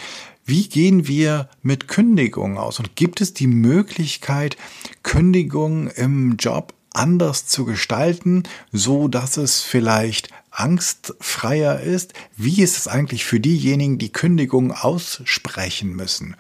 Wie 0.45 0.69
gehen 0.69 1.09
wir 1.09 1.49
mit 1.63 1.89
Kündigungen 1.89 2.59
aus? 2.59 2.79
Und 2.79 2.97
gibt 2.97 3.23
es 3.23 3.33
die 3.33 3.47
Möglichkeit, 3.47 4.59
Kündigungen 5.03 5.89
im 5.89 6.37
Job 6.37 6.75
anders 6.93 7.47
zu 7.47 7.65
gestalten, 7.65 8.43
so 8.73 9.09
dass 9.09 9.39
es 9.39 9.63
vielleicht 9.63 10.29
angstfreier 10.57 11.81
ist? 11.81 12.15
Wie 12.37 12.63
ist 12.63 12.79
es 12.79 12.89
eigentlich 12.89 13.25
für 13.25 13.41
diejenigen, 13.41 13.99
die 13.99 14.13
Kündigungen 14.13 14.73
aussprechen 14.73 15.95
müssen? 15.95 16.37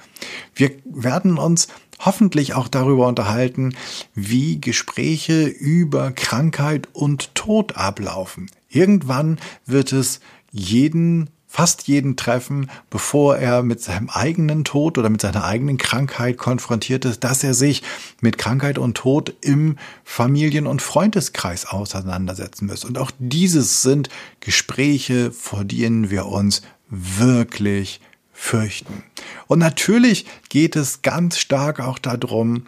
Wir 0.54 0.72
werden 0.84 1.38
uns 1.38 1.68
hoffentlich 1.98 2.54
auch 2.54 2.68
darüber 2.68 3.06
unterhalten, 3.06 3.74
wie 4.14 4.60
Gespräche 4.60 5.46
über 5.46 6.12
Krankheit 6.12 6.88
und 6.92 7.34
Tod 7.34 7.76
ablaufen. 7.76 8.50
Irgendwann 8.68 9.38
wird 9.64 9.92
es 9.92 10.20
jeden 10.50 11.30
fast 11.48 11.88
jeden 11.88 12.16
treffen, 12.16 12.70
bevor 12.90 13.36
er 13.36 13.62
mit 13.62 13.80
seinem 13.80 14.10
eigenen 14.10 14.64
Tod 14.64 14.98
oder 14.98 15.08
mit 15.08 15.20
seiner 15.20 15.44
eigenen 15.44 15.78
Krankheit 15.78 16.38
konfrontiert 16.38 17.04
ist, 17.04 17.24
dass 17.24 17.44
er 17.44 17.54
sich 17.54 17.82
mit 18.20 18.36
Krankheit 18.36 18.78
und 18.78 18.96
Tod 18.96 19.34
im 19.40 19.78
Familien- 20.04 20.66
und 20.66 20.82
Freundeskreis 20.82 21.66
auseinandersetzen 21.66 22.66
muss. 22.66 22.84
Und 22.84 22.98
auch 22.98 23.10
dieses 23.18 23.82
sind 23.82 24.08
Gespräche, 24.40 25.30
vor 25.32 25.64
denen 25.64 26.10
wir 26.10 26.26
uns 26.26 26.62
wirklich 26.90 28.00
fürchten. 28.32 29.02
Und 29.46 29.58
natürlich 29.58 30.26
geht 30.48 30.76
es 30.76 31.02
ganz 31.02 31.38
stark 31.38 31.80
auch 31.80 31.98
darum, 31.98 32.66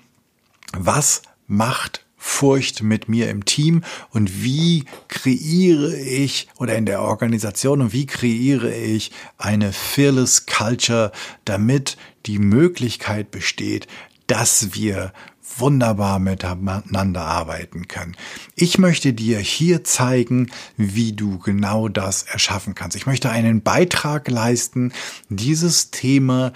was 0.73 1.23
macht 1.47 2.05
Furcht 2.19 2.83
mit 2.83 3.09
mir 3.09 3.31
im 3.31 3.45
Team 3.45 3.85
und 4.11 4.43
wie 4.43 4.85
kreiere 5.07 5.97
ich 5.97 6.49
oder 6.59 6.77
in 6.77 6.85
der 6.85 7.01
Organisation 7.03 7.81
und 7.81 7.93
wie 7.93 8.07
kreiere 8.07 8.75
ich 8.75 9.13
eine 9.39 9.73
fearless 9.73 10.47
Culture, 10.47 11.13
damit 11.45 11.97
die 12.27 12.39
Möglichkeit 12.39 13.31
besteht, 13.31 13.87
dass 14.27 14.75
wir 14.75 15.13
wunderbar 15.57 16.19
miteinander 16.19 17.23
arbeiten 17.23 17.89
können. 17.89 18.17
Ich 18.55 18.79
möchte 18.79 19.13
dir 19.13 19.39
hier 19.39 19.85
zeigen, 19.85 20.51
wie 20.77 21.13
du 21.13 21.39
genau 21.39 21.89
das 21.89 22.23
erschaffen 22.23 22.75
kannst. 22.75 22.97
Ich 22.97 23.07
möchte 23.07 23.31
einen 23.31 23.63
Beitrag 23.63 24.29
leisten, 24.29 24.93
dieses 25.29 25.91
Thema 25.91 26.53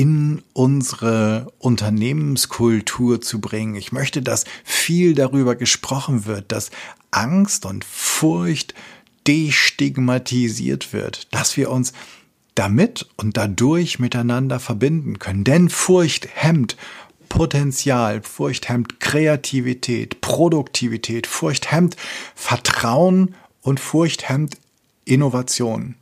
in 0.00 0.40
unsere 0.54 1.52
Unternehmenskultur 1.58 3.20
zu 3.20 3.38
bringen. 3.38 3.74
Ich 3.74 3.92
möchte, 3.92 4.22
dass 4.22 4.46
viel 4.64 5.14
darüber 5.14 5.56
gesprochen 5.56 6.24
wird, 6.24 6.52
dass 6.52 6.70
Angst 7.10 7.66
und 7.66 7.84
Furcht 7.84 8.72
destigmatisiert 9.26 10.94
wird, 10.94 11.28
dass 11.34 11.58
wir 11.58 11.70
uns 11.70 11.92
damit 12.54 13.10
und 13.18 13.36
dadurch 13.36 13.98
miteinander 13.98 14.58
verbinden 14.58 15.18
können. 15.18 15.44
Denn 15.44 15.68
Furcht 15.68 16.28
hemmt 16.32 16.78
Potenzial, 17.28 18.22
Furcht 18.22 18.70
hemmt 18.70 19.00
Kreativität, 19.00 20.22
Produktivität, 20.22 21.26
Furcht 21.26 21.72
hemmt 21.72 21.96
Vertrauen 22.34 23.34
und 23.60 23.80
Furcht 23.80 24.30
hemmt 24.30 24.56
Innovation. 25.04 25.96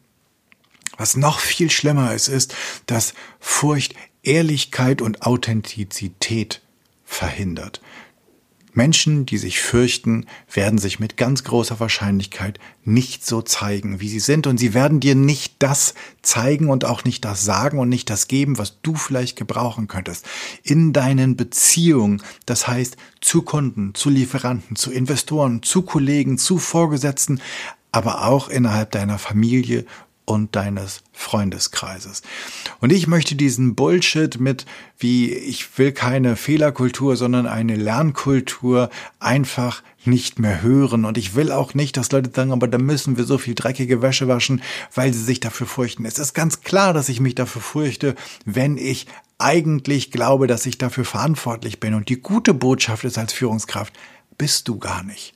Was 0.99 1.17
noch 1.17 1.39
viel 1.39 1.71
schlimmer 1.71 2.13
ist, 2.13 2.29
ist, 2.29 2.55
dass 2.87 3.15
Furcht 3.41 3.95
Ehrlichkeit 4.23 5.01
und 5.01 5.23
Authentizität 5.23 6.61
verhindert. 7.05 7.81
Menschen, 8.75 9.27
die 9.27 9.39
sich 9.39 9.61
fürchten, 9.61 10.27
werden 10.53 10.79
sich 10.79 11.01
mit 11.01 11.17
ganz 11.17 11.43
großer 11.43 11.81
Wahrscheinlichkeit 11.81 12.61
nicht 12.85 13.27
so 13.27 13.43
zeigen, 13.43 14.01
wie 14.01 14.09
sie 14.09 14.21
sind. 14.21 14.47
Und 14.47 14.59
sie 14.59 14.73
werden 14.75 15.01
dir 15.01 15.15
nicht 15.15 15.55
das 15.59 15.95
zeigen 16.23 16.69
und 16.69 16.85
auch 16.85 17.03
nicht 17.05 17.25
das 17.25 17.45
sagen 17.45 17.79
und 17.79 17.89
nicht 17.89 18.09
das 18.09 18.29
geben, 18.29 18.59
was 18.59 18.81
du 18.83 18.95
vielleicht 18.95 19.37
gebrauchen 19.37 19.89
könntest. 19.89 20.27
In 20.63 20.93
deinen 20.93 21.37
Beziehungen, 21.37 22.23
das 22.47 22.69
heißt 22.69 22.97
zu 23.21 23.43
Kunden, 23.43 23.95
zu 23.95 24.11
Lieferanten, 24.11 24.77
zu 24.77 24.93
Investoren, 24.93 25.63
zu 25.63 25.83
Kollegen, 25.83 26.39
zu 26.39 26.59
Vorgesetzten, 26.59 27.41
aber 27.91 28.27
auch 28.27 28.49
innerhalb 28.49 28.93
deiner 28.93 29.19
Familie 29.19 29.87
und 30.29 30.55
deines 30.57 31.03
Freundeskreises. 31.15 32.21
Und 32.81 32.93
ich 32.93 33.07
möchte 33.07 33.35
diesen 33.35 33.75
Bullshit 33.75 34.39
mit, 34.39 34.67
wie 34.99 35.33
ich 35.33 35.79
will 35.79 35.93
keine 35.93 36.37
Fehlerkultur, 36.37 37.17
sondern 37.17 37.47
eine 37.47 37.77
Lernkultur 37.77 38.91
einfach 39.21 39.83
nicht 40.05 40.39
mehr 40.39 40.61
hören. 40.61 41.07
Und 41.07 41.17
ich 41.17 41.35
will 41.35 41.51
auch 41.51 41.73
nicht, 41.73 41.97
dass 41.97 42.13
Leute 42.13 42.31
sagen, 42.35 42.53
aber 42.53 42.69
da 42.69 42.77
müssen 42.77 43.17
wir 43.17 43.25
so 43.25 43.39
viel 43.39 43.55
dreckige 43.55 44.03
Wäsche 44.03 44.29
waschen, 44.29 44.61
weil 44.95 45.15
sie 45.15 45.25
sich 45.25 45.41
dafür 45.41 45.67
fürchten. 45.67 46.05
Es 46.05 46.19
ist 46.19 46.35
ganz 46.35 46.61
klar, 46.61 46.93
dass 46.93 47.09
ich 47.09 47.21
mich 47.21 47.35
dafür 47.35 47.63
fürchte, 47.63 48.15
wenn 48.45 48.77
ich 48.77 49.07
eigentlich 49.39 50.11
glaube, 50.11 50.47
dass 50.47 50.67
ich 50.67 50.77
dafür 50.77 51.07
verantwortlich 51.07 51.81
bin. 51.81 51.95
Und 51.95 52.11
die 52.11 52.21
gute 52.21 52.53
Botschaft 52.53 53.05
ist 53.05 53.17
als 53.17 53.33
Führungskraft, 53.33 53.95
bist 54.37 54.69
du 54.69 54.79
gar 54.79 55.03
nicht. 55.03 55.33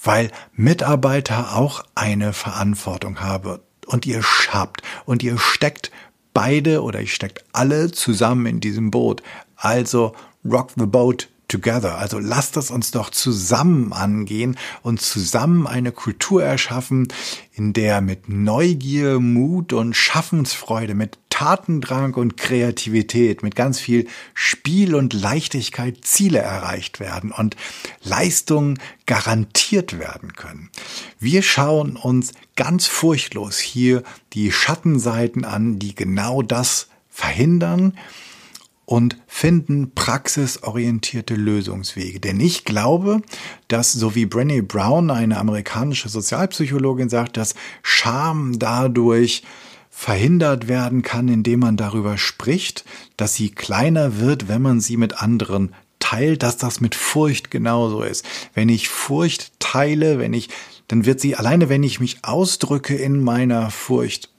Weil 0.00 0.30
Mitarbeiter 0.52 1.56
auch 1.56 1.82
eine 1.96 2.32
Verantwortung 2.32 3.20
haben 3.20 3.58
und 3.90 4.06
ihr 4.06 4.22
schabt 4.22 4.82
und 5.04 5.22
ihr 5.22 5.38
steckt 5.38 5.90
beide 6.32 6.82
oder 6.82 7.00
ihr 7.00 7.06
steckt 7.06 7.44
alle 7.52 7.90
zusammen 7.90 8.46
in 8.46 8.60
diesem 8.60 8.90
Boot. 8.90 9.22
Also 9.56 10.14
rock 10.44 10.70
the 10.76 10.86
boat 10.86 11.28
together. 11.50 11.98
Also 11.98 12.18
lasst 12.18 12.56
es 12.56 12.70
uns 12.70 12.90
doch 12.90 13.10
zusammen 13.10 13.92
angehen 13.92 14.56
und 14.82 15.00
zusammen 15.00 15.66
eine 15.66 15.92
Kultur 15.92 16.42
erschaffen, 16.42 17.08
in 17.52 17.72
der 17.72 18.00
mit 18.00 18.28
Neugier, 18.28 19.20
Mut 19.20 19.72
und 19.72 19.94
Schaffensfreude, 19.94 20.94
mit 20.94 21.18
Tatendrang 21.28 22.14
und 22.14 22.36
Kreativität, 22.36 23.42
mit 23.42 23.56
ganz 23.56 23.80
viel 23.80 24.06
Spiel 24.34 24.94
und 24.94 25.12
Leichtigkeit 25.12 25.98
Ziele 26.02 26.38
erreicht 26.38 27.00
werden 27.00 27.32
und 27.32 27.56
Leistungen 28.02 28.78
garantiert 29.06 29.98
werden 29.98 30.34
können. 30.34 30.70
Wir 31.18 31.42
schauen 31.42 31.96
uns 31.96 32.32
ganz 32.56 32.86
furchtlos 32.86 33.58
hier 33.58 34.02
die 34.32 34.52
Schattenseiten 34.52 35.44
an, 35.44 35.78
die 35.78 35.94
genau 35.94 36.42
das 36.42 36.88
verhindern 37.08 37.94
und 38.90 39.18
finden 39.28 39.92
praxisorientierte 39.94 41.36
Lösungswege. 41.36 42.18
Denn 42.18 42.40
ich 42.40 42.64
glaube, 42.64 43.22
dass, 43.68 43.92
so 43.92 44.16
wie 44.16 44.24
Brené 44.24 44.62
Brown, 44.62 45.12
eine 45.12 45.38
amerikanische 45.38 46.08
Sozialpsychologin, 46.08 47.08
sagt, 47.08 47.36
dass 47.36 47.54
Scham 47.84 48.58
dadurch 48.58 49.44
verhindert 49.90 50.66
werden 50.66 51.02
kann, 51.02 51.28
indem 51.28 51.60
man 51.60 51.76
darüber 51.76 52.18
spricht, 52.18 52.84
dass 53.16 53.36
sie 53.36 53.50
kleiner 53.50 54.18
wird, 54.18 54.48
wenn 54.48 54.60
man 54.60 54.80
sie 54.80 54.96
mit 54.96 55.22
anderen 55.22 55.72
teilt, 56.00 56.42
dass 56.42 56.56
das 56.56 56.80
mit 56.80 56.96
Furcht 56.96 57.52
genauso 57.52 58.02
ist. 58.02 58.26
Wenn 58.54 58.68
ich 58.68 58.88
Furcht 58.88 59.52
teile, 59.60 60.18
wenn 60.18 60.32
ich, 60.32 60.48
dann 60.88 61.06
wird 61.06 61.20
sie 61.20 61.36
alleine, 61.36 61.68
wenn 61.68 61.84
ich 61.84 62.00
mich 62.00 62.24
ausdrücke 62.24 62.96
in 62.96 63.22
meiner 63.22 63.70
Furcht, 63.70 64.29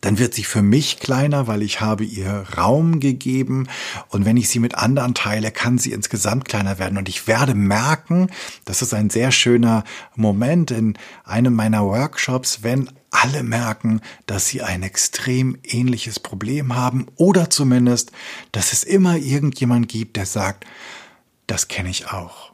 dann 0.00 0.18
wird 0.18 0.34
sie 0.34 0.44
für 0.44 0.62
mich 0.62 0.98
kleiner, 0.98 1.46
weil 1.46 1.62
ich 1.62 1.80
habe 1.80 2.04
ihr 2.04 2.46
Raum 2.56 3.00
gegeben. 3.00 3.68
Und 4.08 4.24
wenn 4.24 4.36
ich 4.36 4.48
sie 4.48 4.58
mit 4.58 4.74
anderen 4.74 5.14
teile, 5.14 5.50
kann 5.50 5.78
sie 5.78 5.92
insgesamt 5.92 6.46
kleiner 6.46 6.78
werden. 6.78 6.98
Und 6.98 7.08
ich 7.08 7.26
werde 7.26 7.54
merken, 7.54 8.30
das 8.64 8.82
ist 8.82 8.94
ein 8.94 9.10
sehr 9.10 9.30
schöner 9.32 9.84
Moment 10.16 10.70
in 10.70 10.98
einem 11.24 11.54
meiner 11.54 11.84
Workshops, 11.84 12.62
wenn 12.62 12.90
alle 13.10 13.42
merken, 13.42 14.00
dass 14.26 14.46
sie 14.46 14.62
ein 14.62 14.82
extrem 14.82 15.58
ähnliches 15.64 16.20
Problem 16.20 16.76
haben 16.76 17.06
oder 17.16 17.50
zumindest, 17.50 18.12
dass 18.52 18.72
es 18.72 18.84
immer 18.84 19.16
irgendjemand 19.16 19.88
gibt, 19.88 20.16
der 20.16 20.26
sagt, 20.26 20.64
das 21.46 21.68
kenne 21.68 21.90
ich 21.90 22.10
auch. 22.10 22.52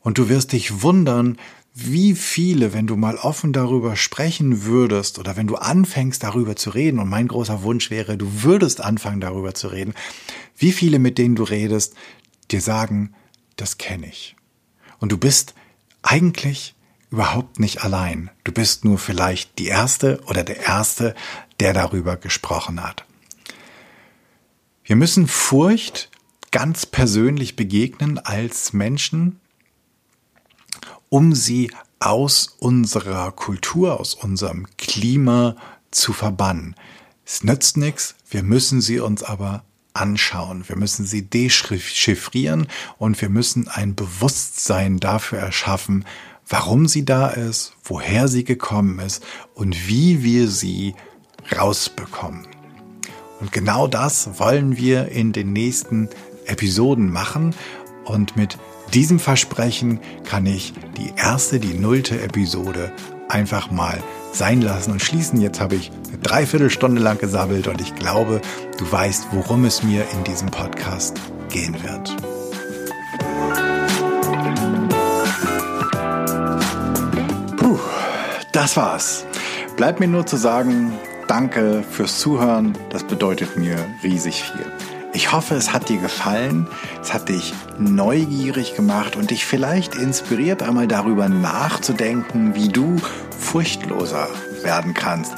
Und 0.00 0.18
du 0.18 0.28
wirst 0.28 0.52
dich 0.52 0.82
wundern, 0.82 1.36
wie 1.80 2.16
viele, 2.16 2.72
wenn 2.72 2.88
du 2.88 2.96
mal 2.96 3.16
offen 3.16 3.52
darüber 3.52 3.94
sprechen 3.94 4.64
würdest 4.64 5.20
oder 5.20 5.36
wenn 5.36 5.46
du 5.46 5.54
anfängst 5.54 6.24
darüber 6.24 6.56
zu 6.56 6.70
reden, 6.70 6.98
und 6.98 7.08
mein 7.08 7.28
großer 7.28 7.62
Wunsch 7.62 7.88
wäre, 7.90 8.16
du 8.16 8.42
würdest 8.42 8.80
anfangen 8.80 9.20
darüber 9.20 9.54
zu 9.54 9.68
reden, 9.68 9.94
wie 10.56 10.72
viele, 10.72 10.98
mit 10.98 11.18
denen 11.18 11.36
du 11.36 11.44
redest, 11.44 11.94
dir 12.50 12.60
sagen, 12.60 13.14
das 13.54 13.78
kenne 13.78 14.08
ich. 14.08 14.34
Und 14.98 15.12
du 15.12 15.18
bist 15.18 15.54
eigentlich 16.02 16.74
überhaupt 17.10 17.60
nicht 17.60 17.84
allein. 17.84 18.30
Du 18.42 18.50
bist 18.50 18.84
nur 18.84 18.98
vielleicht 18.98 19.58
die 19.60 19.66
Erste 19.66 20.20
oder 20.26 20.42
der 20.42 20.60
Erste, 20.60 21.14
der 21.60 21.74
darüber 21.74 22.16
gesprochen 22.16 22.82
hat. 22.82 23.04
Wir 24.82 24.96
müssen 24.96 25.28
Furcht 25.28 26.10
ganz 26.50 26.86
persönlich 26.86 27.54
begegnen 27.54 28.18
als 28.18 28.72
Menschen, 28.72 29.38
um 31.08 31.34
sie 31.34 31.70
aus 32.00 32.56
unserer 32.58 33.32
Kultur, 33.32 33.98
aus 33.98 34.14
unserem 34.14 34.66
Klima 34.76 35.56
zu 35.90 36.12
verbannen. 36.12 36.76
Es 37.24 37.42
nützt 37.42 37.76
nichts, 37.76 38.14
wir 38.30 38.42
müssen 38.42 38.80
sie 38.80 39.00
uns 39.00 39.22
aber 39.22 39.64
anschauen. 39.94 40.64
Wir 40.68 40.76
müssen 40.76 41.04
sie 41.04 41.22
dechiffrieren 41.22 42.68
und 42.98 43.20
wir 43.20 43.28
müssen 43.28 43.68
ein 43.68 43.94
Bewusstsein 43.94 44.98
dafür 44.98 45.38
erschaffen, 45.38 46.04
warum 46.46 46.86
sie 46.86 47.04
da 47.04 47.28
ist, 47.28 47.74
woher 47.84 48.28
sie 48.28 48.44
gekommen 48.44 48.98
ist 49.00 49.24
und 49.54 49.88
wie 49.88 50.22
wir 50.22 50.48
sie 50.48 50.94
rausbekommen. 51.56 52.46
Und 53.40 53.52
genau 53.52 53.86
das 53.86 54.38
wollen 54.38 54.76
wir 54.76 55.08
in 55.08 55.32
den 55.32 55.52
nächsten 55.52 56.08
Episoden 56.46 57.10
machen 57.10 57.54
und 58.04 58.36
mit 58.36 58.58
diesem 58.94 59.18
Versprechen 59.18 60.00
kann 60.24 60.46
ich 60.46 60.72
die 60.96 61.12
erste, 61.16 61.60
die 61.60 61.74
nullte 61.74 62.20
Episode 62.20 62.92
einfach 63.28 63.70
mal 63.70 63.98
sein 64.32 64.62
lassen 64.62 64.92
und 64.92 65.02
schließen. 65.02 65.40
Jetzt 65.40 65.60
habe 65.60 65.74
ich 65.74 65.90
eine 66.08 66.18
Dreiviertelstunde 66.18 67.00
lang 67.00 67.18
gesabbelt 67.18 67.68
und 67.68 67.80
ich 67.80 67.94
glaube, 67.94 68.40
du 68.78 68.90
weißt, 68.90 69.28
worum 69.32 69.64
es 69.64 69.82
mir 69.82 70.04
in 70.12 70.24
diesem 70.24 70.50
Podcast 70.50 71.20
gehen 71.50 71.76
wird. 71.82 72.16
Puh, 77.56 77.78
das 78.52 78.76
war's. 78.76 79.26
Bleibt 79.76 80.00
mir 80.00 80.08
nur 80.08 80.26
zu 80.26 80.36
sagen, 80.36 80.92
danke 81.26 81.84
fürs 81.90 82.18
Zuhören. 82.18 82.76
Das 82.90 83.04
bedeutet 83.04 83.56
mir 83.56 83.76
riesig 84.02 84.42
viel. 84.42 84.97
Ich 85.12 85.32
hoffe, 85.32 85.54
es 85.54 85.72
hat 85.72 85.88
dir 85.88 85.98
gefallen, 85.98 86.66
es 87.00 87.14
hat 87.14 87.28
dich 87.28 87.54
neugierig 87.78 88.76
gemacht 88.76 89.16
und 89.16 89.30
dich 89.30 89.46
vielleicht 89.46 89.94
inspiriert, 89.94 90.62
einmal 90.62 90.86
darüber 90.86 91.28
nachzudenken, 91.28 92.54
wie 92.54 92.68
du 92.68 92.96
furchtloser 93.38 94.28
werden 94.62 94.92
kannst 94.94 95.34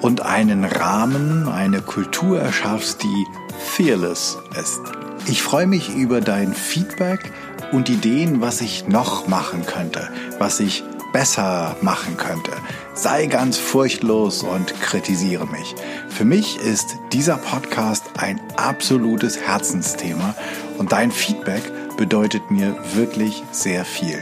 und 0.00 0.22
einen 0.22 0.64
Rahmen, 0.64 1.48
eine 1.48 1.82
Kultur 1.82 2.40
erschaffst, 2.40 3.02
die 3.02 3.26
fearless 3.58 4.38
ist. 4.60 4.80
Ich 5.28 5.42
freue 5.42 5.66
mich 5.66 5.94
über 5.94 6.20
dein 6.20 6.54
Feedback 6.54 7.32
und 7.70 7.88
Ideen, 7.88 8.40
was 8.40 8.60
ich 8.60 8.88
noch 8.88 9.28
machen 9.28 9.64
könnte, 9.64 10.08
was 10.38 10.58
ich 10.58 10.84
besser 11.12 11.76
machen 11.82 12.16
könnte. 12.16 12.52
Sei 12.94 13.26
ganz 13.26 13.58
furchtlos 13.58 14.42
und 14.42 14.80
kritisiere 14.80 15.46
mich. 15.46 15.74
Für 16.08 16.24
mich 16.24 16.58
ist 16.58 16.96
dieser 17.12 17.36
Podcast 17.36 18.04
ein 18.18 18.40
absolutes 18.56 19.40
Herzensthema 19.40 20.34
und 20.78 20.92
dein 20.92 21.10
Feedback 21.10 21.62
bedeutet 21.96 22.50
mir 22.50 22.76
wirklich 22.94 23.42
sehr 23.50 23.84
viel. 23.84 24.18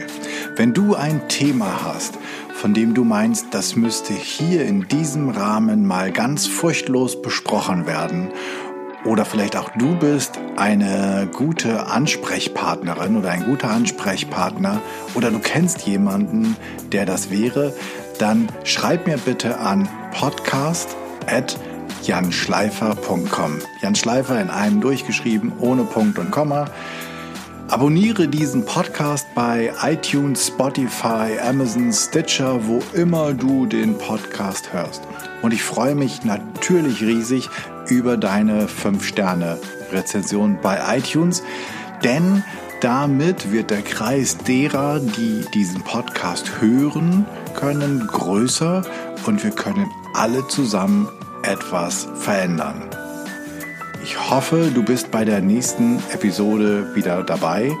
Wenn 0.55 0.73
du 0.73 0.95
ein 0.95 1.27
Thema 1.29 1.83
hast, 1.85 2.17
von 2.53 2.73
dem 2.73 2.93
du 2.93 3.03
meinst, 3.03 3.47
das 3.51 3.75
müsste 3.75 4.13
hier 4.13 4.65
in 4.65 4.87
diesem 4.87 5.29
Rahmen 5.29 5.87
mal 5.87 6.11
ganz 6.11 6.45
furchtlos 6.45 7.21
besprochen 7.21 7.87
werden, 7.87 8.29
oder 9.05 9.25
vielleicht 9.25 9.55
auch 9.57 9.69
du 9.77 9.95
bist 9.95 10.39
eine 10.57 11.27
gute 11.31 11.87
Ansprechpartnerin 11.87 13.17
oder 13.17 13.31
ein 13.31 13.45
guter 13.45 13.69
Ansprechpartner 13.69 14.81
oder 15.15 15.31
du 15.31 15.39
kennst 15.39 15.81
jemanden, 15.81 16.55
der 16.91 17.05
das 17.05 17.31
wäre, 17.31 17.73
dann 18.19 18.47
schreib 18.63 19.07
mir 19.07 19.17
bitte 19.17 19.59
an 19.59 19.89
podcast 20.13 20.95
janschleifer.com. 22.03 23.59
Jan 23.81 23.95
Schleifer 23.95 24.41
in 24.41 24.49
einem 24.49 24.81
durchgeschrieben, 24.81 25.53
ohne 25.59 25.83
Punkt 25.83 26.17
und 26.19 26.31
Komma. 26.31 26.65
Abonniere 27.71 28.27
diesen 28.27 28.65
Podcast 28.65 29.25
bei 29.33 29.71
iTunes, 29.81 30.47
Spotify, 30.47 31.39
Amazon, 31.41 31.93
Stitcher, 31.93 32.67
wo 32.67 32.83
immer 32.91 33.33
du 33.33 33.65
den 33.65 33.97
Podcast 33.97 34.73
hörst. 34.73 35.01
Und 35.41 35.53
ich 35.53 35.63
freue 35.63 35.95
mich 35.95 36.25
natürlich 36.25 37.01
riesig 37.01 37.49
über 37.87 38.17
deine 38.17 38.67
5-Sterne-Rezension 38.67 40.59
bei 40.61 40.97
iTunes, 40.97 41.43
denn 42.03 42.43
damit 42.81 43.53
wird 43.53 43.71
der 43.71 43.83
Kreis 43.83 44.37
derer, 44.37 44.99
die 44.99 45.45
diesen 45.53 45.81
Podcast 45.81 46.59
hören 46.59 47.25
können, 47.53 48.05
größer 48.05 48.81
und 49.25 49.45
wir 49.45 49.51
können 49.51 49.89
alle 50.13 50.45
zusammen 50.49 51.07
etwas 51.43 52.09
verändern. 52.15 52.90
Ich 54.03 54.31
hoffe, 54.31 54.71
du 54.73 54.83
bist 54.83 55.11
bei 55.11 55.25
der 55.25 55.41
nächsten 55.41 55.99
Episode 56.11 56.95
wieder 56.95 57.23
dabei 57.23 57.71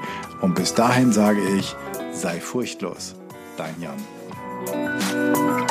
und 0.41 0.55
bis 0.55 0.73
dahin 0.73 1.11
sage 1.11 1.41
ich, 1.57 1.75
sei 2.11 2.39
furchtlos. 2.39 3.15
Dein 3.57 3.75
Jan. 3.81 5.70